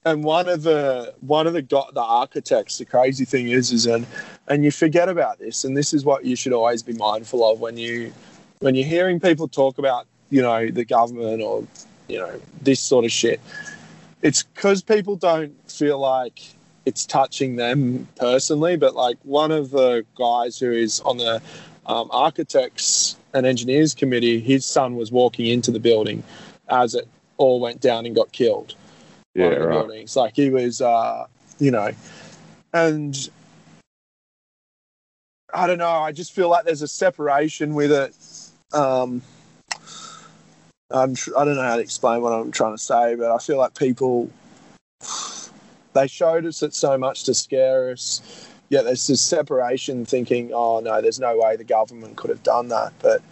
and 0.05 0.23
one 0.23 0.49
of 0.49 0.63
the 0.63 1.15
one 1.21 1.47
of 1.47 1.53
the 1.53 1.63
the 1.63 2.01
architects 2.01 2.79
the 2.79 2.85
crazy 2.85 3.25
thing 3.25 3.49
is 3.49 3.73
is 3.73 3.87
and 3.87 4.07
and 4.49 4.65
you 4.65 4.71
forget 4.71 5.09
about 5.09 5.39
this 5.39 5.65
and 5.65 5.77
this 5.77 5.95
is 5.95 6.05
what 6.05 6.25
you 6.25 6.37
should 6.37 6.53
always 6.53 6.83
be 6.83 6.93
mindful 6.95 7.51
of 7.51 7.61
when 7.61 7.77
you 7.77 8.13
when 8.65 8.75
you're 8.75 8.87
hearing 8.89 9.21
people 9.21 9.47
talk 9.47 9.77
about 9.77 10.07
you 10.31 10.41
know 10.41 10.71
the 10.71 10.87
government 10.87 11.43
or 11.43 11.67
you 12.09 12.19
know 12.19 12.41
this 12.63 12.81
sort 12.81 13.05
of 13.05 13.13
shit 13.13 13.39
it's 14.23 14.43
because 14.43 14.83
people 14.83 15.17
don't 15.17 15.55
feel 15.71 15.99
like 15.99 16.41
it's 16.87 17.05
touching 17.05 17.57
them 17.57 18.09
personally 18.17 18.75
but 18.77 18.95
like 18.95 19.19
one 19.23 19.53
of 19.53 19.71
the 19.71 20.03
guys 20.17 20.59
who 20.59 20.73
is 20.73 21.01
on 21.01 21.19
the 21.19 21.43
um, 21.85 22.09
architects 22.11 23.17
and 23.35 23.45
engineers 23.45 23.93
committee 23.95 24.41
his 24.41 24.65
son 24.65 24.97
was 24.97 25.13
walking 25.13 25.47
into 25.47 25.71
the 25.71 25.81
building 25.81 26.23
as 26.71 26.95
it 26.95 27.07
all 27.37 27.61
went 27.61 27.83
down 27.83 28.07
and 28.07 28.15
got 28.15 28.33
killed 28.33 28.75
Yeah, 29.35 29.49
right. 29.49 29.71
buildings. 29.73 30.17
Like 30.17 30.35
he 30.35 30.49
was, 30.49 30.81
uh, 30.81 31.27
you 31.59 31.71
know, 31.71 31.91
and 32.73 33.29
I 35.53 35.67
don't 35.67 35.79
know. 35.79 35.91
I 35.91 36.13
just 36.13 36.33
feel 36.33 36.49
like 36.49 36.65
there's 36.65 36.83
a 36.83 36.89
separation 36.89 37.75
with 37.75 37.93
it. 37.93 38.15
Um, 38.75 39.23
I'm 40.91 41.15
I 41.37 41.45
don't 41.45 41.57
know 41.57 41.63
how 41.63 41.77
to 41.77 41.83
explain 41.83 42.21
what 42.23 42.33
I'm 42.33 42.51
trying 42.51 42.75
to 42.77 42.83
say, 42.83 43.15
but 43.15 43.31
I 43.31 43.39
feel 43.39 43.59
like 43.59 43.75
people 43.77 44.31
they 45.93 46.07
showed 46.07 46.45
us 46.45 46.63
it 46.63 46.75
so 46.75 46.99
much 46.99 47.25
to 47.25 47.35
scare 47.35 47.91
us. 47.91 48.49
Yet 48.69 48.85
there's 48.85 49.07
this 49.07 49.21
separation, 49.21 50.05
thinking, 50.05 50.51
"Oh 50.53 50.81
no, 50.81 51.01
there's 51.01 51.21
no 51.21 51.37
way 51.39 51.57
the 51.57 51.65
government 51.65 52.17
could 52.17 52.31
have 52.31 52.43
done 52.43 52.69
that." 52.69 52.93
But 53.01 53.23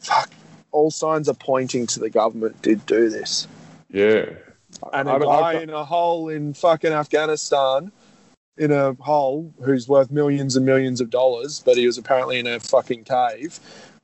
fuck, 0.00 0.30
all 0.72 0.90
signs 0.90 1.28
are 1.28 1.34
pointing 1.34 1.86
to 1.88 2.00
the 2.00 2.10
government 2.10 2.60
did 2.62 2.84
do 2.86 3.08
this 3.10 3.46
Yeah. 3.90 4.26
and 4.92 5.08
a 5.08 5.12
I- 5.12 5.18
guy 5.18 5.60
in 5.62 5.70
a 5.70 5.84
hole 5.84 6.28
in 6.28 6.54
fucking 6.54 6.92
Afghanistan, 6.92 7.90
in 8.56 8.70
a 8.70 8.94
hole 9.00 9.52
who's 9.62 9.88
worth 9.88 10.10
millions 10.10 10.56
and 10.56 10.64
millions 10.64 11.00
of 11.00 11.10
dollars, 11.10 11.60
but 11.64 11.76
he 11.76 11.86
was 11.86 11.98
apparently 11.98 12.38
in 12.38 12.46
a 12.46 12.60
fucking 12.60 13.04
cave, 13.04 13.58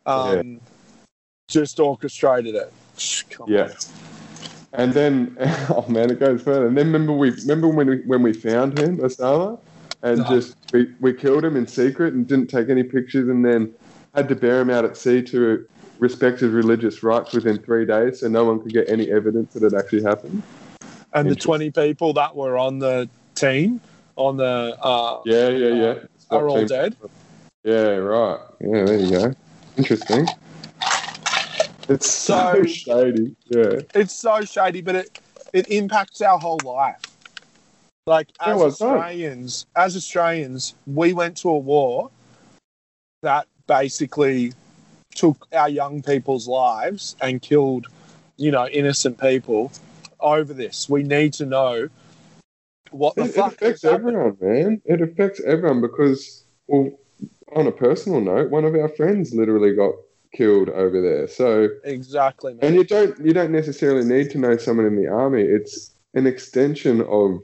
um, 0.07 0.61
just 1.49 1.79
orchestrated 1.81 2.55
it. 2.55 2.73
Come 3.31 3.51
Yeah. 3.51 3.63
on. 3.65 3.71
And 4.73 4.93
then, 4.93 5.37
oh 5.71 5.85
man, 5.89 6.11
it 6.11 6.19
goes 6.21 6.43
further. 6.43 6.67
And 6.67 6.77
then 6.77 6.87
remember 6.87 7.13
we 7.13 7.31
remember 7.31 7.69
when 7.69 7.87
we 7.89 7.97
when 8.07 8.23
we 8.23 8.33
found 8.33 8.79
him, 8.79 8.99
Osama, 8.99 9.59
and 10.03 10.19
No. 10.19 10.25
just 10.29 10.57
we, 10.73 10.93
we 11.01 11.13
killed 11.13 11.45
him 11.45 11.57
in 11.57 11.67
secret 11.67 12.15
and 12.15 12.27
didn't 12.27 12.49
take 12.49 12.69
any 12.69 12.83
pictures, 12.83 13.29
and 13.29 13.45
then 13.45 13.73
had 14.15 14.29
to 14.29 14.35
bear 14.37 14.61
him 14.61 14.71
out 14.71 14.85
at 14.85 14.97
sea 14.97 15.23
to 15.23 15.67
respect 15.99 16.41
his 16.41 16.51
religious 16.53 17.03
rights 17.03 17.33
within 17.33 17.59
three 17.63 17.87
days, 17.87 18.21
so 18.21 18.29
no 18.29 18.45
one 18.45 18.61
could 18.61 18.73
get 18.73 18.89
any 18.89 19.11
evidence 19.11 19.55
that 19.55 19.63
it 19.63 19.73
actually 19.75 20.03
happened. 20.03 20.43
And 21.15 21.31
the 21.31 21.35
20 21.37 21.71
people 21.71 22.13
that 22.15 22.37
were 22.37 22.59
on 22.59 22.79
the 22.79 23.09
team, 23.35 23.81
on 24.17 24.37
the, 24.37 24.77
uh, 24.83 25.21
Yeah, 25.25 25.49
yeah, 25.49 25.69
yeah. 25.69 25.95
Stop 26.19 26.43
are 26.43 26.49
all 26.51 26.59
team- 26.59 26.67
dead. 26.67 26.97
Yeah, 27.65 27.97
right. 27.97 28.41
Yeah, 28.61 28.85
there 28.85 28.99
you 28.99 29.11
go. 29.11 29.35
Interesting. 29.77 30.27
It's 31.89 32.11
so 32.11 32.63
So- 32.63 32.65
shady. 32.65 33.37
Yeah. 33.47 33.81
It's 33.95 34.15
so 34.15 34.41
shady, 34.43 34.81
but 34.81 34.97
it, 34.97 35.21
it 35.53 35.69
impacts 35.69 36.21
our 36.21 36.39
whole 36.39 36.59
life. 36.65 37.01
Like 38.07 38.29
as 38.41 38.61
it. 38.61 38.65
Australians, 38.65 39.67
as 39.77 39.97
Australians, 39.97 40.75
we 40.87 41.13
went 41.13 41.37
to 41.39 41.49
a 41.51 41.59
war 41.59 42.11
that 43.23 43.47
basically 43.67 44.53
took 45.15 45.47
our 45.53 45.69
young 45.69 46.03
people's 46.03 46.47
lives 46.47 47.17
and 47.21 47.43
killed, 47.43 47.87
you 48.37 48.51
know, 48.53 48.69
innocent 48.69 49.19
people 49.19 49.73
over 50.21 50.53
this. 50.55 50.89
We 50.89 51.03
need 51.03 51.33
to 51.35 51.47
know 51.47 51.89
what 52.91 53.17
the 53.17 53.23
It, 53.23 53.29
it 53.31 53.35
fuck 53.35 53.53
affects 53.55 53.85
everyone, 53.85 54.37
man. 54.41 54.83
It 54.85 55.03
affects 55.03 55.41
everyone 55.41 55.81
because, 55.81 56.45
well, 56.69 56.91
on 57.55 57.67
a 57.67 57.73
personal 57.73 58.21
note, 58.21 58.51
one 58.51 58.65
of 58.65 58.75
our 58.75 58.89
friends 58.89 59.35
literally 59.35 59.75
got 59.75 59.95
killed 60.35 60.69
over 60.71 61.01
there. 61.01 61.29
So, 61.29 61.69
Exactly, 61.85 62.55
man. 62.55 62.65
and 62.65 62.75
you 62.75 62.85
don't 62.85 63.19
you 63.21 63.33
don't 63.33 63.53
necessarily 63.53 64.05
need 64.05 64.31
to 64.31 64.39
know 64.39 64.57
someone 64.57 64.87
in 64.87 64.97
the 64.97 65.09
army. 65.09 65.43
It's 65.43 65.93
an 66.15 66.27
extension 66.27 67.03
of 67.03 67.43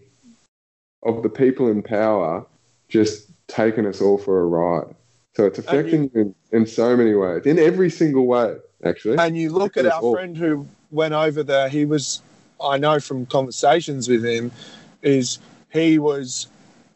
of 1.05 1.23
the 1.23 1.29
people 1.29 1.69
in 1.69 1.83
power 1.83 2.47
just 2.89 3.31
taking 3.49 3.87
us 3.87 4.01
all 4.01 4.19
for 4.19 4.41
a 4.41 4.47
ride. 4.47 4.95
So 5.35 5.47
it's 5.47 5.59
affecting 5.59 6.11
you 6.15 6.21
in, 6.21 6.35
in 6.53 6.67
so 6.67 6.97
many 6.97 7.15
ways, 7.15 7.47
in 7.47 7.59
every 7.59 7.91
single 7.91 8.27
way, 8.27 8.57
actually. 8.85 9.17
And 9.19 9.37
you 9.37 9.51
look 9.51 9.77
at 9.77 9.87
our 9.87 10.01
all- 10.01 10.13
friend 10.15 10.37
who 10.37 10.67
went 10.91 11.15
over 11.15 11.43
there, 11.43 11.69
he 11.71 11.87
was, 11.87 12.21
I 12.63 12.77
know 12.77 13.01
from 13.01 13.25
conversations 13.27 14.09
with 14.09 14.25
him, 14.25 14.53
is 15.01 15.39
he 15.73 15.99
was 15.99 16.49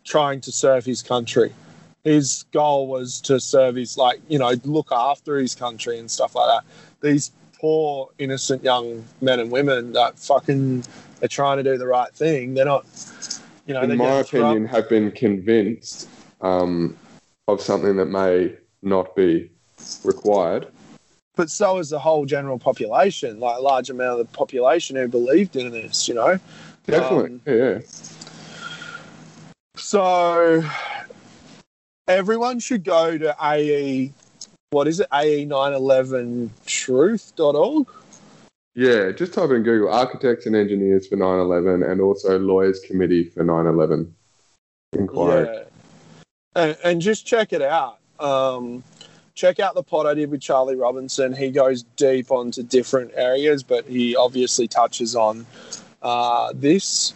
trying 0.04 0.42
to 0.42 0.52
serve 0.52 0.84
his 0.84 1.02
country. 1.02 1.52
His 2.06 2.44
goal 2.52 2.86
was 2.86 3.20
to 3.22 3.40
serve 3.40 3.74
his, 3.74 3.98
like, 3.98 4.20
you 4.28 4.38
know, 4.38 4.52
look 4.62 4.92
after 4.92 5.38
his 5.38 5.56
country 5.56 5.98
and 5.98 6.08
stuff 6.08 6.36
like 6.36 6.46
that. 6.46 6.64
These 7.00 7.32
poor, 7.58 8.10
innocent 8.20 8.62
young 8.62 9.04
men 9.20 9.40
and 9.40 9.50
women 9.50 9.92
that 9.94 10.16
fucking 10.16 10.84
are 11.20 11.26
trying 11.26 11.56
to 11.56 11.64
do 11.64 11.76
the 11.76 11.86
right 11.86 12.12
thing, 12.14 12.54
they're 12.54 12.64
not, 12.64 12.86
you 13.66 13.74
know, 13.74 13.82
in 13.82 13.96
my 13.96 14.20
opinion, 14.20 14.66
have 14.66 14.88
been 14.88 15.10
convinced 15.10 16.08
um, 16.42 16.96
of 17.48 17.60
something 17.60 17.96
that 17.96 18.06
may 18.06 18.54
not 18.82 19.16
be 19.16 19.50
required. 20.04 20.68
but 21.34 21.50
so 21.50 21.78
is 21.78 21.90
the 21.90 21.98
whole 21.98 22.24
general 22.24 22.56
population, 22.56 23.40
like 23.40 23.58
a 23.58 23.60
large 23.60 23.90
amount 23.90 24.20
of 24.20 24.30
the 24.30 24.36
population 24.36 24.94
who 24.94 25.08
believed 25.08 25.56
in 25.56 25.72
this, 25.72 26.06
you 26.06 26.14
know. 26.14 26.38
Definitely, 26.86 27.40
Um, 27.52 27.58
yeah. 27.58 27.78
So 29.74 30.62
everyone 32.08 32.58
should 32.60 32.84
go 32.84 33.18
to 33.18 33.36
AE, 33.42 34.12
what 34.70 34.88
is 34.88 35.00
it? 35.00 35.08
E 35.12 35.46
AE911truth.org. 35.46 37.88
Yeah, 38.74 39.10
just 39.10 39.32
type 39.32 39.50
in 39.50 39.62
Google 39.62 39.90
architects 39.92 40.44
and 40.46 40.54
engineers 40.54 41.08
for 41.08 41.16
9 41.16 41.40
11 41.40 41.82
and 41.82 42.00
also 42.00 42.38
lawyers 42.38 42.78
committee 42.80 43.24
for 43.24 43.42
9 43.42 43.66
11 43.66 44.14
inquiry. 44.92 45.46
Yeah. 45.46 45.62
And, 46.54 46.76
and 46.84 47.00
just 47.00 47.24
check 47.26 47.54
it 47.54 47.62
out. 47.62 47.98
Um, 48.20 48.84
check 49.34 49.58
out 49.60 49.74
the 49.74 49.82
pod 49.82 50.06
I 50.06 50.12
did 50.14 50.30
with 50.30 50.42
Charlie 50.42 50.76
Robinson. 50.76 51.34
He 51.34 51.50
goes 51.50 51.84
deep 51.96 52.30
onto 52.30 52.62
different 52.62 53.12
areas, 53.14 53.62
but 53.62 53.86
he 53.86 54.14
obviously 54.14 54.68
touches 54.68 55.16
on 55.16 55.46
uh, 56.02 56.52
this 56.54 57.14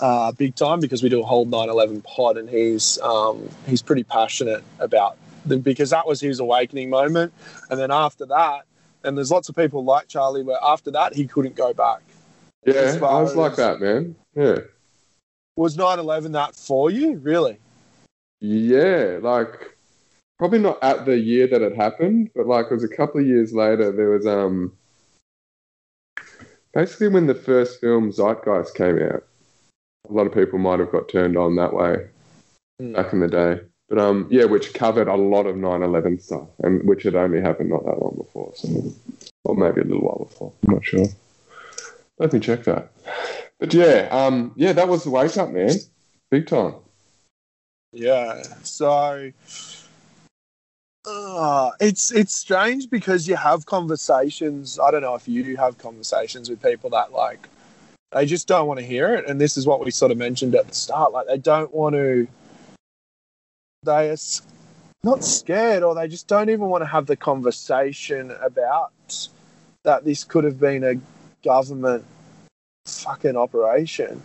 uh, 0.00 0.32
big 0.32 0.54
time 0.54 0.80
because 0.80 1.02
we 1.02 1.08
do 1.08 1.20
a 1.20 1.24
whole 1.24 1.46
9/11 1.46 2.04
pod, 2.04 2.36
and 2.36 2.48
he's 2.48 2.98
um, 3.00 3.48
he's 3.66 3.82
pretty 3.82 4.04
passionate 4.04 4.62
about 4.78 5.16
the, 5.44 5.58
because 5.58 5.90
that 5.90 6.06
was 6.06 6.20
his 6.20 6.40
awakening 6.40 6.90
moment, 6.90 7.32
and 7.70 7.78
then 7.78 7.90
after 7.90 8.26
that, 8.26 8.62
and 9.04 9.16
there's 9.16 9.30
lots 9.30 9.48
of 9.48 9.56
people 9.56 9.84
like 9.84 10.08
Charlie 10.08 10.42
where 10.42 10.58
after 10.62 10.90
that 10.92 11.14
he 11.14 11.26
couldn't 11.26 11.54
go 11.54 11.72
back. 11.72 12.00
Yeah, 12.64 12.98
I 13.02 13.20
was 13.22 13.36
like 13.36 13.56
that, 13.56 13.80
man. 13.80 14.16
Yeah. 14.34 14.58
Was 15.56 15.76
9/11 15.76 16.32
that 16.32 16.54
for 16.54 16.90
you, 16.90 17.16
really? 17.18 17.58
Yeah, 18.40 19.18
like 19.22 19.76
probably 20.38 20.58
not 20.58 20.82
at 20.82 21.06
the 21.06 21.18
year 21.18 21.46
that 21.46 21.62
it 21.62 21.76
happened, 21.76 22.30
but 22.34 22.46
like 22.46 22.66
it 22.66 22.74
was 22.74 22.84
a 22.84 22.88
couple 22.88 23.20
of 23.20 23.26
years 23.26 23.54
later. 23.54 23.92
There 23.92 24.10
was 24.10 24.26
um 24.26 24.72
basically 26.74 27.08
when 27.08 27.26
the 27.26 27.34
first 27.34 27.80
film 27.80 28.12
Zeitgeist 28.12 28.74
came 28.74 29.00
out. 29.00 29.24
A 30.08 30.12
lot 30.12 30.26
of 30.26 30.34
people 30.34 30.58
might 30.58 30.80
have 30.80 30.92
got 30.92 31.08
turned 31.08 31.36
on 31.36 31.56
that 31.56 31.72
way 31.72 32.06
Hmm. 32.78 32.92
back 32.92 33.12
in 33.12 33.20
the 33.20 33.28
day. 33.28 33.60
But 33.88 33.98
um 33.98 34.26
yeah, 34.30 34.44
which 34.44 34.74
covered 34.74 35.08
a 35.08 35.14
lot 35.16 35.46
of 35.46 35.56
9/11 35.56 36.20
stuff, 36.20 36.48
and 36.62 36.86
which 36.86 37.04
had 37.04 37.14
only 37.14 37.40
happened 37.40 37.70
not 37.70 37.84
that 37.84 38.00
long 38.02 38.14
before, 38.16 38.52
so 38.54 38.68
or 39.44 39.54
maybe 39.56 39.80
a 39.80 39.84
little 39.84 40.02
while 40.02 40.26
before. 40.28 40.52
I'm 40.66 40.74
not 40.74 40.84
sure. 40.84 41.06
Let 42.18 42.32
me 42.32 42.40
check 42.40 42.64
that. 42.64 42.90
But 43.58 43.72
yeah, 43.72 44.08
um, 44.10 44.52
yeah, 44.56 44.72
that 44.72 44.88
was 44.88 45.04
the 45.04 45.10
wake 45.10 45.36
up, 45.36 45.50
man, 45.50 45.70
big 46.30 46.46
time. 46.46 46.74
Yeah. 47.92 48.42
So 48.62 49.30
uh, 51.06 51.70
it's 51.80 52.10
it's 52.10 52.34
strange 52.34 52.90
because 52.90 53.28
you 53.28 53.36
have 53.36 53.64
conversations. 53.66 54.78
I 54.80 54.90
don't 54.90 55.02
know 55.02 55.14
if 55.14 55.28
you 55.28 55.56
have 55.56 55.78
conversations 55.78 56.50
with 56.50 56.60
people 56.62 56.90
that 56.90 57.12
like 57.12 57.48
they 58.12 58.26
just 58.26 58.46
don't 58.48 58.66
want 58.66 58.80
to 58.80 58.86
hear 58.86 59.14
it, 59.14 59.28
and 59.28 59.40
this 59.40 59.56
is 59.56 59.66
what 59.66 59.84
we 59.84 59.90
sort 59.90 60.12
of 60.12 60.18
mentioned 60.18 60.54
at 60.54 60.68
the 60.68 60.74
start. 60.74 61.12
Like 61.12 61.26
they 61.26 61.38
don't 61.38 61.72
want 61.74 61.94
to. 61.94 62.26
They 63.84 64.10
are 64.10 64.16
not 65.04 65.24
scared, 65.24 65.82
or 65.82 65.94
they 65.94 66.08
just 66.08 66.26
don't 66.28 66.50
even 66.50 66.66
want 66.66 66.82
to 66.82 66.86
have 66.86 67.06
the 67.06 67.16
conversation 67.16 68.32
about 68.42 68.92
that. 69.84 70.04
This 70.04 70.24
could 70.24 70.44
have 70.44 70.58
been 70.58 70.82
a 70.84 70.94
government 71.44 72.04
fucking 72.86 73.36
operation 73.36 74.22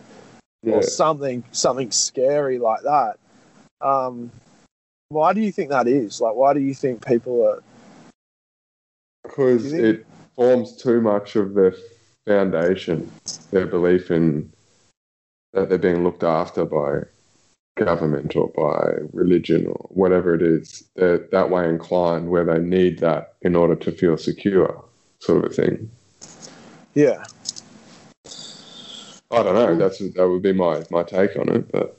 Yeah. 0.62 0.74
or 0.74 0.82
something 0.82 1.42
something 1.52 1.90
scary 1.90 2.58
like 2.58 2.82
that. 2.82 3.18
Um, 3.80 4.30
why 5.08 5.32
do 5.32 5.40
you 5.40 5.52
think 5.52 5.70
that 5.70 5.86
is? 5.88 6.20
Like, 6.20 6.34
why 6.34 6.54
do 6.54 6.60
you 6.60 6.74
think 6.74 7.04
people 7.04 7.44
are? 7.46 7.62
because 9.24 9.70
think- 9.70 9.82
it 9.82 10.06
forms 10.36 10.76
too 10.76 11.00
much 11.00 11.36
of 11.36 11.54
their 11.54 11.74
foundation, 12.26 13.10
their 13.50 13.66
belief 13.66 14.10
in 14.10 14.52
that 15.52 15.68
they're 15.68 15.78
being 15.78 16.04
looked 16.04 16.22
after 16.22 16.64
by 16.64 17.00
government 17.76 18.36
or 18.36 18.48
by 18.48 19.06
religion 19.12 19.66
or 19.66 19.86
whatever 19.90 20.34
it 20.34 20.42
is. 20.42 20.84
They're 20.96 21.18
that 21.32 21.50
way 21.50 21.68
inclined 21.68 22.28
where 22.28 22.44
they 22.44 22.58
need 22.58 22.98
that 23.00 23.34
in 23.42 23.56
order 23.56 23.74
to 23.76 23.92
feel 23.92 24.16
secure, 24.16 24.84
sort 25.20 25.44
of 25.44 25.50
a 25.50 25.54
thing. 25.54 25.90
Yeah, 26.94 27.24
I 29.30 29.42
don't 29.42 29.54
know. 29.54 29.76
That's 29.76 29.98
that 29.98 30.28
would 30.28 30.42
be 30.42 30.52
my 30.52 30.84
my 30.90 31.02
take 31.02 31.36
on 31.36 31.48
it, 31.48 31.72
but 31.72 31.96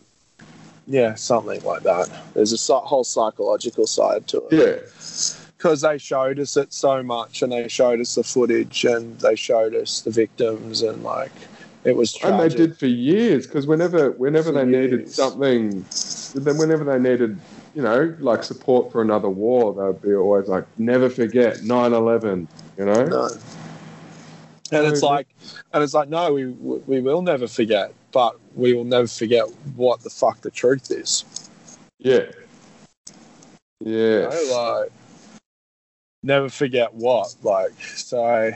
yeah, 0.87 1.15
something 1.15 1.61
like 1.63 1.83
that. 1.83 2.09
There's 2.33 2.69
a 2.69 2.79
whole 2.79 3.03
psychological 3.03 3.87
side 3.87 4.27
to 4.27 4.47
it 4.47 4.53
yeah, 4.53 5.42
because 5.63 5.79
they 5.79 5.97
showed 5.97 6.41
us 6.41 6.57
it 6.57 6.73
so 6.73 7.01
much, 7.01 7.41
and 7.41 7.53
they 7.53 7.69
showed 7.69 8.01
us 8.01 8.15
the 8.15 8.23
footage, 8.23 8.83
and 8.83 9.17
they 9.21 9.33
showed 9.33 9.73
us 9.73 10.01
the 10.01 10.11
victims, 10.11 10.81
and 10.81 11.01
like 11.03 11.31
it 11.85 11.95
was 11.95 12.13
tragic. 12.13 12.41
and 12.41 12.51
they 12.51 12.53
did 12.53 12.77
for 12.77 12.87
years 12.87 13.47
because 13.47 13.65
whenever 13.65 14.11
whenever 14.11 14.51
For 14.51 14.51
they 14.51 14.65
needed 14.65 15.09
something, 15.09 15.85
then 16.35 16.57
whenever 16.57 16.83
they 16.83 16.99
needed 16.99 17.39
you 17.73 17.81
know 17.81 18.13
like 18.19 18.43
support 18.43 18.91
for 18.91 19.01
another 19.01 19.29
war, 19.29 19.73
they'd 19.73 20.01
be 20.01 20.13
always 20.13 20.49
like, 20.49 20.65
never 20.77 21.09
forget 21.09 21.59
9/11. 21.59 22.47
You 22.77 22.85
know. 22.85 23.05
No. 23.05 23.29
And 24.71 24.87
it's 24.87 25.03
like, 25.03 25.27
and 25.71 25.81
it's 25.81 25.93
like, 25.93 26.09
no, 26.09 26.33
we 26.33 26.47
we 26.47 26.99
will 26.99 27.21
never 27.21 27.47
forget, 27.47 27.93
but 28.11 28.37
we 28.53 28.73
will 28.73 28.83
never 28.83 29.07
forget 29.07 29.45
what 29.77 30.01
the 30.01 30.09
fuck 30.09 30.41
the 30.41 30.51
truth 30.51 30.91
is. 30.91 31.23
Yeah. 31.99 32.31
Yeah. 33.79 34.29
You 34.33 34.49
know, 34.49 34.79
like, 34.81 34.91
never 36.23 36.49
forget 36.49 36.93
what. 36.93 37.35
Like, 37.43 37.71
so 37.83 38.51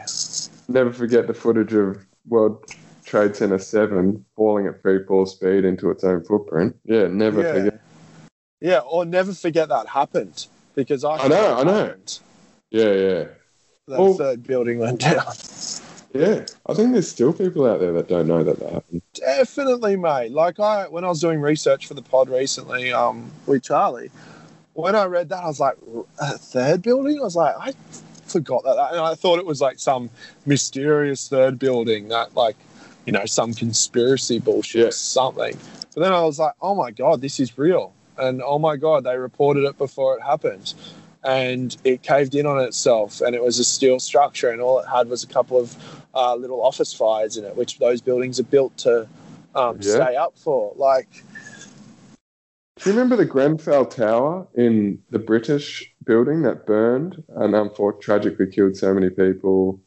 Never 0.67 0.91
forget 0.91 1.27
the 1.27 1.33
footage 1.33 1.73
of 1.73 2.05
World 2.27 2.73
Trade 3.05 3.35
Center 3.35 3.59
7 3.59 4.25
falling 4.35 4.67
at 4.67 4.81
free 4.81 5.03
fall 5.05 5.25
speed 5.25 5.63
into 5.63 5.89
its 5.91 6.03
own 6.03 6.23
footprint. 6.25 6.75
Yeah, 6.83 7.07
never 7.07 7.41
yeah. 7.41 7.53
forget. 7.53 7.81
Yeah, 8.59 8.79
or 8.79 9.05
never 9.05 9.33
forget 9.33 9.69
that 9.69 9.87
happened 9.87 10.47
because 10.75 11.03
I, 11.03 11.17
I 11.17 11.27
know, 11.27 11.57
I 11.57 11.63
know. 11.63 11.73
happened. 11.85 12.19
Yeah, 12.71 12.91
yeah. 12.91 13.23
That 13.87 13.99
Well- 13.99 14.13
third 14.15 14.43
building 14.45 14.79
went 14.79 14.99
down. 15.01 15.23
Yeah. 16.13 16.45
I 16.65 16.73
think 16.73 16.93
there's 16.93 17.09
still 17.09 17.31
people 17.31 17.65
out 17.65 17.79
there 17.79 17.91
that 17.91 18.07
don't 18.07 18.27
know 18.27 18.43
that 18.43 18.59
that 18.59 18.73
happened. 18.73 19.01
Definitely, 19.13 19.95
mate. 19.97 20.31
Like 20.31 20.59
I, 20.59 20.87
when 20.87 21.03
I 21.03 21.09
was 21.09 21.21
doing 21.21 21.39
research 21.41 21.85
for 21.85 21.93
the 21.93 22.01
pod 22.01 22.29
recently, 22.29 22.91
um, 22.91 23.29
with 23.45 23.63
Charlie, 23.63 24.09
when 24.77 24.95
I 24.95 25.05
read 25.05 25.29
that, 25.29 25.43
I 25.43 25.47
was 25.47 25.59
like, 25.59 25.75
a 26.19 26.37
third 26.37 26.83
building. 26.83 27.17
I 27.19 27.23
was 27.23 27.35
like, 27.35 27.55
I 27.59 27.73
forgot 28.27 28.63
that, 28.63 28.77
and 28.91 29.01
I 29.01 29.15
thought 29.15 29.39
it 29.39 29.45
was 29.45 29.59
like 29.59 29.79
some 29.79 30.09
mysterious 30.45 31.27
third 31.27 31.57
building 31.57 32.09
that, 32.09 32.35
like, 32.35 32.55
you 33.07 33.11
know, 33.11 33.25
some 33.25 33.55
conspiracy 33.55 34.37
bullshit, 34.37 34.81
Yeah. 34.81 34.87
or 34.89 34.91
something. 34.91 35.57
But 35.95 36.01
then 36.01 36.13
I 36.13 36.21
was 36.21 36.37
like, 36.37 36.53
oh 36.61 36.75
my 36.75 36.91
god, 36.91 37.21
this 37.21 37.39
is 37.39 37.57
real, 37.57 37.91
and 38.19 38.39
oh 38.43 38.59
my 38.59 38.75
god, 38.75 39.03
they 39.03 39.17
reported 39.17 39.63
it 39.63 39.79
before 39.79 40.15
it 40.15 40.21
happened. 40.21 40.75
And 41.23 41.75
it 41.83 42.03
caved 42.03 42.35
in 42.35 42.45
on 42.45 42.59
itself, 42.59 43.21
and 43.21 43.33
it 43.35 43.43
was 43.43 43.57
a 43.57 43.63
steel 43.63 43.99
structure, 43.99 44.51
and 44.51 44.61
all 44.61 44.77
it 44.79 44.87
had 44.87 45.09
was 45.09 45.23
a 45.23 45.27
couple 45.27 45.59
of 45.59 45.75
uh, 46.13 46.35
little 46.35 46.63
office 46.63 46.93
fires 46.93 47.35
in 47.35 47.45
it, 47.45 47.55
which 47.57 47.79
those 47.79 47.99
buildings 47.99 48.39
are 48.39 48.43
built 48.43 48.77
to 48.77 49.07
um, 49.55 49.79
Yeah. 49.81 49.95
stay 49.95 50.15
up 50.15 50.33
for. 50.37 50.71
Like, 50.75 51.23
Do 52.77 52.89
you 52.91 52.95
remember 52.95 53.15
the 53.15 53.25
Grenfell 53.25 53.85
Tower 53.87 54.47
in 54.53 55.01
the 55.09 55.19
British 55.19 55.91
building 56.05 56.43
that 56.43 56.65
burned 56.67 57.23
and 57.29 57.55
unfortunately 57.55 58.03
tragically 58.03 58.47
killed 58.47 58.77
so 58.77 58.93
many 58.93 59.09
people? 59.09 59.79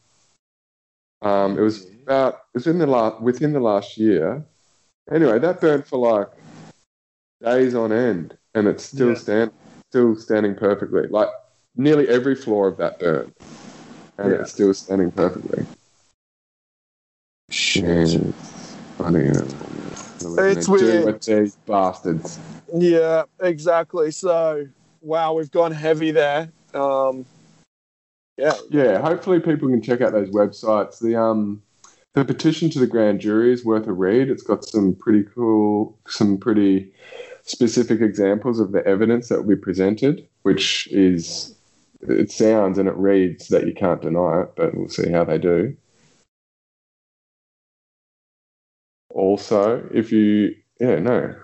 Um, 1.22 1.56
it 1.56 1.60
was 1.62 1.86
about 2.02 2.34
it 2.54 2.58
was 2.58 2.66
in 2.66 2.78
the 2.78 2.86
last 2.86 3.20
within 3.22 3.52
the 3.52 3.60
last 3.60 3.96
year. 3.96 4.44
Anyway, 5.10 5.38
that 5.38 5.60
burned 5.60 5.86
for 5.86 5.98
like 5.98 6.28
days 7.42 7.74
on 7.74 7.92
end, 7.92 8.36
and 8.54 8.66
it's 8.66 8.84
still 8.84 9.10
Yeah. 9.10 9.14
stand 9.14 9.52
still 9.90 10.16
standing 10.16 10.54
perfectly. 10.54 11.06
Like 11.06 11.28
nearly 11.76 12.08
every 12.08 12.34
floor 12.34 12.68
of 12.68 12.76
that 12.78 12.98
burned, 12.98 13.34
and 14.18 14.32
Yeah. 14.32 14.40
it's 14.40 14.52
still 14.52 14.74
standing 14.74 15.10
perfectly. 15.12 15.64
shit. 17.52 18.10
Yeah. 18.98 19.42
It's 20.22 20.66
Do 20.66 20.72
weird. 20.72 21.04
with 21.04 21.22
these 21.22 21.56
bastards. 21.56 22.38
Yeah, 22.74 23.24
exactly. 23.40 24.10
So, 24.10 24.66
wow, 25.00 25.32
we've 25.34 25.50
gone 25.50 25.72
heavy 25.72 26.10
there. 26.10 26.50
Um, 26.74 27.24
yeah, 28.36 28.54
Yeah, 28.70 29.00
hopefully 29.00 29.40
people 29.40 29.68
can 29.68 29.82
check 29.82 30.00
out 30.00 30.12
those 30.12 30.30
websites. 30.30 31.00
The 31.00 31.16
um 31.16 31.62
the 32.14 32.24
petition 32.24 32.70
to 32.70 32.78
the 32.78 32.86
grand 32.86 33.20
jury 33.20 33.52
is 33.52 33.64
worth 33.64 33.86
a 33.86 33.92
read. 33.92 34.30
It's 34.30 34.42
got 34.42 34.64
some 34.64 34.94
pretty 34.94 35.24
cool, 35.34 35.98
some 36.08 36.38
pretty 36.38 36.92
specific 37.42 38.00
examples 38.00 38.58
of 38.60 38.72
the 38.72 38.86
evidence 38.86 39.28
that 39.28 39.36
will 39.36 39.56
be 39.56 39.60
presented, 39.60 40.26
which 40.42 40.88
is 40.88 41.54
it 42.02 42.30
sounds 42.30 42.78
and 42.78 42.88
it 42.88 42.96
reads 42.96 43.48
that 43.48 43.66
you 43.66 43.74
can't 43.74 44.00
deny 44.00 44.42
it, 44.42 44.52
but 44.56 44.74
we'll 44.74 44.88
see 44.88 45.10
how 45.10 45.24
they 45.24 45.38
do. 45.38 45.76
Also, 49.20 49.86
if 49.92 50.10
you 50.10 50.56
yeah, 50.80 50.98
no. 50.98 51.34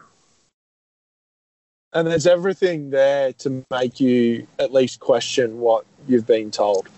and 1.93 2.09
there's 2.09 2.27
everything 2.27 2.91
there 2.91 3.35
to 3.35 3.64
make 3.70 4.01
you 4.01 4.47
at 4.59 4.72
least 4.72 5.01
question 5.01 5.59
what 5.59 5.85
you've 6.09 6.27
been 6.27 6.51
told. 6.51 6.89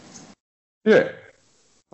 Yeah. 0.84 1.10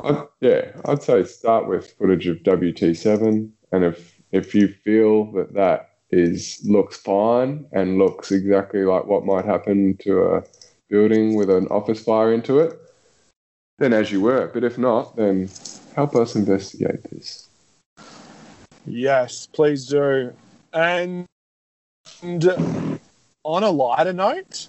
I'd, 0.02 0.22
yeah, 0.40 0.72
I'd 0.84 1.02
say 1.02 1.24
start 1.24 1.66
with 1.66 1.92
footage 1.92 2.26
of 2.26 2.38
WT7, 2.38 3.48
and 3.72 3.84
if 3.84 4.20
if 4.32 4.54
you 4.54 4.68
feel 4.68 5.30
that 5.32 5.54
that 5.54 5.90
is 6.10 6.60
looks 6.64 6.96
fine 6.96 7.66
and 7.72 7.98
looks 7.98 8.32
exactly 8.32 8.84
like 8.84 9.06
what 9.06 9.24
might 9.24 9.44
happen 9.44 9.96
to 10.02 10.24
a 10.24 10.42
building 10.90 11.36
with 11.36 11.48
an 11.48 11.68
office 11.68 12.02
fire 12.02 12.32
into 12.34 12.58
it, 12.58 12.78
then 13.78 13.92
as 13.92 14.12
you 14.12 14.20
were. 14.20 14.50
But 14.52 14.64
if 14.64 14.76
not, 14.76 15.16
then 15.16 15.48
help 15.94 16.16
us 16.16 16.34
investigate 16.34 17.04
this. 17.10 17.43
Yes, 18.86 19.46
please 19.52 19.86
do. 19.86 20.32
And, 20.72 21.26
and 22.22 22.98
on 23.44 23.62
a 23.62 23.70
lighter 23.70 24.12
note, 24.12 24.68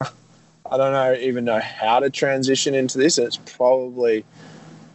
I 0.00 0.76
don't 0.76 0.92
know 0.92 1.14
even 1.14 1.44
know 1.44 1.58
how 1.58 1.98
to 2.00 2.10
transition 2.10 2.74
into 2.74 2.98
this. 2.98 3.18
It's 3.18 3.38
probably 3.38 4.24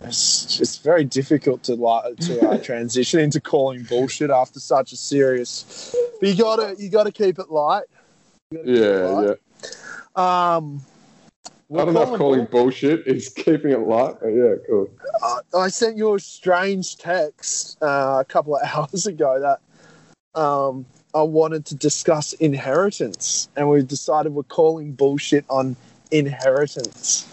it's 0.04 0.58
just 0.58 0.84
very 0.84 1.04
difficult 1.04 1.64
to 1.64 1.76
li- 1.76 2.16
to 2.16 2.48
uh, 2.48 2.58
transition 2.64 3.20
into 3.20 3.42
calling 3.42 3.84
bullshit 3.84 4.30
after 4.30 4.60
such 4.60 4.94
a 4.94 4.96
serious. 4.96 5.94
But 6.20 6.30
you 6.30 6.36
gotta 6.36 6.76
you 6.78 6.90
gotta 6.90 7.12
keep 7.12 7.40
it 7.40 7.50
light. 7.50 7.86
Gotta 8.54 8.66
keep 8.66 8.76
it 8.76 8.80
Yeah, 8.80 9.06
light. 9.08 9.38
yeah. 10.16 10.56
Um, 10.56 10.82
Not 11.70 11.88
enough 11.88 12.14
calling 12.14 12.46
bull- 12.46 12.64
bullshit 12.64 13.08
is 13.08 13.30
keeping 13.36 13.72
it 13.72 13.80
light. 13.80 14.16
But 14.22 14.30
yeah, 14.30 14.56
cool. 14.68 14.90
uh, 15.24 15.40
I 15.58 15.70
sent 15.70 15.98
you 15.98 16.14
a 16.14 16.20
strange 16.20 16.98
text 16.98 17.82
uh, 17.82 18.18
a 18.22 18.26
couple 18.26 18.56
of 18.56 18.62
hours 18.76 19.08
ago 19.08 19.40
that 19.40 20.40
um, 20.40 20.86
I 21.14 21.22
wanted 21.22 21.66
to 21.68 21.76
discuss 21.76 22.34
inheritance, 22.34 23.50
and 23.56 23.70
we've 23.70 23.88
decided 23.88 24.34
we're 24.34 24.44
calling 24.44 24.92
bullshit 24.92 25.46
on 25.50 25.76
inheritance. 26.12 27.28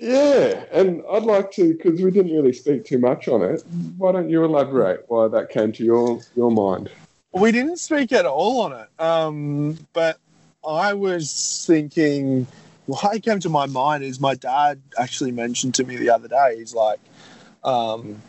Yeah, 0.00 0.64
and 0.72 1.02
I'd 1.10 1.24
like 1.24 1.50
to 1.52 1.74
because 1.74 2.00
we 2.00 2.10
didn't 2.10 2.32
really 2.32 2.52
speak 2.52 2.84
too 2.84 2.98
much 2.98 3.26
on 3.28 3.42
it. 3.42 3.64
Why 3.96 4.12
don't 4.12 4.30
you 4.30 4.44
elaborate 4.44 5.04
why 5.08 5.28
that 5.28 5.50
came 5.50 5.72
to 5.72 5.84
your 5.84 6.20
your 6.36 6.50
mind? 6.50 6.90
We 7.32 7.52
didn't 7.52 7.78
speak 7.78 8.12
at 8.12 8.24
all 8.24 8.60
on 8.60 8.72
it, 8.72 9.02
um, 9.02 9.78
but 9.92 10.18
I 10.66 10.94
was 10.94 11.64
thinking. 11.66 12.46
What 12.88 13.22
came 13.22 13.38
to 13.40 13.50
my 13.50 13.66
mind 13.66 14.02
is 14.02 14.18
my 14.18 14.34
dad 14.34 14.80
actually 14.98 15.30
mentioned 15.30 15.74
to 15.74 15.84
me 15.84 15.96
the 15.96 16.08
other 16.08 16.26
day. 16.26 16.56
He's 16.56 16.72
like, 16.72 16.98
um, 17.62 18.22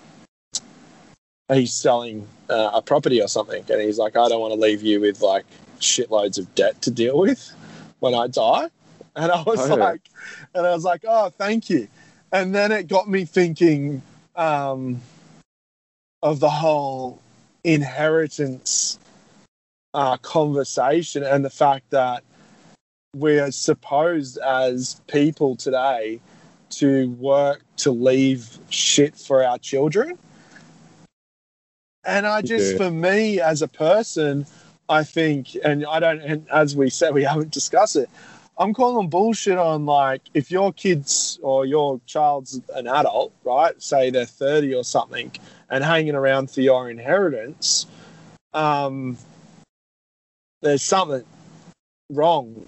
he's 1.47 1.74
selling 1.74 2.28
uh, 2.49 2.72
a 2.74 2.82
property 2.82 3.22
or 3.22 3.30
something, 3.30 3.64
and 3.70 3.82
he's 3.82 3.97
like, 3.97 4.18
I 4.18 4.28
don't 4.28 4.41
want 4.41 4.53
to 4.53 4.60
leave 4.60 4.84
you 4.84 4.99
with 4.99 5.22
like 5.22 5.45
shitloads 5.80 6.38
of 6.38 6.53
debt 6.55 6.82
to 6.82 6.91
deal 6.91 7.18
with 7.18 7.53
when 7.99 8.14
I 8.14 8.28
die. 8.28 8.70
And 9.16 9.32
I 9.32 9.41
was 9.43 9.70
Oh, 9.70 9.76
like, 9.76 10.01
and 10.53 10.68
I 10.68 10.74
was 10.74 10.84
like, 10.84 11.05
oh, 11.07 11.30
thank 11.30 11.70
you. 11.70 11.88
And 12.34 12.53
then 12.53 12.74
it 12.74 12.89
got 12.89 13.10
me 13.10 13.24
thinking 13.24 14.01
um, 14.36 14.99
of 16.22 16.41
the 16.41 16.49
whole 16.49 17.22
inheritance 17.64 18.99
uh, 19.93 20.18
conversation 20.18 21.24
and 21.24 21.45
the 21.45 21.49
fact 21.49 21.89
that 21.91 22.24
we 23.16 23.39
are 23.39 23.51
supposed 23.51 24.38
as 24.38 25.01
people 25.07 25.55
today 25.55 26.20
to 26.70 27.10
work 27.12 27.64
to 27.78 27.91
leave 27.91 28.57
shit 28.70 29.16
for 29.16 29.43
our 29.43 29.57
children. 29.57 30.18
And 32.05 32.28
I 32.28 32.41
just, 32.41 32.74
Yeah. 32.74 32.78
for 32.78 32.91
me 32.91 33.41
as 33.41 33.62
a 33.62 33.68
person, 33.68 34.45
I 34.88 35.03
think, 35.03 35.55
and 35.64 35.86
I 35.86 35.99
don't, 35.99 36.22
and 36.22 36.47
as 36.49 36.76
we 36.76 36.89
said, 36.89 37.14
we 37.14 37.24
haven't 37.24 37.51
discussed 37.51 37.95
it. 37.95 38.10
I'm 38.57 38.74
calling 38.74 39.07
bullshit 39.07 39.57
on 39.57 39.86
like 39.86 40.22
if 40.34 40.51
your 40.51 40.74
kids 40.74 41.39
or 41.41 41.66
your 41.66 41.99
child's 42.05 42.62
an 42.76 42.88
adult, 42.88 43.32
right? 43.43 43.82
Say 43.82 44.10
they're 44.10 44.26
30 44.26 44.76
or 44.76 44.84
something 44.84 45.32
and 45.70 45.84
hanging 45.84 46.14
around 46.14 46.51
for 46.51 46.62
your 46.62 46.89
inheritance, 46.89 47.86
um, 48.53 49.18
there's 50.62 50.84
something 50.84 51.24
wrong 52.10 52.66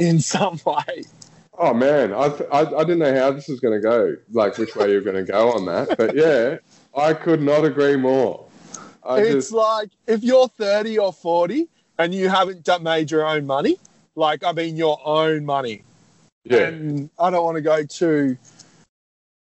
in 0.00 0.18
some 0.18 0.58
way. 0.66 1.04
Oh 1.58 1.74
man, 1.74 2.12
I, 2.12 2.26
I 2.50 2.60
I 2.60 2.84
didn't 2.84 3.00
know 3.00 3.14
how 3.14 3.30
this 3.32 3.48
was 3.48 3.60
going 3.60 3.80
to 3.80 3.86
go, 3.86 4.16
like 4.32 4.56
which 4.56 4.74
way 4.74 4.90
you're 4.90 5.02
going 5.02 5.24
to 5.24 5.30
go 5.30 5.52
on 5.52 5.66
that. 5.66 5.96
But 5.98 6.16
yeah, 6.16 6.56
I 6.96 7.12
could 7.12 7.42
not 7.42 7.64
agree 7.64 7.96
more. 7.96 8.46
I 9.04 9.20
it's 9.20 9.30
just 9.30 9.52
like 9.52 9.90
if 10.06 10.22
you're 10.22 10.48
30 10.48 10.98
or 10.98 11.12
40 11.12 11.68
and 11.98 12.14
you 12.14 12.28
haven't 12.28 12.66
made 12.82 13.10
your 13.10 13.26
own 13.26 13.46
money, 13.46 13.78
like 14.14 14.42
I 14.42 14.52
mean 14.52 14.76
your 14.76 14.98
own 15.04 15.44
money. 15.44 15.82
yeah, 16.44 16.68
And 16.68 17.10
I 17.18 17.30
don't 17.30 17.44
want 17.44 17.56
to 17.56 17.62
go 17.62 17.84
too 17.84 18.38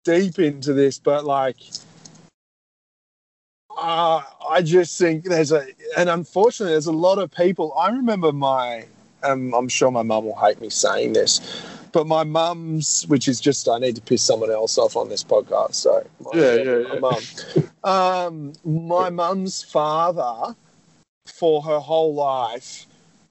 deep 0.04 0.40
into 0.40 0.74
this, 0.74 0.98
but 0.98 1.24
like 1.24 1.58
uh, 3.78 4.24
I 4.50 4.62
just 4.64 4.98
think 4.98 5.26
there's 5.26 5.52
a, 5.52 5.68
and 5.98 6.10
unfortunately, 6.10 6.74
there's 6.74 6.88
a 6.88 6.92
lot 6.92 7.20
of 7.20 7.30
people. 7.30 7.74
I 7.78 7.90
remember 7.90 8.32
my, 8.32 8.86
um, 9.28 9.54
I'm 9.54 9.68
sure 9.70 9.92
my 9.92 10.04
mum 10.04 10.26
will 10.26 10.40
hate 10.40 10.62
me 10.62 10.70
saying 10.70 11.14
this, 11.14 11.42
but 11.92 12.08
my 12.08 12.24
mum's, 12.24 13.06
which 13.08 13.28
is 13.28 13.40
just, 13.40 13.68
I 13.68 13.80
need 13.80 13.96
to 13.96 14.02
piss 14.02 14.22
someone 14.22 14.52
else 14.52 14.78
off 14.78 14.96
on 14.96 15.10
this 15.10 15.24
podcast. 15.24 15.76
So, 15.76 16.06
my, 16.20 16.32
Yeah, 16.34 16.56
yeah, 16.56 16.78
yeah. 16.78 17.00
My 17.00 17.10
mum. 17.10 17.24
um, 17.84 18.54
my 18.66 19.10
mum's 19.10 19.64
father, 19.64 20.56
for 21.26 21.62
her 21.62 21.80
whole 21.80 22.14
life, 22.14 22.86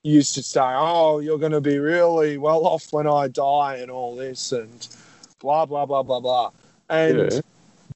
used 0.07 0.35
to 0.35 0.43
say, 0.43 0.61
"Oh, 0.63 1.19
you're 1.19 1.39
going 1.39 1.53
to 1.53 1.61
be 1.61 1.79
really 1.79 2.39
well 2.39 2.67
off 2.67 2.93
when 2.93 3.07
I 3.07 3.29
die," 3.29 3.77
and 3.77 3.91
all 3.91 4.15
this, 4.15 4.53
and 4.53 4.89
blah 5.41 5.67
blah 5.67 5.85
blah 5.85 6.03
blah 6.03 6.21
blah. 6.21 6.51
And 6.89 7.33
yeah. 7.33 7.41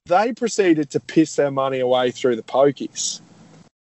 they 0.06 0.32
proceeded 0.32 0.90
to 0.90 1.00
piss 1.00 1.36
their 1.36 1.50
money 1.50 1.78
away 1.80 2.10
through 2.10 2.36
the 2.36 2.42
pokies, 2.42 3.20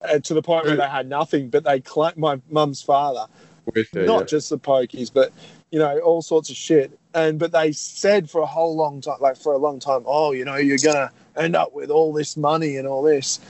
uh, 0.02 0.18
to 0.20 0.34
the 0.34 0.42
point 0.42 0.64
where 0.64 0.76
they 0.76 0.88
had 0.88 1.08
nothing. 1.08 1.50
But 1.50 1.64
they 1.64 1.80
claimed 1.80 2.16
my 2.16 2.40
mum's 2.50 2.82
father, 2.82 3.26
With 3.72 3.94
not 3.94 4.20
yeah. 4.20 4.24
just 4.24 4.50
the 4.50 4.58
pokies, 4.58 5.10
but 5.12 5.32
you 5.70 5.78
know 5.78 5.98
all 6.00 6.22
sorts 6.22 6.50
of 6.50 6.56
shit. 6.56 6.98
And 7.14 7.38
but 7.38 7.52
they 7.52 7.72
said 7.72 8.28
for 8.28 8.42
a 8.42 8.46
whole 8.46 8.76
long 8.76 9.00
time, 9.00 9.18
like 9.20 9.36
for 9.36 9.54
a 9.54 9.58
long 9.58 9.80
time, 9.80 10.02
oh, 10.06 10.32
you 10.32 10.44
know, 10.44 10.56
you're 10.56 10.78
gonna 10.78 11.10
end 11.36 11.56
up 11.56 11.74
with 11.74 11.90
all 11.90 12.12
this 12.12 12.36
money 12.36 12.76
and 12.76 12.86
all 12.86 13.02
this. 13.02 13.40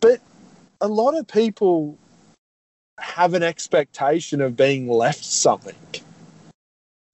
But 0.00 0.20
a 0.80 0.88
lot 0.88 1.16
of 1.16 1.26
people 1.26 1.98
have 2.98 3.34
an 3.34 3.42
expectation 3.42 4.40
of 4.40 4.56
being 4.56 4.88
left 4.88 5.24
something. 5.24 5.74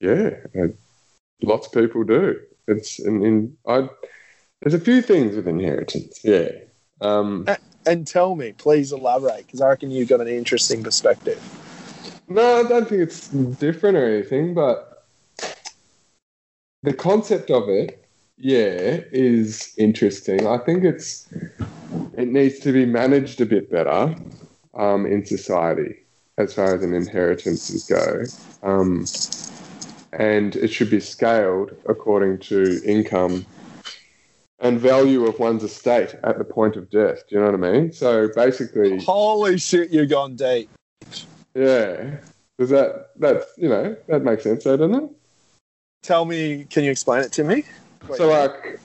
Yeah, 0.01 0.37
lots 1.43 1.69
of 1.69 1.73
people 1.73 2.05
do. 2.05 2.41
It's 2.69 2.99
in, 2.99 3.25
in 3.25 3.57
I. 3.67 3.89
There's 4.61 4.75
a 4.75 4.81
few 4.81 5.01
things 5.01 5.37
with 5.37 5.49
inheritance. 5.49 6.21
Yeah. 6.23 6.51
Um, 7.01 7.47
And 7.87 8.07
tell 8.07 8.35
me, 8.35 8.53
please 8.53 8.93
elaborate, 8.93 9.47
because 9.47 9.63
I 9.63 9.69
reckon 9.69 9.91
you've 9.91 10.09
got 10.09 10.21
an 10.21 10.29
interesting 10.29 10.83
perspective. 10.83 11.41
No, 12.31 12.61
I 12.61 12.63
don't 12.63 12.89
think 12.89 13.03
it's 13.03 13.29
different 13.29 13.97
or 13.97 14.07
anything, 14.07 14.55
but 14.55 15.05
the 16.83 16.95
concept 16.95 17.51
of 17.51 17.69
it, 17.69 18.05
yeah, 18.39 19.01
is 19.13 19.75
interesting. 19.77 20.47
I 20.47 20.59
think 20.59 20.85
it's 20.85 21.29
it 22.17 22.29
needs 22.29 22.61
to 22.61 22.73
be 22.73 22.87
managed 22.87 23.41
a 23.41 23.47
bit 23.47 23.71
better 23.71 24.15
um, 24.75 25.05
in 25.07 25.27
society 25.27 25.97
as 26.39 26.55
far 26.55 26.75
as 26.75 26.83
an 26.83 26.95
inheritances 26.95 27.85
go. 27.85 28.25
Um, 28.63 29.05
and 30.13 30.57
it 30.57 30.69
should 30.69 30.91
be 30.91 31.01
scaled 31.01 31.73
according 31.87 32.39
to 32.39 32.81
income 32.85 33.45
and 34.61 34.79
value 34.79 35.27
of 35.27 35.39
one's 35.39 35.65
estate 35.65 36.15
at 36.23 36.39
the 36.39 36.45
point 36.45 36.77
of 36.77 36.91
death. 36.91 37.29
Do 37.29 37.35
you 37.35 37.41
know 37.41 37.51
what 37.51 37.55
I 37.55 37.73
mean? 37.73 37.93
So 37.93 38.29
basically, 38.35 39.03
Holy 39.05 39.59
shit, 39.59 39.91
you're 39.91 40.07
gone 40.07 40.37
deep. 40.37 40.71
Yeah. 41.55 42.19
Does 42.59 42.71
that 42.71 43.11
that 43.19 43.47
you 43.57 43.69
know 43.69 43.97
that 44.09 44.23
makes 44.23 44.43
sense, 44.43 44.65
though, 44.65 44.77
doesn't 44.77 45.05
it? 45.05 45.11
Tell 46.03 46.25
me, 46.25 46.67
can 46.71 46.85
you 46.85 46.91
explain 46.91 47.23
it 47.23 47.33
to 47.33 47.45
me? 47.45 47.65
So 48.17 48.29
like, 48.29 48.81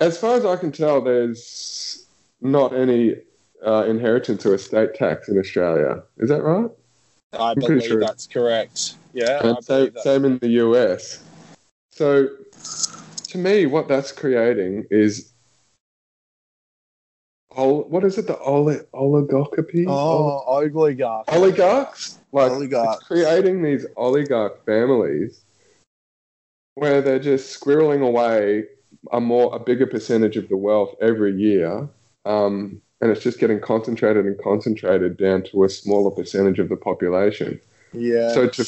as 0.00 0.18
far 0.18 0.36
as 0.36 0.44
I 0.44 0.56
can 0.56 0.72
tell, 0.72 1.00
there's 1.00 2.06
not 2.40 2.74
any 2.74 3.16
uh, 3.64 3.84
inheritance 3.86 4.44
or 4.44 4.54
estate 4.54 4.94
tax 4.94 5.28
in 5.28 5.38
Australia. 5.38 6.02
Is 6.18 6.28
that 6.28 6.42
right? 6.42 6.70
I 7.38 7.54
pretty 7.54 7.66
believe 7.68 7.84
sure. 7.84 8.00
that's 8.00 8.26
correct. 8.26 8.94
Yeah, 9.14 9.46
And 9.46 9.64
same, 9.64 9.92
same 10.02 10.24
in 10.24 10.38
the 10.38 10.48
US. 10.48 11.22
So, 11.90 12.28
to 13.28 13.38
me, 13.38 13.66
what 13.66 13.88
that's 13.88 14.12
creating 14.12 14.86
is, 14.90 15.31
ol- 17.56 17.84
what 17.88 18.04
is 18.04 18.18
it? 18.18 18.26
The 18.26 18.38
oli- 18.38 18.80
oligarchy? 18.92 19.86
Oh, 19.86 20.42
oligarch. 20.46 21.24
oligarchs. 21.28 22.18
Like 22.32 22.52
Oligarchs. 22.52 22.98
it's 22.98 23.06
creating 23.06 23.62
these 23.62 23.86
oligarch 23.96 24.64
families 24.64 25.42
where 26.74 27.02
they're 27.02 27.18
just 27.18 27.60
squirreling 27.60 28.02
away 28.06 28.64
a 29.12 29.20
more 29.20 29.54
a 29.54 29.58
bigger 29.58 29.86
percentage 29.86 30.36
of 30.36 30.48
the 30.48 30.56
wealth 30.56 30.94
every 31.00 31.34
year, 31.34 31.88
um, 32.24 32.80
and 33.00 33.10
it's 33.10 33.22
just 33.22 33.38
getting 33.38 33.60
concentrated 33.60 34.24
and 34.26 34.38
concentrated 34.42 35.16
down 35.16 35.42
to 35.42 35.64
a 35.64 35.68
smaller 35.68 36.10
percentage 36.10 36.58
of 36.58 36.68
the 36.68 36.76
population. 36.76 37.60
Yeah. 37.92 38.32
So 38.32 38.48
to 38.48 38.64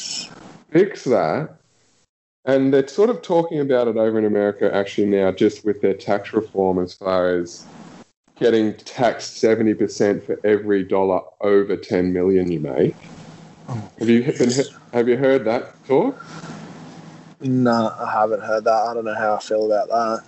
fix 0.71 1.05
that, 1.05 1.57
and 2.45 2.73
they're 2.73 2.87
sort 2.87 3.09
of 3.09 3.21
talking 3.21 3.59
about 3.59 3.87
it 3.87 3.97
over 3.97 4.19
in 4.19 4.25
America 4.25 4.73
actually 4.73 5.07
now, 5.07 5.31
just 5.31 5.65
with 5.65 5.81
their 5.81 5.93
tax 5.93 6.33
reform 6.33 6.79
as 6.79 6.93
far 6.93 7.35
as 7.35 7.65
getting 8.35 8.73
taxed 8.75 9.37
seventy 9.37 9.73
percent 9.73 10.23
for 10.23 10.39
every 10.43 10.83
dollar 10.83 11.21
over 11.41 11.75
ten 11.75 12.13
million 12.13 12.51
you 12.51 12.59
make. 12.59 12.95
Have 13.99 14.09
you 14.09 14.23
been, 14.23 14.51
have 14.93 15.07
you 15.07 15.17
heard 15.17 15.45
that 15.45 15.83
talk? 15.85 16.23
no, 17.41 17.93
I 17.99 18.11
haven't 18.11 18.41
heard 18.41 18.63
that. 18.65 18.73
I 18.73 18.93
don't 18.93 19.05
know 19.05 19.13
how 19.13 19.35
I 19.35 19.39
feel 19.39 19.71
about 19.71 19.87
that. 19.89 20.23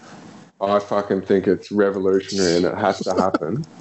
I 0.60 0.80
fucking 0.80 1.22
think 1.22 1.48
it's 1.48 1.72
revolutionary 1.72 2.58
and 2.58 2.66
it 2.66 2.76
has 2.76 3.00
to 3.02 3.14
happen. 3.14 3.66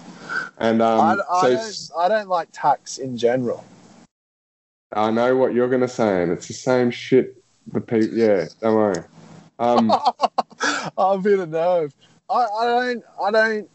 And 0.59 0.81
um, 0.81 1.01
I, 1.01 1.17
I, 1.31 1.43
so 1.43 1.55
don't, 1.55 1.91
I 1.99 2.09
don't 2.09 2.29
like 2.31 2.49
tax 2.51 2.97
in 2.97 3.19
general. 3.19 3.63
I 4.93 5.11
know 5.11 5.37
what 5.37 5.53
you're 5.53 5.69
gonna 5.69 5.87
say, 5.87 6.23
and 6.23 6.33
it's 6.33 6.49
the 6.49 6.55
same 6.55 6.91
shit. 6.91 7.43
The 7.73 7.81
people, 7.81 8.17
yeah, 8.17 8.47
don't 8.61 8.75
worry. 8.75 9.03
Um, 9.59 9.93
I'm 10.99 11.23
feeling 11.23 11.41
a 11.41 11.47
nerve. 11.47 11.95
I, 12.31 12.35
I 12.45 12.65
don't. 12.65 13.05
I 13.23 13.31
don't. 13.31 13.71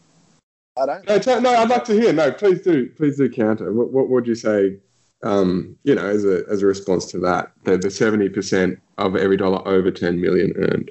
I 0.76 0.86
don't. 0.86 1.06
no, 1.06 1.18
t- 1.18 1.40
no, 1.40 1.50
I'd 1.50 1.68
like 1.68 1.84
to 1.84 1.92
hear. 1.92 2.12
No, 2.12 2.32
please 2.32 2.62
do, 2.62 2.88
please 2.96 3.18
do 3.18 3.28
counter. 3.28 3.72
What, 3.72 3.92
what 3.92 4.08
would 4.08 4.26
you 4.26 4.34
say? 4.34 4.78
Um, 5.22 5.76
you 5.84 5.94
know, 5.94 6.04
as 6.04 6.24
a 6.24 6.44
as 6.48 6.62
a 6.62 6.66
response 6.66 7.06
to 7.06 7.18
that, 7.20 7.52
the 7.64 7.76
the 7.76 7.90
seventy 7.90 8.28
percent 8.28 8.80
of 8.98 9.14
every 9.14 9.36
dollar 9.36 9.66
over 9.68 9.90
ten 9.90 10.20
million 10.20 10.52
earned. 10.56 10.90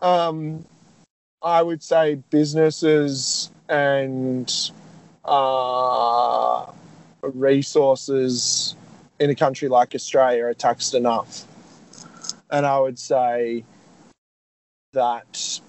Um, 0.00 0.64
I 1.42 1.62
would 1.62 1.82
say 1.82 2.16
businesses 2.30 3.50
and 3.68 4.52
uh, 5.24 6.66
resources 7.22 8.74
in 9.20 9.30
a 9.30 9.34
country 9.34 9.68
like 9.68 9.94
Australia 9.94 10.44
are 10.46 10.54
taxed 10.54 10.94
enough. 10.94 11.44
And 12.50 12.64
I 12.64 12.78
would 12.80 12.98
say 12.98 13.64
that 14.94 15.60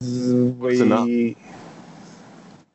we 0.00 1.36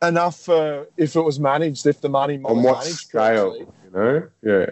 enough? 0.01 0.39
for 0.39 0.87
if 0.97 1.15
it 1.15 1.21
was 1.21 1.39
managed, 1.39 1.85
if 1.85 2.01
the 2.01 2.09
money 2.09 2.37
was 2.37 2.51
On 2.57 2.63
what 2.63 2.77
managed 2.79 2.97
scale? 2.97 3.51
correctly. 3.53 3.67
You 3.85 3.91
know? 3.91 4.27
Yeah. 4.41 4.69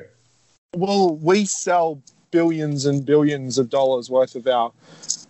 Well, 0.75 1.15
we 1.15 1.45
sell 1.45 2.01
billions 2.31 2.85
and 2.85 3.05
billions 3.05 3.57
of 3.57 3.69
dollars 3.69 4.09
worth 4.09 4.35
of 4.35 4.47
our 4.47 4.71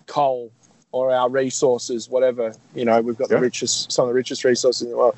coal 0.07 0.51
or 0.91 1.11
our 1.11 1.29
resources, 1.29 2.09
whatever. 2.09 2.53
You 2.73 2.85
know, 2.85 3.01
we've 3.01 3.17
got 3.17 3.29
Yeah. 3.29 3.37
the 3.37 3.41
richest, 3.41 3.91
some 3.91 4.03
of 4.03 4.09
the 4.09 4.15
richest 4.15 4.43
resources 4.43 4.81
in 4.83 4.89
the 4.89 4.97
world 4.97 5.15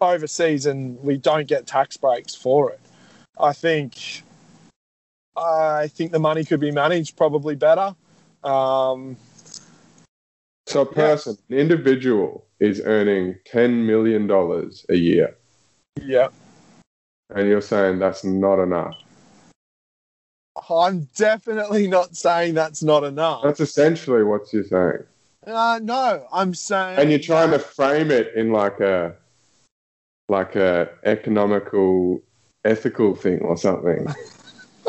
overseas, 0.00 0.66
and 0.66 1.00
we 1.02 1.16
don't 1.16 1.46
get 1.46 1.66
tax 1.66 1.96
breaks 1.96 2.34
for 2.34 2.70
it. 2.72 2.80
I 3.38 3.52
think, 3.52 4.22
I 5.36 5.88
think 5.88 6.12
the 6.12 6.18
money 6.18 6.44
could 6.44 6.60
be 6.60 6.70
managed 6.70 7.16
probably 7.16 7.54
better. 7.54 7.94
Um, 8.44 9.16
So 10.66 10.82
a 10.82 10.86
person, 10.86 11.36
an 11.50 11.58
individual, 11.58 12.46
is 12.60 12.80
earning 12.84 13.36
ten 13.44 13.84
million 13.86 14.26
dollars 14.26 14.86
a 14.88 14.94
year, 14.94 15.36
yeah, 16.00 16.28
and 17.30 17.48
you're 17.48 17.60
saying 17.60 17.98
that's 17.98 18.24
not 18.24 18.62
enough. 18.62 18.94
I'm 20.70 21.08
definitely 21.16 21.88
not 21.88 22.16
saying 22.16 22.54
that's 22.54 22.82
not 22.82 23.04
enough. 23.04 23.42
That's 23.42 23.60
essentially 23.60 24.22
what 24.22 24.52
you're 24.52 24.64
saying, 24.64 25.04
Uh, 25.46 25.80
no, 25.82 26.26
I'm 26.32 26.54
saying, 26.54 26.98
and 27.00 27.10
you're 27.10 27.18
trying 27.18 27.50
to 27.50 27.58
frame 27.58 28.10
it 28.10 28.34
in 28.36 28.52
like 28.52 28.78
a, 28.80 29.14
like 30.28 30.54
a 30.54 30.90
economical, 31.04 32.22
ethical 32.64 33.14
thing 33.16 33.40
or 33.40 33.56
something. 33.56 34.06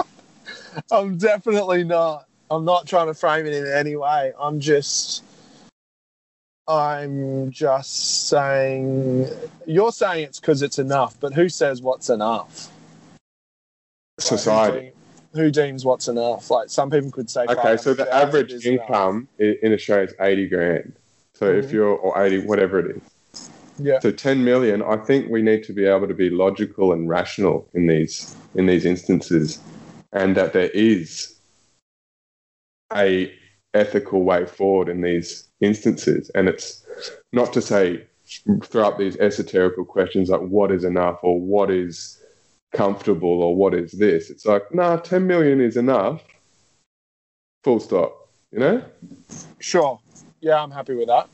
I'm 0.91 1.17
definitely 1.17 1.84
not. 1.84 2.28
I'm 2.51 2.65
not 2.65 2.86
trying 2.86 3.07
to 3.07 3.13
frame 3.13 3.45
it 3.47 3.53
in 3.53 3.67
any 3.67 3.95
way. 3.95 4.34
I'm 4.39 4.59
just. 4.59 5.24
I'm 6.68 7.51
just 7.51 8.28
saying. 8.30 9.28
You're 9.66 9.91
saying 9.91 10.26
it's 10.26 10.39
because 10.39 10.61
it's 10.61 10.80
enough, 10.80 11.20
but 11.20 11.34
who 11.34 11.49
says 11.49 11.82
what's 11.82 12.09
enough? 12.09 12.70
Like, 14.18 14.30
who 14.30 14.38
Society. 14.38 14.80
deem- 14.80 14.93
Who 15.34 15.49
deems 15.49 15.84
what's 15.84 16.07
enough? 16.07 16.51
Like 16.51 16.70
some 16.70 16.91
people 16.91 17.09
could 17.09 17.28
say. 17.30 17.45
Okay, 17.49 17.76
so 17.76 17.93
the 17.95 18.11
average 18.14 18.51
is 18.51 18.66
enough. 18.68 18.88
income 18.88 19.28
i- 19.39 19.57
in 19.64 19.74
Australia 19.74 20.05
is 20.05 20.14
eighty 20.20 20.47
grand. 20.47 20.93
So 21.34 21.47
if 21.51 21.70
Mhm. 21.70 21.72
you're 21.72 21.95
or 21.95 22.24
eighty, 22.24 22.38
whatever 22.45 22.80
it 22.80 22.97
is. 22.97 23.49
Yeah. 23.80 23.97
So 23.99 24.11
ten 24.11 24.43
million, 24.43 24.84
I 24.84 24.97
think 24.97 25.30
we 25.32 25.41
need 25.41 25.64
to 25.64 25.74
be 25.74 25.86
able 25.86 26.07
to 26.07 26.14
be 26.14 26.30
logical 26.30 26.93
and 26.93 27.09
rational 27.09 27.68
in 27.74 27.88
these 27.88 28.36
in 28.53 28.68
these 28.68 28.86
instances, 28.86 29.59
and 30.11 30.38
that 30.38 30.53
there 30.53 30.70
is 30.70 31.36
a 32.95 33.34
ethical 33.74 34.24
way 34.24 34.45
forward 34.45 34.89
in 34.89 35.01
these 35.01 35.49
instances. 35.61 36.30
And 36.36 36.47
it's 36.47 36.86
not 37.32 37.53
to 37.53 37.61
say 37.61 38.05
throw 38.63 38.88
up 38.88 38.97
these 38.97 39.17
esoterical 39.17 39.86
questions 39.88 40.30
like 40.30 40.41
what 40.41 40.71
is 40.71 40.84
enough 40.84 41.19
or 41.24 41.39
what 41.39 41.69
is 41.69 42.19
comfortable 42.74 43.41
or 43.43 43.55
what 43.55 43.74
is 43.74 43.91
this. 43.91 44.30
It's 44.30 44.45
like, 44.45 44.74
nah, 44.74 44.97
ten 44.97 45.28
million 45.28 45.61
is 45.61 45.78
enough. 45.78 46.24
Full 47.63 47.80
stop. 47.80 48.30
You 48.51 48.59
know? 48.59 48.84
Sure. 49.59 49.99
Yeah, 50.41 50.61
I'm 50.61 50.71
happy 50.71 50.95
with 50.95 51.07
that. 51.07 51.28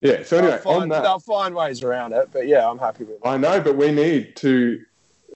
Yeah. 0.00 0.22
So 0.22 0.38
anyway, 0.38 0.60
they'll, 0.62 0.72
on 0.72 0.88
that, 0.90 1.02
they'll 1.02 1.18
find 1.18 1.54
ways 1.54 1.82
around 1.82 2.12
it, 2.12 2.28
but 2.32 2.46
yeah, 2.46 2.68
I'm 2.68 2.78
happy 2.78 3.04
with 3.04 3.20
that. 3.20 3.28
I 3.28 3.36
know, 3.36 3.60
but 3.60 3.76
we 3.76 3.90
need 3.90 4.36
to 4.36 4.80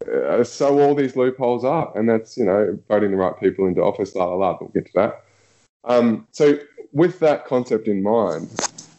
uh, 0.08 0.44
sew 0.44 0.80
all 0.80 0.94
these 0.94 1.16
loopholes 1.16 1.64
up, 1.64 1.96
and 1.96 2.08
that's 2.08 2.36
you 2.36 2.44
know 2.44 2.78
voting 2.88 3.10
the 3.10 3.16
right 3.16 3.38
people 3.40 3.66
into 3.66 3.82
office. 3.82 4.14
La 4.14 4.24
la 4.26 4.34
la. 4.34 4.52
But 4.52 4.62
we'll 4.62 4.82
get 4.82 4.86
to 4.86 4.92
that. 4.94 5.24
Um, 5.84 6.26
so 6.32 6.58
with 6.92 7.18
that 7.20 7.46
concept 7.46 7.88
in 7.88 8.02
mind, 8.02 8.48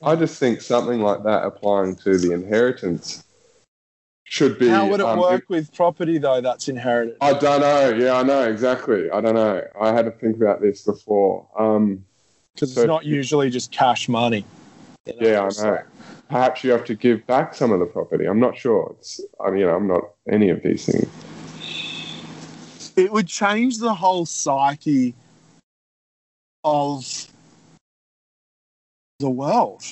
I 0.01 0.15
just 0.15 0.39
think 0.39 0.61
something 0.61 1.01
like 1.01 1.23
that 1.23 1.43
applying 1.43 1.95
to 1.97 2.17
the 2.17 2.31
inheritance 2.31 3.23
should 4.23 4.57
be. 4.57 4.67
How 4.67 4.87
would 4.87 4.99
it 4.99 5.05
um, 5.05 5.19
work 5.19 5.45
with 5.49 5.73
property 5.73 6.17
though? 6.17 6.41
That's 6.41 6.67
inherited. 6.67 7.15
I 7.21 7.33
don't 7.33 7.61
know. 7.61 7.89
Yeah, 7.89 8.15
I 8.15 8.23
know 8.23 8.43
exactly. 8.43 9.09
I 9.11 9.21
don't 9.21 9.35
know. 9.35 9.61
I 9.79 9.93
had 9.93 10.05
to 10.05 10.11
think 10.11 10.35
about 10.35 10.61
this 10.61 10.83
before. 10.83 11.47
Um, 11.57 12.03
because 12.53 12.73
So- 12.73 12.81
it's 12.81 12.87
not 12.87 13.05
usually 13.05 13.49
just 13.49 13.71
cash 13.71 14.07
money. 14.07 14.45
you 15.05 15.13
Yeah, 15.19 15.41
I 15.41 15.63
know. 15.63 15.71
like- 15.71 15.85
perhaps 16.33 16.63
you 16.63 16.71
have 16.71 16.83
to 16.83 16.95
give 16.95 17.25
back 17.27 17.53
some 17.53 17.71
of 17.71 17.79
the 17.79 17.85
property. 17.85 18.25
I'm 18.25 18.39
not 18.39 18.57
sure. 18.57 18.95
It's. 18.97 19.21
I 19.39 19.51
mean, 19.51 19.59
you 19.59 19.65
know, 19.67 19.75
I'm 19.75 19.87
not 19.87 20.01
any 20.27 20.49
of 20.49 20.63
these 20.63 20.85
things. 20.87 21.07
it 22.95 23.11
would 23.11 23.27
change 23.27 23.77
the 23.77 23.93
whole 23.93 24.25
psyche 24.25 25.13
of 26.63 27.27
the 29.19 29.29
world 29.29 29.83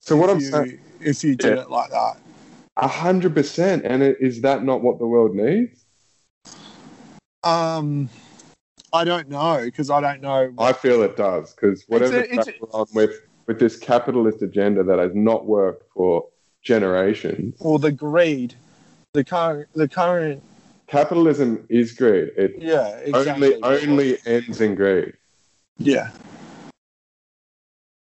So 0.00 0.16
what 0.16 0.28
I'm 0.30 0.38
if 0.38 0.52
saying. 0.52 0.66
you, 0.66 0.78
if 1.00 1.24
you 1.24 1.36
did 1.36 1.54
Yeah. 1.54 1.62
it 1.62 1.70
like 1.70 1.90
that. 1.90 2.16
A 2.76 2.88
hundred 2.88 3.34
percent. 3.34 3.84
And 3.84 4.02
it, 4.02 4.16
is 4.20 4.42
that 4.42 4.64
not 4.64 4.82
what 4.82 4.98
the 4.98 5.06
world 5.06 5.34
needs? 5.36 5.84
Um, 7.44 8.08
I 8.92 9.04
don't 9.04 9.28
know 9.28 9.60
because 9.64 9.90
I 9.90 10.00
don't 10.00 10.20
know. 10.20 10.52
I 10.58 10.72
feel 10.72 11.02
it 11.02 11.16
does 11.16 11.54
because 11.54 11.84
whatever 11.86 12.18
It's 12.18 12.48
a- 12.48 12.50
it's 12.50 12.92
with 12.92 13.20
with 13.46 13.58
this 13.58 13.76
capitalist 13.76 14.42
agenda 14.42 14.82
that 14.84 14.98
has 14.98 15.14
not 15.14 15.46
worked 15.46 15.84
for 15.92 16.26
generations. 16.62 17.54
or 17.60 17.78
the 17.78 17.92
greed, 17.92 18.54
the 19.12 19.22
current, 19.24 19.68
the 19.74 19.88
current. 19.88 20.42
Capitalism 20.88 21.64
is 21.68 21.92
greed. 21.92 22.30
It 22.36 22.54
Yeah, 22.58 22.88
exactly. 22.98 23.54
only 23.62 23.82
only 23.82 24.18
ends 24.26 24.60
in 24.60 24.74
greed. 24.74 25.14
Yeah. 25.78 26.10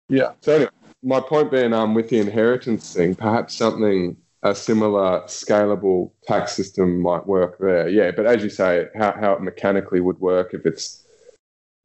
Yeah. 0.08 0.32
So 0.40 0.54
anyway, 0.54 0.70
my 1.02 1.20
point 1.20 1.50
being, 1.50 1.72
um, 1.72 1.94
with 1.94 2.08
the 2.08 2.18
inheritance 2.18 2.92
thing, 2.94 3.14
perhaps 3.14 3.54
something 3.54 4.16
a 4.42 4.54
similar 4.54 5.22
scalable 5.22 6.12
tax 6.26 6.52
system 6.52 7.00
might 7.00 7.26
work 7.26 7.58
there. 7.58 7.88
Yeah, 7.88 8.12
but 8.12 8.24
as 8.26 8.42
you 8.42 8.50
say, 8.50 8.86
how 8.96 9.12
how 9.12 9.32
it 9.34 9.42
mechanically 9.42 10.00
would 10.00 10.18
work 10.20 10.54
if 10.54 10.64
it's 10.64 11.04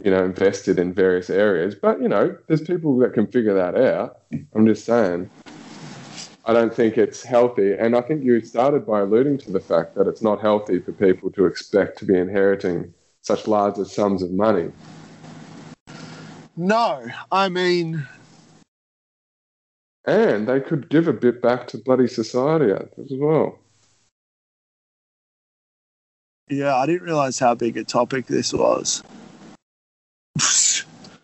you 0.01 0.11
know 0.11 0.23
invested 0.23 0.79
in 0.79 0.93
various 0.93 1.29
areas. 1.29 1.75
But 1.75 2.01
you 2.01 2.07
know, 2.07 2.37
there's 2.47 2.61
people 2.61 2.97
that 2.99 3.13
can 3.13 3.27
figure 3.27 3.53
that 3.53 3.75
out. 3.75 4.19
I'm 4.55 4.65
just 4.65 4.85
saying. 4.85 5.29
I 6.45 6.51
don't 6.51 6.73
think 6.73 6.97
it's 6.97 7.23
healthy, 7.23 7.73
and 7.73 7.95
I 7.95 8.01
think 8.01 8.23
you 8.23 8.41
started 8.41 8.85
by 8.85 8.99
alluding 8.99 9.37
to 9.39 9.51
the 9.51 9.61
fact 9.61 9.95
that 9.95 10.07
it's 10.07 10.21
not 10.21 10.41
healthy 10.41 10.79
for 10.79 10.91
people 10.91 11.31
to 11.31 11.45
expect 11.45 11.97
to 11.99 12.05
be 12.05 12.17
inheriting 12.17 12.93
such 13.21 13.47
large 13.47 13.77
sums 13.87 14.21
of 14.21 14.31
money. 14.31 14.69
No, 16.57 17.07
I 17.31 17.47
mean, 17.47 18.05
And 20.05 20.47
they 20.47 20.59
could 20.59 20.89
give 20.89 21.07
a 21.07 21.13
bit 21.13 21.41
back 21.41 21.65
to 21.67 21.77
bloody 21.77 22.07
society 22.07 22.71
as 22.73 23.11
well. 23.11 23.57
yeah, 26.49 26.75
I 26.75 26.85
didn't 26.85 27.03
realize 27.03 27.39
how 27.39 27.55
big 27.55 27.77
a 27.77 27.85
topic 27.85 28.27
this 28.27 28.53
was. 28.53 29.01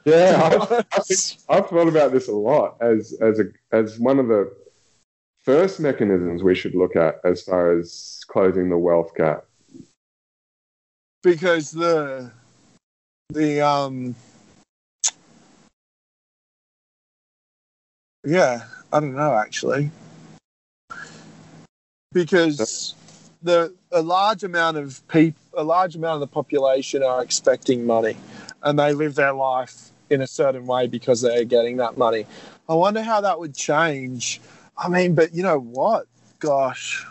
Yeah, 0.06 0.60
I've, 0.92 1.38
I've 1.50 1.70
thought 1.70 1.88
about 1.88 2.12
this 2.12 2.28
a 2.28 2.34
lot 2.34 2.78
as 2.82 3.18
as 3.22 3.40
a 3.40 3.46
as 3.72 4.00
one 4.00 4.20
of 4.20 4.28
the 4.28 4.52
first 5.44 5.80
mechanisms 5.80 6.44
we 6.44 6.56
should 6.56 6.76
look 6.76 6.96
at 6.96 7.16
as 7.24 7.42
far 7.42 7.78
as 7.78 8.22
closing 8.28 8.70
the 8.70 8.78
wealth 8.78 9.14
gap. 9.16 9.46
because 11.24 11.72
the 11.72 12.32
the 13.30 13.62
um 13.62 14.16
yeah 18.24 18.64
i 18.92 19.00
don't 19.00 19.16
know 19.16 19.34
actually 19.36 19.92
because 22.14 22.96
the 23.42 23.74
a 23.92 24.02
large 24.02 24.44
amount 24.44 24.78
of 24.78 25.06
people 25.08 25.40
a 25.54 25.64
large 25.64 25.96
amount 25.96 26.16
of 26.16 26.22
the 26.22 26.34
population 26.34 27.04
are 27.04 27.22
expecting 27.22 27.86
money 27.86 28.16
and 28.64 28.78
they 28.80 28.94
live 28.94 29.16
their 29.16 29.34
life 29.34 29.90
in 30.10 30.22
a 30.22 30.28
certain 30.28 30.66
way 30.66 30.88
because 30.88 31.22
they're 31.22 31.46
getting 31.46 31.78
that 31.78 31.98
money 31.98 32.26
i 32.68 32.74
wonder 32.74 33.02
how 33.02 33.22
that 33.22 33.40
would 33.40 33.56
change 33.56 34.42
i 34.78 34.88
mean 34.88 35.14
but 35.16 35.34
you 35.34 35.44
know 35.44 35.60
what 35.60 36.06
gosh 36.40 37.06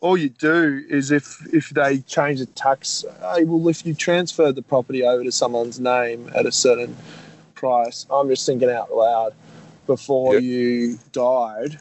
all 0.00 0.16
you 0.16 0.30
do 0.30 0.82
is 0.88 1.10
if 1.10 1.46
if 1.52 1.70
they 1.70 1.98
change 1.98 2.40
the 2.40 2.46
tax, 2.46 3.04
hey, 3.20 3.44
well, 3.44 3.68
if 3.68 3.84
you 3.84 3.94
transfer 3.94 4.50
the 4.50 4.62
property 4.62 5.04
over 5.04 5.22
to 5.22 5.32
someone's 5.32 5.78
name 5.78 6.30
at 6.34 6.46
a 6.46 6.52
certain 6.52 6.96
price, 7.54 8.06
I'm 8.10 8.28
just 8.28 8.46
thinking 8.46 8.70
out 8.70 8.92
loud, 8.92 9.34
before 9.86 10.34
Yep. 10.34 10.42
you 10.42 10.98
died, 11.12 11.78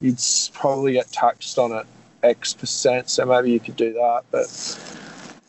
you'd 0.00 0.20
probably 0.52 0.92
get 0.92 1.10
taxed 1.10 1.58
on 1.58 1.72
it 1.72 1.86
X 2.22 2.54
percent. 2.54 3.10
So 3.10 3.24
maybe 3.26 3.50
you 3.50 3.58
could 3.60 3.76
do 3.76 3.92
that. 3.94 4.22
But 4.30 4.46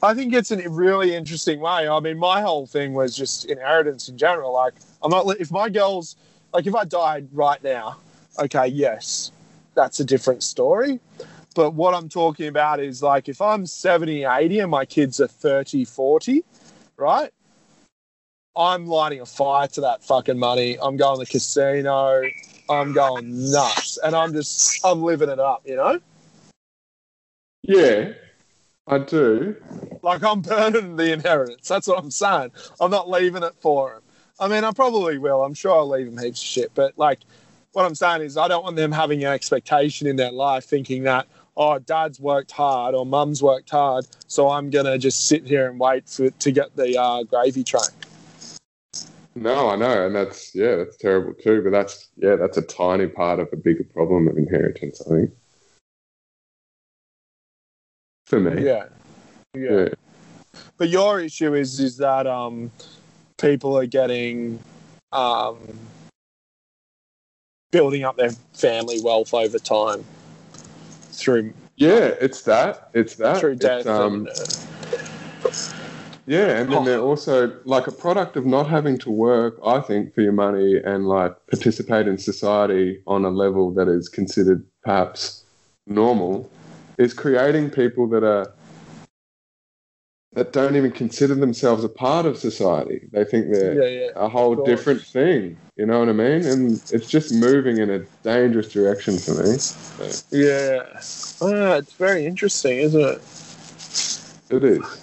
I 0.03 0.13
think 0.13 0.33
it's 0.33 0.51
a 0.51 0.69
really 0.69 1.15
interesting 1.15 1.59
way. 1.59 1.87
I 1.87 1.99
mean, 1.99 2.17
my 2.17 2.41
whole 2.41 2.67
thing 2.67 2.93
was 2.93 3.15
just 3.15 3.45
inheritance 3.45 4.09
in 4.09 4.17
general. 4.17 4.53
Like, 4.53 4.75
I'm 5.01 5.09
not, 5.09 5.27
if 5.39 5.51
my 5.51 5.69
girls, 5.69 6.15
like, 6.53 6.67
if 6.67 6.75
I 6.75 6.85
died 6.85 7.27
right 7.33 7.61
now, 7.63 7.97
okay, 8.39 8.67
yes, 8.67 9.31
that's 9.73 9.99
a 9.99 10.05
different 10.05 10.43
story. 10.43 10.99
But 11.55 11.71
what 11.71 11.95
I'm 11.95 12.07
talking 12.07 12.47
about 12.47 12.79
is 12.79 13.01
like 13.01 13.27
if 13.27 13.41
I'm 13.41 13.65
70, 13.65 14.25
80 14.25 14.59
and 14.59 14.69
my 14.69 14.85
kids 14.85 15.19
are 15.19 15.27
30, 15.27 15.85
40, 15.85 16.43
right? 16.97 17.31
I'm 18.55 18.85
lighting 18.85 19.21
a 19.21 19.25
fire 19.25 19.67
to 19.69 19.81
that 19.81 20.03
fucking 20.03 20.37
money. 20.37 20.77
I'm 20.79 20.97
going 20.97 21.17
to 21.17 21.25
the 21.25 21.31
casino. 21.31 22.21
I'm 22.69 22.93
going 22.93 23.51
nuts. 23.51 23.97
And 24.03 24.15
I'm 24.15 24.33
just, 24.33 24.85
I'm 24.85 25.01
living 25.01 25.29
it 25.29 25.39
up, 25.39 25.63
you 25.65 25.75
know? 25.75 25.99
Yeah, 27.63 28.13
I 28.87 28.99
do. 28.99 29.55
Like 30.07 30.23
I'm 30.23 30.39
burning 30.41 30.95
the 30.95 31.11
inheritance. 31.11 31.67
That's 31.67 31.85
what 31.87 31.99
I'm 31.99 32.11
saying. 32.11 32.51
I'm 32.79 32.91
not 32.91 33.09
leaving 33.09 33.43
it 33.43 33.55
for 33.59 33.95
him. 33.95 34.01
I 34.39 34.47
mean, 34.47 34.63
I 34.63 34.71
probably 34.71 35.17
will. 35.17 35.43
I'm 35.43 35.53
sure 35.53 35.73
I'll 35.73 35.89
leave 35.89 36.05
them 36.05 36.23
heaps 36.23 36.41
of 36.41 36.47
shit. 36.47 36.71
But 36.73 36.97
like, 36.97 37.19
what 37.73 37.85
I'm 37.85 37.95
saying 37.95 38.21
is, 38.21 38.37
I 38.37 38.47
don't 38.47 38.63
want 38.63 38.77
them 38.77 38.91
having 38.91 39.23
an 39.25 39.33
expectation 39.33 40.07
in 40.07 40.15
their 40.15 40.31
life, 40.31 40.63
thinking 40.63 41.03
that 41.03 41.27
oh, 41.57 41.79
dad's 41.79 42.21
worked 42.21 42.51
hard 42.51 42.95
or 42.95 43.05
mum's 43.05 43.43
worked 43.43 43.69
hard, 43.69 44.07
so 44.27 44.49
I'm 44.49 44.69
gonna 44.69 44.97
just 44.97 45.27
sit 45.27 45.45
here 45.45 45.69
and 45.69 45.77
wait 45.77 46.07
for 46.07 46.29
to 46.29 46.51
get 46.51 46.73
the 46.77 46.97
uh, 46.97 47.23
gravy 47.23 47.65
train. 47.65 47.81
No, 49.35 49.69
I 49.69 49.75
know, 49.75 50.05
and 50.05 50.15
that's 50.15 50.55
yeah, 50.55 50.77
that's 50.77 50.95
terrible 50.95 51.33
too. 51.33 51.61
But 51.63 51.71
that's 51.71 52.07
yeah, 52.15 52.37
that's 52.37 52.57
a 52.57 52.61
tiny 52.61 53.07
part 53.07 53.39
of 53.39 53.49
a 53.51 53.57
bigger 53.57 53.83
problem 53.83 54.29
of 54.29 54.37
inheritance. 54.37 55.01
I 55.05 55.09
think 55.09 55.31
for 58.25 58.39
me, 58.39 58.63
Yeah. 58.63 58.85
Yeah. 59.61 59.71
yeah. 59.71 59.89
But 60.77 60.89
your 60.89 61.19
issue 61.19 61.53
is 61.53 61.79
is 61.79 61.97
that 61.97 62.27
um 62.27 62.71
people 63.37 63.77
are 63.77 63.85
getting 63.85 64.59
um 65.11 65.57
building 67.71 68.03
up 68.03 68.17
their 68.17 68.31
family 68.53 69.01
wealth 69.01 69.33
over 69.33 69.59
time 69.59 70.03
through 71.11 71.53
Yeah, 71.75 72.15
it's 72.21 72.41
that. 72.43 72.89
It's 72.93 73.15
that. 73.15 73.39
through 73.39 73.57
It's, 73.59 73.85
um, 73.85 74.13
and, 74.15 74.29
uh, 74.29 75.51
yeah, 76.27 76.59
and 76.59 76.71
then 76.71 76.83
they're 76.83 76.99
also 76.99 77.57
like 77.63 77.87
a 77.87 77.91
product 77.91 78.35
of 78.35 78.45
not 78.45 78.67
having 78.67 78.97
to 78.99 79.09
work, 79.09 79.57
I 79.65 79.79
think, 79.79 80.13
for 80.13 80.21
your 80.21 80.33
money 80.33 80.77
and 80.83 81.07
like 81.07 81.33
participate 81.47 82.05
in 82.05 82.17
society 82.17 83.01
on 83.07 83.23
a 83.23 83.29
level 83.29 83.71
that 83.75 83.87
is 83.87 84.09
considered 84.09 84.65
perhaps 84.83 85.45
normal, 85.85 86.49
is 86.97 87.13
creating 87.13 87.69
people 87.69 88.07
that 88.09 88.25
are 88.25 88.53
that 90.37 90.53
don't 90.53 90.75
even 90.75 90.91
consider 90.91 91.33
themselves 91.33 91.83
a 91.83 91.89
part 91.89 92.27
of 92.27 92.37
society. 92.37 93.09
They 93.11 93.23
think 93.23 93.51
they're 93.51 93.73
yeah, 93.73 94.05
yeah. 94.05 94.09
a 94.15 94.29
whole 94.29 94.63
different 94.63 95.01
thing. 95.01 95.57
You 95.77 95.87
know 95.87 95.97
what 95.97 96.09
I 96.09 96.11
mean? 96.11 96.45
And 96.45 96.73
it's 96.91 97.09
just 97.09 97.33
moving 97.33 97.79
in 97.79 97.89
a 97.89 97.99
dangerous 98.21 98.71
direction 98.71 99.17
for 99.17 99.33
me. 99.33 99.57
Yeah. 100.29 100.83
Ah, 101.41 101.77
it's 101.77 101.93
very 101.93 102.27
interesting, 102.27 102.77
isn't 102.77 103.01
it? 103.01 103.19
It 104.51 104.63
is. 104.63 105.01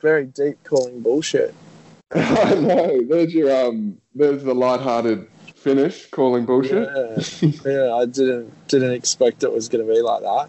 Very 0.00 0.24
deep 0.24 0.56
calling 0.64 1.02
bullshit. 1.02 1.54
I 2.14 2.54
know. 2.54 3.02
There's 3.06 3.34
your 3.34 3.66
um. 3.66 3.98
There's 4.14 4.44
the 4.44 4.54
light-hearted 4.54 5.28
finish, 5.56 6.06
calling 6.06 6.46
bullshit. 6.46 6.88
Yeah. 6.88 7.50
yeah, 7.66 7.94
I 7.94 8.06
didn't 8.06 8.68
didn't 8.68 8.92
expect 8.92 9.42
it 9.42 9.52
was 9.52 9.68
gonna 9.68 9.84
be 9.84 10.00
like 10.00 10.22
that. 10.22 10.48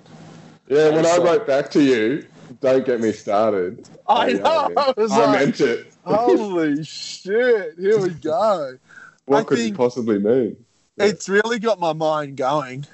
Yeah. 0.70 0.90
when 0.92 1.06
I 1.06 1.18
wrote 1.18 1.46
back 1.46 1.70
to 1.72 1.84
you, 1.84 2.26
don't 2.66 2.86
get 2.86 3.00
me 3.02 3.12
started. 3.12 3.88
I 4.08 4.34
know. 4.34 4.72
I 4.78 4.94
I 4.98 5.02
like, 5.04 5.40
meant 5.40 5.62
it. 5.62 5.94
holy 6.06 6.84
shit, 6.84 7.76
here 7.80 8.00
we 8.00 8.10
go. 8.10 8.78
What 9.28 9.40
I 9.40 9.44
could 9.44 9.58
it 9.58 9.76
possibly 9.76 10.20
mean? 10.20 10.56
Yeah. 10.98 11.06
It's 11.06 11.28
really 11.28 11.58
got 11.58 11.80
my 11.80 11.94
mind 11.94 12.38
going. 12.38 12.86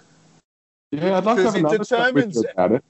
Yeah, 0.91 1.17
I'd 1.17 1.25
like 1.25 1.35
to 1.37 1.43
have 1.43 1.55
it 1.55 1.59
another 1.59 1.83
chat 1.83 2.13
with 2.13 2.33
you 2.33 2.41
determines- 2.41 2.45
about 2.53 2.71
it. 2.71 2.83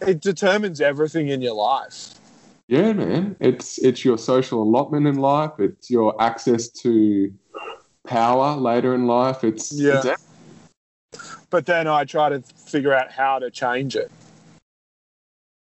It 0.00 0.20
determines 0.22 0.80
everything 0.80 1.28
in 1.28 1.42
your 1.42 1.52
life. 1.54 2.14
Yeah, 2.66 2.92
man. 2.94 3.36
It's 3.40 3.76
it's 3.78 4.04
your 4.06 4.16
social 4.16 4.62
allotment 4.62 5.06
in 5.06 5.16
life. 5.16 5.52
It's 5.58 5.90
your 5.90 6.14
access 6.22 6.68
to 6.82 7.30
power 8.06 8.56
later 8.56 8.94
in 8.94 9.06
life. 9.06 9.44
It's 9.44 9.70
Yeah. 9.72 10.00
it's 10.04 10.24
But 11.50 11.66
then 11.66 11.86
I 11.88 12.04
try 12.04 12.28
to 12.30 12.40
figure 12.40 12.94
out 12.94 13.10
how 13.10 13.38
to 13.38 13.50
change 13.50 13.96
it. 13.96 14.10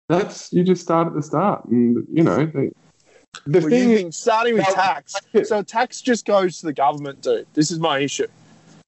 That's 0.09 0.51
you 0.53 0.63
just 0.63 0.81
start 0.81 1.07
at 1.07 1.13
the 1.13 1.21
start, 1.21 1.65
and 1.65 2.05
you 2.11 2.23
know 2.23 2.45
the, 2.45 2.71
the 3.47 3.59
Well, 3.61 3.69
thing 3.69 3.91
is, 3.91 4.15
starting 4.17 4.55
with 4.55 4.65
tax. 4.65 5.15
So 5.43 5.61
tax 5.63 6.01
just 6.01 6.25
goes 6.25 6.59
to 6.59 6.65
the 6.67 6.73
government, 6.73 7.21
dude. 7.21 7.47
This 7.53 7.71
is 7.71 7.79
my 7.79 7.99
issue. 7.99 8.27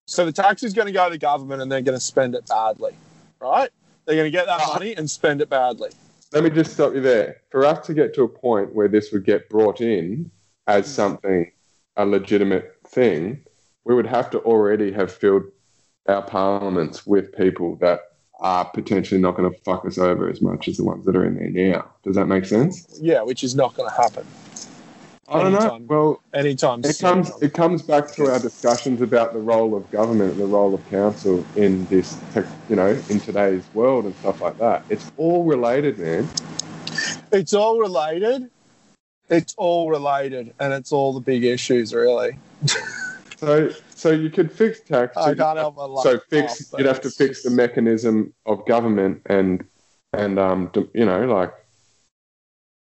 So 0.05 0.25
the 0.25 0.31
tax 0.31 0.63
is 0.63 0.73
going 0.73 0.85
to 0.87 0.93
go 0.93 1.05
to 1.05 1.11
the 1.11 1.17
government 1.17 1.61
and 1.61 1.71
they're 1.71 1.81
going 1.81 1.97
to 1.97 2.03
spend 2.03 2.33
it 2.33 2.47
badly, 2.47 2.93
right? 3.41 3.69
They're 4.05 4.15
going 4.15 4.31
to 4.31 4.31
get 4.31 4.45
that 4.45 4.61
Uh-huh. 4.61 4.73
money 4.79 4.95
and 4.95 5.09
spend 5.09 5.41
it 5.41 5.49
badly. 5.49 5.89
let 6.31 6.43
me 6.43 6.49
just 6.49 6.73
stop 6.73 6.93
you 6.93 7.01
there. 7.01 7.41
For 7.51 7.65
us 7.65 7.85
to 7.87 7.93
get 7.93 8.13
to 8.15 8.23
a 8.23 8.27
point 8.27 8.73
where 8.73 8.87
this 8.87 9.11
would 9.11 9.25
get 9.25 9.49
brought 9.49 9.81
in 9.81 10.31
as 10.67 10.87
something 10.87 11.51
a 11.97 12.05
legitimate 12.05 12.75
thing, 12.87 13.43
we 13.85 13.95
would 13.95 14.05
have 14.07 14.29
to 14.31 14.39
already 14.39 14.91
have 14.93 15.11
filled 15.11 15.43
our 16.07 16.21
parliaments 16.21 17.05
with 17.05 17.35
people 17.35 17.75
that 17.77 17.99
are 18.39 18.65
potentially 18.65 19.19
not 19.19 19.35
going 19.35 19.51
to 19.51 19.59
fuck 19.61 19.85
us 19.85 19.97
over 19.97 20.29
as 20.29 20.41
much 20.41 20.67
as 20.67 20.77
the 20.77 20.83
ones 20.83 21.05
that 21.05 21.15
are 21.15 21.25
in 21.25 21.35
there 21.35 21.49
now. 21.49 21.85
Does 22.03 22.15
that 22.15 22.27
make 22.27 22.45
sense? 22.45 22.99
Yeah, 23.01 23.21
which 23.23 23.43
is 23.43 23.55
not 23.55 23.75
going 23.75 23.89
to 23.89 23.95
happen 23.95 24.25
I 25.29 25.43
don't 25.43 25.53
know. 25.53 25.81
Well, 25.87 26.21
anytime 26.33 26.79
It 26.85 26.93
soon. 26.95 27.09
comes 27.23 27.41
it 27.41 27.53
comes 27.53 27.81
back 27.81 28.11
to 28.13 28.31
our 28.31 28.39
discussions 28.39 29.01
about 29.01 29.33
the 29.33 29.39
role 29.39 29.75
of 29.75 29.89
government 29.91 30.31
and 30.33 30.41
the 30.41 30.45
role 30.45 30.73
of 30.73 30.89
council 30.89 31.43
in 31.57 31.85
this 31.87 32.17
tech, 32.33 32.45
you 32.69 32.77
know 32.77 32.97
in 33.09 33.19
today's 33.19 33.63
world 33.73 34.05
and 34.05 34.15
stuff 34.17 34.41
like 34.41 34.57
that. 34.59 34.83
It's 34.89 35.11
all 35.17 35.43
related, 35.43 35.99
man. 35.99 36.29
It's 37.33 37.53
all 37.53 37.77
related. 37.79 38.49
It's 39.29 39.53
all 39.57 39.89
related, 39.89 40.53
and 40.61 40.71
it's 40.73 40.93
all 40.93 41.11
the 41.11 41.19
big 41.19 41.43
issues, 41.43 41.93
really. 41.93 42.37
So 43.39 43.71
so 43.97 44.11
you 44.11 44.29
could 44.29 44.51
fix 44.51 44.79
tax. 44.79 45.15
so 45.15 45.21
I 45.21 45.33
can't 45.33 45.57
help 45.57 45.75
so 46.03 46.19
fix 46.29 46.69
but 46.69 46.79
you'd 46.79 46.87
have 46.87 47.01
to 47.01 47.09
fix 47.09 47.41
the 47.41 47.49
mechanism 47.49 48.33
of 48.45 48.65
government 48.67 49.21
and 49.25 49.65
and 50.13 50.37
um 50.37 50.71
you 50.93 51.05
know 51.05 51.25
like 51.25 51.51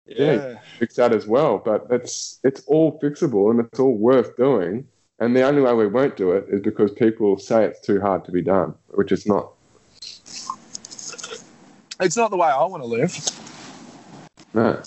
Yeah. 0.06 0.60
fix 0.78 0.96
that 0.96 1.14
as 1.14 1.26
well. 1.26 1.58
But 1.58 1.88
it's 1.90 2.40
it's 2.44 2.62
all 2.68 3.00
fixable 3.00 3.50
and 3.50 3.60
it's 3.62 3.80
all 3.80 3.98
worth 3.98 4.36
doing. 4.38 4.88
And 5.20 5.34
the 5.36 5.44
only 5.44 5.62
way 5.62 5.74
we 5.74 5.88
won't 5.88 6.18
do 6.18 6.34
it 6.34 6.46
is 6.50 6.60
because 6.62 6.92
people 6.92 7.38
say 7.40 7.64
it's 7.64 7.80
too 7.80 8.02
hard 8.02 8.26
to 8.26 8.32
be 8.34 8.42
done, 8.42 8.76
which 8.90 9.14
it's 9.14 9.26
not. 9.26 9.54
It's 12.02 12.18
not 12.18 12.30
the 12.30 12.38
way 12.38 12.50
I 12.50 12.66
want 12.66 12.84
to 12.84 12.88
live. 12.88 13.16
No. 14.54 14.84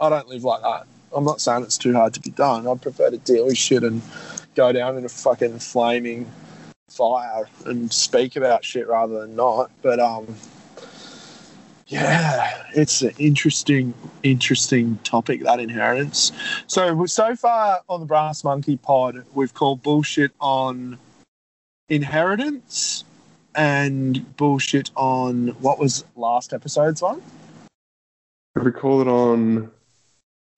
I 0.00 0.08
don't 0.08 0.28
live 0.28 0.44
like 0.44 0.62
that. 0.62 0.86
I'm 1.14 1.24
not 1.24 1.40
saying 1.40 1.64
it's 1.64 1.76
too 1.76 1.92
hard 1.92 2.14
to 2.14 2.20
be 2.20 2.30
done. 2.30 2.66
I'd 2.68 2.80
prefer 2.80 3.10
to 3.10 3.18
deal 3.18 3.46
with 3.46 3.58
shit 3.58 3.82
and 3.82 4.00
go 4.54 4.72
down 4.72 4.96
in 4.96 5.04
a 5.04 5.08
fucking 5.08 5.58
flaming 5.58 6.30
fire 6.90 7.48
and 7.64 7.92
speak 7.92 8.36
about 8.36 8.64
shit 8.64 8.86
rather 8.86 9.20
than 9.20 9.34
not. 9.34 9.70
But 9.82 9.98
um, 10.00 10.34
yeah, 11.86 12.62
it's 12.74 13.02
an 13.02 13.12
interesting, 13.18 13.94
interesting 14.22 14.98
topic 15.04 15.42
that 15.42 15.60
inheritance. 15.60 16.32
So 16.66 17.06
so 17.06 17.36
far 17.36 17.80
on 17.88 18.00
the 18.00 18.06
Brass 18.06 18.44
Monkey 18.44 18.76
Pod, 18.76 19.24
we've 19.34 19.54
called 19.54 19.82
bullshit 19.82 20.32
on 20.40 20.98
inheritance 21.88 23.04
and 23.54 24.36
bullshit 24.36 24.90
on 24.96 25.48
what 25.60 25.78
was 25.78 26.04
last 26.16 26.52
episode's 26.54 27.02
one. 27.02 27.22
We 28.54 28.70
call 28.70 29.00
it 29.00 29.08
on 29.08 29.70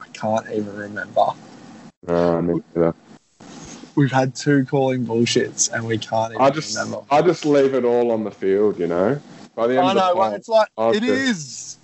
I 0.01 0.09
can't 0.09 0.47
even 0.51 0.77
remember. 0.77 1.27
Uh. 2.07 2.93
We've 3.97 4.11
had 4.13 4.35
two 4.35 4.65
calling 4.65 5.07
bullshits 5.07 5.73
and 5.73 5.87
we 5.87 5.99
can't 5.99 6.33
even 6.33 6.43
I 6.45 6.51
just, 6.51 6.77
remember. 6.77 7.05
I 7.11 7.23
just 7.23 7.45
leave 7.45 7.75
it 7.75 7.85
all 7.85 8.11
on 8.11 8.25
the 8.25 8.31
field, 8.31 8.79
you 8.79 8.87
know. 8.89 9.21
By 9.55 9.69
the 9.69 9.79
end 9.79 9.87
I 9.87 9.91
of 9.91 10.17
the 10.17 10.29
know, 10.31 10.35
it's 10.35 10.49
like 10.49 10.69
I'll 10.77 10.91
it 10.93 11.01
just- 11.03 11.79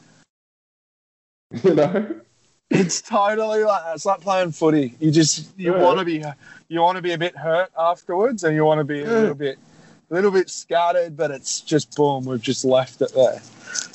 is. 1.52 1.64
you 1.64 1.74
know. 1.74 2.20
It's 2.70 3.00
totally 3.02 3.64
like 3.64 3.82
it's 3.94 4.06
like 4.06 4.20
playing 4.20 4.52
footy. 4.52 4.94
You 5.00 5.10
just 5.10 5.48
you 5.58 5.74
Yeah. 5.74 5.82
want 5.82 5.98
to 5.98 6.04
be 6.04 6.22
you 6.68 6.80
want 6.80 6.96
to 6.96 7.02
be 7.02 7.12
a 7.12 7.18
bit 7.18 7.36
hurt 7.36 7.70
afterwards, 7.76 8.44
and 8.44 8.54
you 8.54 8.64
want 8.64 8.78
to 8.78 8.84
be 8.84 9.00
a 9.00 9.04
Yeah. 9.04 9.10
little 9.10 9.34
bit 9.34 9.58
a 10.10 10.14
little 10.14 10.30
bit 10.30 10.48
scattered, 10.50 11.16
but 11.16 11.30
it's 11.32 11.60
just 11.60 11.96
boom, 11.96 12.24
we've 12.24 12.40
just 12.40 12.64
left 12.64 13.00
it 13.02 13.12
there, 13.14 13.40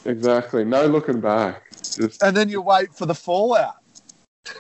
Exactly. 0.06 0.64
No 0.66 0.86
looking 0.88 1.20
back. 1.22 1.64
Just 1.72 2.22
and 2.22 2.36
then 2.36 2.50
you 2.50 2.62
wait 2.62 2.94
for 2.94 3.06
the 3.06 3.16
fallout. 3.16 3.76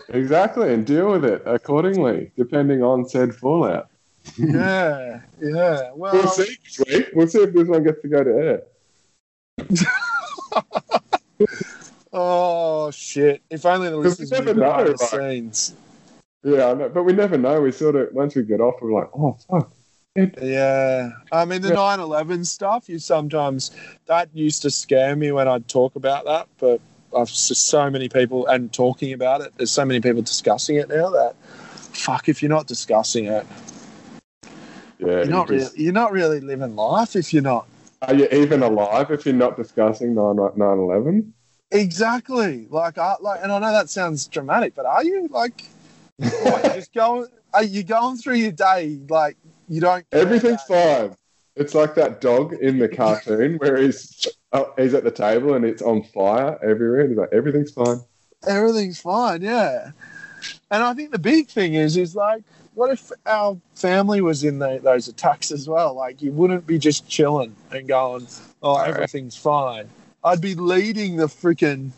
Exactly, 0.09 0.73
and 0.73 0.85
deal 0.85 1.11
with 1.11 1.25
it 1.25 1.41
accordingly, 1.45 2.31
depending 2.37 2.83
on 2.83 3.07
said 3.07 3.35
fallout. 3.35 3.89
yeah, 4.37 5.21
yeah. 5.41 5.91
Well, 5.93 6.13
We'll 6.13 6.27
see 6.27 6.57
week. 6.87 7.09
We'll 7.13 7.27
see 7.27 7.39
if 7.43 7.53
this 7.53 7.67
one 7.67 7.83
gets 7.83 8.01
to 8.01 8.07
go 8.07 8.23
to 8.23 8.31
air. 8.31 8.63
oh 12.13 12.91
shit! 12.91 13.41
If 13.49 13.65
only 13.65 13.89
the 13.89 13.97
listeners 13.97 14.31
never 14.31 14.53
know, 14.53 14.83
the 14.83 14.91
like- 14.91 14.99
scenes. 14.99 15.73
Yeah, 16.43 16.73
know, 16.73 16.89
but 16.89 17.03
we 17.03 17.13
never 17.13 17.37
know. 17.39 17.59
We 17.61 17.71
sort 17.71 17.95
of 17.95 18.13
once 18.13 18.35
we 18.35 18.43
get 18.43 18.61
off, 18.61 18.75
we're 18.79 18.93
like, 18.93 19.09
oh 19.15 19.35
fuck. 19.49 19.71
Yeah. 20.15 21.09
I 21.31 21.43
mean, 21.43 21.61
the 21.61 21.69
Yeah. 21.69 21.73
9 21.75 21.99
11 21.99 22.45
stuff, 22.45 22.87
you 22.87 22.99
sometimes, 22.99 23.71
that 24.05 24.29
used 24.33 24.61
to 24.61 24.69
scare 24.69 25.15
me 25.15 25.31
when 25.33 25.47
I'd 25.47 25.67
talk 25.67 25.95
about 25.95 26.23
that, 26.25 26.47
but 26.57 26.79
I've 27.15 27.29
so 27.29 27.89
many 27.89 28.09
people, 28.09 28.45
and 28.47 28.71
talking 28.71 29.13
about 29.13 29.41
it, 29.41 29.53
there's 29.57 29.71
so 29.71 29.85
many 29.85 29.99
people 30.01 30.21
discussing 30.21 30.75
it 30.75 30.89
now 30.89 31.09
that, 31.11 31.35
fuck, 31.93 32.27
if 32.29 32.41
you're 32.41 32.49
not 32.49 32.67
discussing 32.67 33.25
it, 33.25 33.45
Yeah. 34.99 35.07
you're 35.07 35.25
not, 35.25 35.47
just- 35.47 35.73
really, 35.73 35.83
you're 35.85 35.93
not 35.93 36.11
really 36.11 36.41
living 36.41 36.75
life 36.75 37.15
if 37.15 37.33
you're 37.33 37.43
not. 37.43 37.67
Are 38.01 38.13
you 38.13 38.27
even 38.31 38.61
alive 38.61 39.09
if 39.11 39.25
you're 39.25 39.33
not 39.33 39.55
discussing 39.57 40.13
9 40.13 40.37
11? 40.57 41.33
Exactly. 41.71 42.67
Like, 42.69 42.97
I, 42.97 43.15
like, 43.19 43.39
and 43.41 43.51
I 43.51 43.59
know 43.59 43.71
that 43.71 43.89
sounds 43.89 44.27
dramatic, 44.27 44.75
but 44.75 44.85
are 44.85 45.03
you? 45.03 45.27
Like, 45.29 45.65
you 46.19 46.29
just 46.75 46.93
go, 46.93 47.27
are 47.53 47.63
you 47.63 47.83
going 47.83 48.17
through 48.17 48.35
your 48.35 48.51
day 48.51 48.99
like 49.09 49.37
you 49.67 49.81
don't? 49.81 50.05
Everything's 50.11 50.61
fine. 50.63 51.15
It's 51.55 51.73
like 51.73 51.95
that 51.95 52.21
dog 52.21 52.53
in 52.53 52.77
the 52.77 52.87
cartoon 53.01 53.55
where 53.57 53.77
he's 53.77 54.27
oh, 54.55 54.73
he's 54.77 54.93
at 54.93 55.03
the 55.03 55.11
table 55.11 55.53
and 55.53 55.65
it's 55.65 55.81
on 55.81 56.03
fire 56.03 56.57
everywhere. 56.63 57.01
And 57.01 57.09
he's 57.09 57.17
like, 57.17 57.33
everything's 57.33 57.71
fine. 57.71 58.01
everything's 58.47 58.99
fine, 58.99 59.41
yeah. 59.41 59.91
And 60.71 60.83
I 60.83 60.93
think 60.93 61.11
the 61.11 61.19
big 61.19 61.47
thing 61.47 61.73
is, 61.73 61.97
is 61.97 62.15
like, 62.15 62.43
what 62.73 62.91
if 62.91 63.11
our 63.25 63.57
family 63.75 64.21
was 64.21 64.43
in 64.43 64.59
the, 64.59 64.79
those 64.83 65.07
attacks 65.07 65.51
as 65.51 65.67
well? 65.67 65.93
Like, 65.93 66.21
you 66.21 66.31
wouldn't 66.31 66.67
be 66.67 66.77
just 66.77 67.07
chilling 67.07 67.55
and 67.71 67.87
going, 67.87 68.27
"Oh, 68.61 68.75
everything's 68.77 69.37
fine." 69.37 69.89
I'd 70.23 70.41
be 70.41 70.55
leading 70.55 71.15
the 71.15 71.27
freaking 71.27 71.91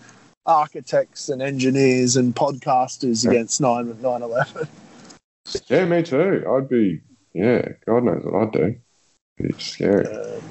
architects 0.46 1.30
and 1.30 1.42
engineers 1.42 2.16
and 2.16 2.36
podcasters 2.36 3.28
against 3.28 3.60
9 3.60 3.94
9/11. 3.96 4.68
Yeah, 5.68 5.86
me 5.86 6.04
too. 6.04 6.46
I'd 6.48 6.70
be 6.70 7.02
yeah. 7.34 7.70
God 7.86 8.04
knows 8.04 8.24
what 8.24 8.44
I'd 8.44 8.52
do. 8.52 8.76
It's 9.38 9.66
scary. 9.66 10.06
Um, 10.08 10.42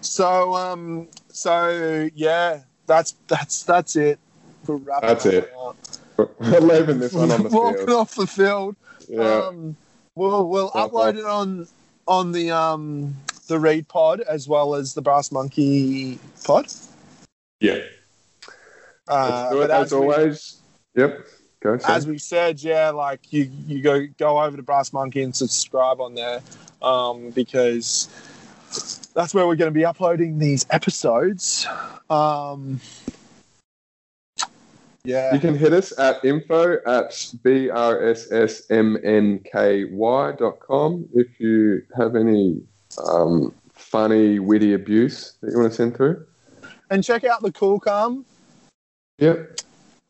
so, 0.00 0.54
um, 0.54 1.08
so 1.36 2.08
yeah, 2.14 2.60
that's 2.86 3.14
that's 3.28 3.62
that's 3.64 3.96
it. 3.96 4.18
For 4.64 4.76
wrapping 4.76 5.08
That's 5.08 5.26
it. 5.26 5.52
up. 5.60 5.76
We're 6.40 6.60
leaving 6.60 6.98
this 6.98 7.12
one 7.12 7.30
on 7.30 7.44
the 7.44 7.48
Walking 7.50 7.86
field. 7.86 7.90
off 7.90 8.14
the 8.16 8.26
field. 8.26 8.74
Yeah. 9.08 9.20
Um, 9.46 9.76
we'll 10.16 10.48
we'll 10.48 10.70
upload 10.70 11.10
off. 11.10 11.16
it 11.16 11.24
on 11.24 11.68
on 12.08 12.32
the 12.32 12.50
um 12.50 13.14
the 13.46 13.60
Reed 13.60 13.86
Pod 13.86 14.20
as 14.22 14.48
well 14.48 14.74
as 14.74 14.94
the 14.94 15.02
Brass 15.02 15.30
Monkey 15.30 16.18
Pod. 16.44 16.66
yeah. 17.60 17.78
Uh, 19.08 19.50
Let's 19.52 19.54
it 19.54 19.58
but 19.58 19.70
as 19.70 19.92
we- 19.92 19.98
always. 19.98 20.56
Yep. 20.96 21.26
Go. 21.62 21.78
As 21.86 22.06
we 22.06 22.18
said, 22.18 22.62
yeah, 22.62 22.90
like 22.90 23.32
you 23.32 23.50
you 23.66 23.80
go 23.82 24.06
go 24.18 24.42
over 24.42 24.56
to 24.56 24.62
Brass 24.62 24.92
Monkey 24.92 25.22
and 25.22 25.34
subscribe 25.34 26.00
on 26.00 26.14
there, 26.14 26.40
um, 26.82 27.30
because 27.30 28.08
that's 29.16 29.34
where 29.34 29.46
we're 29.46 29.56
going 29.56 29.72
to 29.72 29.74
be 29.74 29.84
uploading 29.86 30.38
these 30.38 30.66
episodes. 30.70 31.66
Um, 32.10 32.80
yeah, 35.04 35.32
You 35.32 35.40
can 35.40 35.56
hit 35.56 35.72
us 35.72 35.98
at 35.98 36.22
info 36.24 36.74
at 36.86 37.10
brssmnky.com 37.42 37.88
if 41.14 41.40
you 41.40 41.82
have 41.96 42.14
any 42.14 42.60
um, 43.10 43.54
funny, 43.72 44.38
witty 44.38 44.74
abuse 44.74 45.32
that 45.40 45.50
you 45.50 45.58
want 45.58 45.72
to 45.72 45.76
send 45.76 45.96
through. 45.96 46.26
and 46.90 47.02
check 47.02 47.24
out 47.24 47.40
the 47.40 47.52
Cool 47.52 47.80
Calm. 47.80 48.26
Yep. 49.18 49.60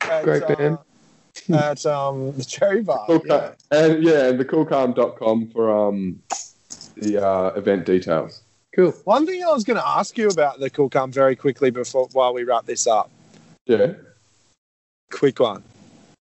At, 0.00 0.24
Great 0.24 0.42
uh, 0.42 0.54
band. 0.56 0.78
at 1.54 1.86
um, 1.86 2.32
the 2.32 2.44
Cherry 2.44 2.82
Bar. 2.82 3.06
Cool 3.06 3.22
yeah. 3.26 3.52
And 3.70 4.02
yeah, 4.02 4.26
and 4.30 4.40
the 4.40 4.44
coolcalm.com 4.44 5.50
for 5.50 5.70
um, 5.88 6.20
the 6.96 7.24
uh, 7.24 7.50
event 7.50 7.86
details. 7.86 8.42
Cool. 8.76 8.92
One 9.04 9.24
thing 9.24 9.42
I 9.42 9.50
was 9.52 9.64
going 9.64 9.78
to 9.78 9.88
ask 9.88 10.18
you 10.18 10.28
about 10.28 10.60
the 10.60 10.68
Cool 10.68 10.90
Calm 10.90 11.10
very 11.10 11.34
quickly 11.34 11.70
before 11.70 12.08
while 12.12 12.34
we 12.34 12.44
wrap 12.44 12.66
this 12.66 12.86
up. 12.86 13.10
Yeah. 13.64 13.94
Quick 15.10 15.40
one. 15.40 15.62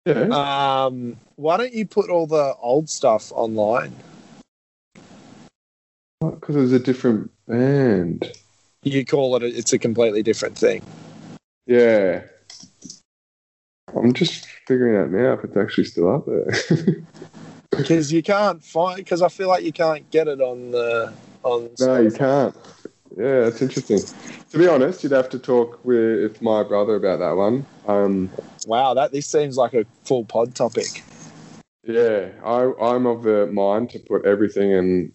Yeah. 0.05 0.23
Um, 0.23 1.15
why 1.37 1.55
don't 1.55 1.73
you 1.73 1.85
put 1.85 2.09
all 2.09 2.27
the 2.27 2.53
old 2.61 2.89
stuff 2.89 3.31
online? 3.31 3.95
Because 6.19 6.57
it 6.57 6.59
was 6.59 6.73
a 6.73 6.79
different 6.79 7.31
band. 7.47 8.29
You 8.83 9.05
call 9.05 9.37
it. 9.37 9.43
A, 9.43 9.45
it's 9.45 9.71
a 9.71 9.79
completely 9.79 10.21
different 10.21 10.57
thing. 10.57 10.83
Yeah. 11.67 12.23
I'm 13.95 14.11
just 14.11 14.45
figuring 14.67 14.97
out 14.97 15.09
now 15.09 15.33
if 15.33 15.45
it's 15.45 15.55
actually 15.55 15.85
still 15.85 16.13
up 16.13 16.25
there. 16.25 17.05
because 17.71 18.11
you 18.11 18.21
can't 18.21 18.61
find 18.61 18.97
because 18.97 19.21
I 19.21 19.29
feel 19.29 19.47
like 19.47 19.63
you 19.63 19.71
can't 19.71 20.09
get 20.11 20.27
it 20.27 20.41
on 20.41 20.71
the 20.71 21.13
on. 21.43 21.69
No, 21.79 21.99
you 21.99 22.11
can't. 22.11 22.55
Yeah, 23.17 23.41
that's 23.41 23.61
interesting. 23.61 23.99
To 24.51 24.57
be 24.57 24.67
honest, 24.67 25.03
you'd 25.03 25.11
have 25.11 25.29
to 25.29 25.39
talk 25.39 25.83
with 25.83 26.41
my 26.41 26.63
brother 26.63 26.95
about 26.95 27.19
that 27.19 27.35
one. 27.35 27.65
Um, 27.87 28.29
Wow, 28.67 28.93
that 28.93 29.11
this 29.11 29.27
seems 29.27 29.57
like 29.57 29.73
a 29.73 29.85
full 30.03 30.23
pod 30.23 30.53
topic. 30.55 31.03
yeah, 31.83 32.29
I, 32.45 32.71
I'm 32.79 33.05
of 33.07 33.23
the 33.23 33.47
mind 33.47 33.89
to 33.91 33.99
put 33.99 34.25
everything 34.25 34.73
and 34.73 35.11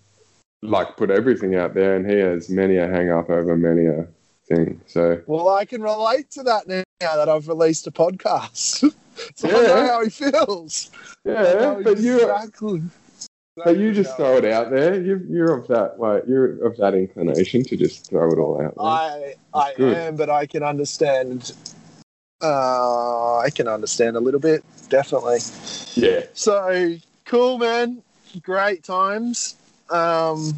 like 0.63 0.97
put 0.97 1.11
everything 1.11 1.55
out 1.55 1.75
there, 1.75 1.97
and 1.97 2.11
he 2.11 2.17
has 2.19 2.51
many 2.51 2.77
a 2.77 2.89
hang 2.89 3.11
up 3.11 3.31
over 3.31 3.57
many 3.57 3.87
a 3.87 4.07
thing. 4.49 4.81
So 4.87 5.23
Well, 5.27 5.49
I 5.49 5.65
can 5.65 5.81
relate 5.81 6.31
to 6.33 6.43
that 6.43 6.67
now 6.67 6.83
that 7.01 7.29
I've 7.29 7.49
released 7.49 7.87
a 7.87 7.91
podcast. 7.93 8.93
so 9.37 9.49
I 9.49 9.53
Yeah. 9.53 9.67
know 9.69 9.87
how 9.87 10.05
he 10.05 10.11
feels. 10.11 10.91
I 11.27 11.31
yeah, 11.31 11.81
but 11.83 11.99
you 11.99 12.21
exactly. 12.21 12.83
But 13.65 13.79
you 13.79 13.93
just 13.93 14.17
throw 14.17 14.37
it 14.37 14.45
out 14.45 14.71
there. 14.71 15.01
You, 15.01 15.25
you're 15.29 15.55
of 15.55 15.67
that 15.69 15.99
like 15.99 16.25
you're 16.29 16.65
of 16.65 16.77
that 16.77 16.95
inclination 16.95 17.65
to 17.65 17.77
just 17.77 18.09
throw 18.09 18.31
it 18.31 18.39
all 18.39 18.61
out 18.61 18.75
there. 18.77 18.85
I 18.85 19.35
I 19.55 19.75
good. 19.77 19.97
am, 19.97 20.17
but 20.17 20.29
I 20.31 20.47
can 20.47 20.63
understand. 20.63 21.53
Uh, 22.43 23.39
I 23.39 23.49
can 23.49 23.67
understand 23.67 24.15
a 24.17 24.21
little 24.21 24.41
bit, 24.41 24.63
definitely. 24.91 25.39
yeah, 25.95 26.27
So 26.35 26.97
cool, 27.25 27.57
man. 27.57 28.03
Great 28.43 28.85
times, 28.85 29.57
um, 29.89 30.53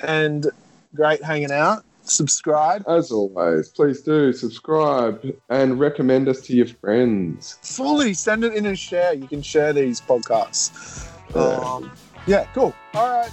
and 0.00 0.48
great 0.94 1.22
hanging 1.24 1.50
out. 1.50 1.82
Subscribe. 2.02 2.84
as 2.86 3.10
always, 3.10 3.68
please 3.68 4.02
do 4.02 4.32
subscribe 4.34 5.34
and 5.48 5.78
recommend 5.80 6.28
us 6.28 6.42
to 6.42 6.54
your 6.54 6.66
friends. 6.66 7.58
Fully 7.62 8.12
send 8.14 8.44
it 8.44 8.54
in 8.54 8.66
and 8.66 8.78
share. 8.78 9.14
You 9.14 9.28
can 9.28 9.40
share 9.42 9.72
these 9.72 10.00
podcasts. 10.02 11.06
Yeah. 11.34 11.40
Um, 11.42 11.90
yeah, 12.26 12.44
cool. 12.54 12.74
All 12.94 13.08
right. 13.08 13.30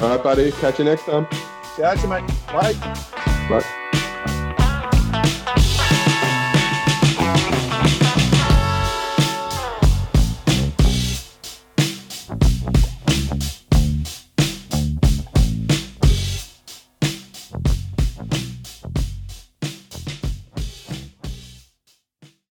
All 0.00 0.08
right, 0.10 0.22
buddy. 0.22 0.52
Catch 0.52 0.78
you 0.78 0.84
next 0.84 1.04
time. 1.04 1.26
Catch 1.76 2.02
you, 2.02 2.08
mate. 2.08 2.24
Bye. 2.48 2.72
Bye. 3.48 3.82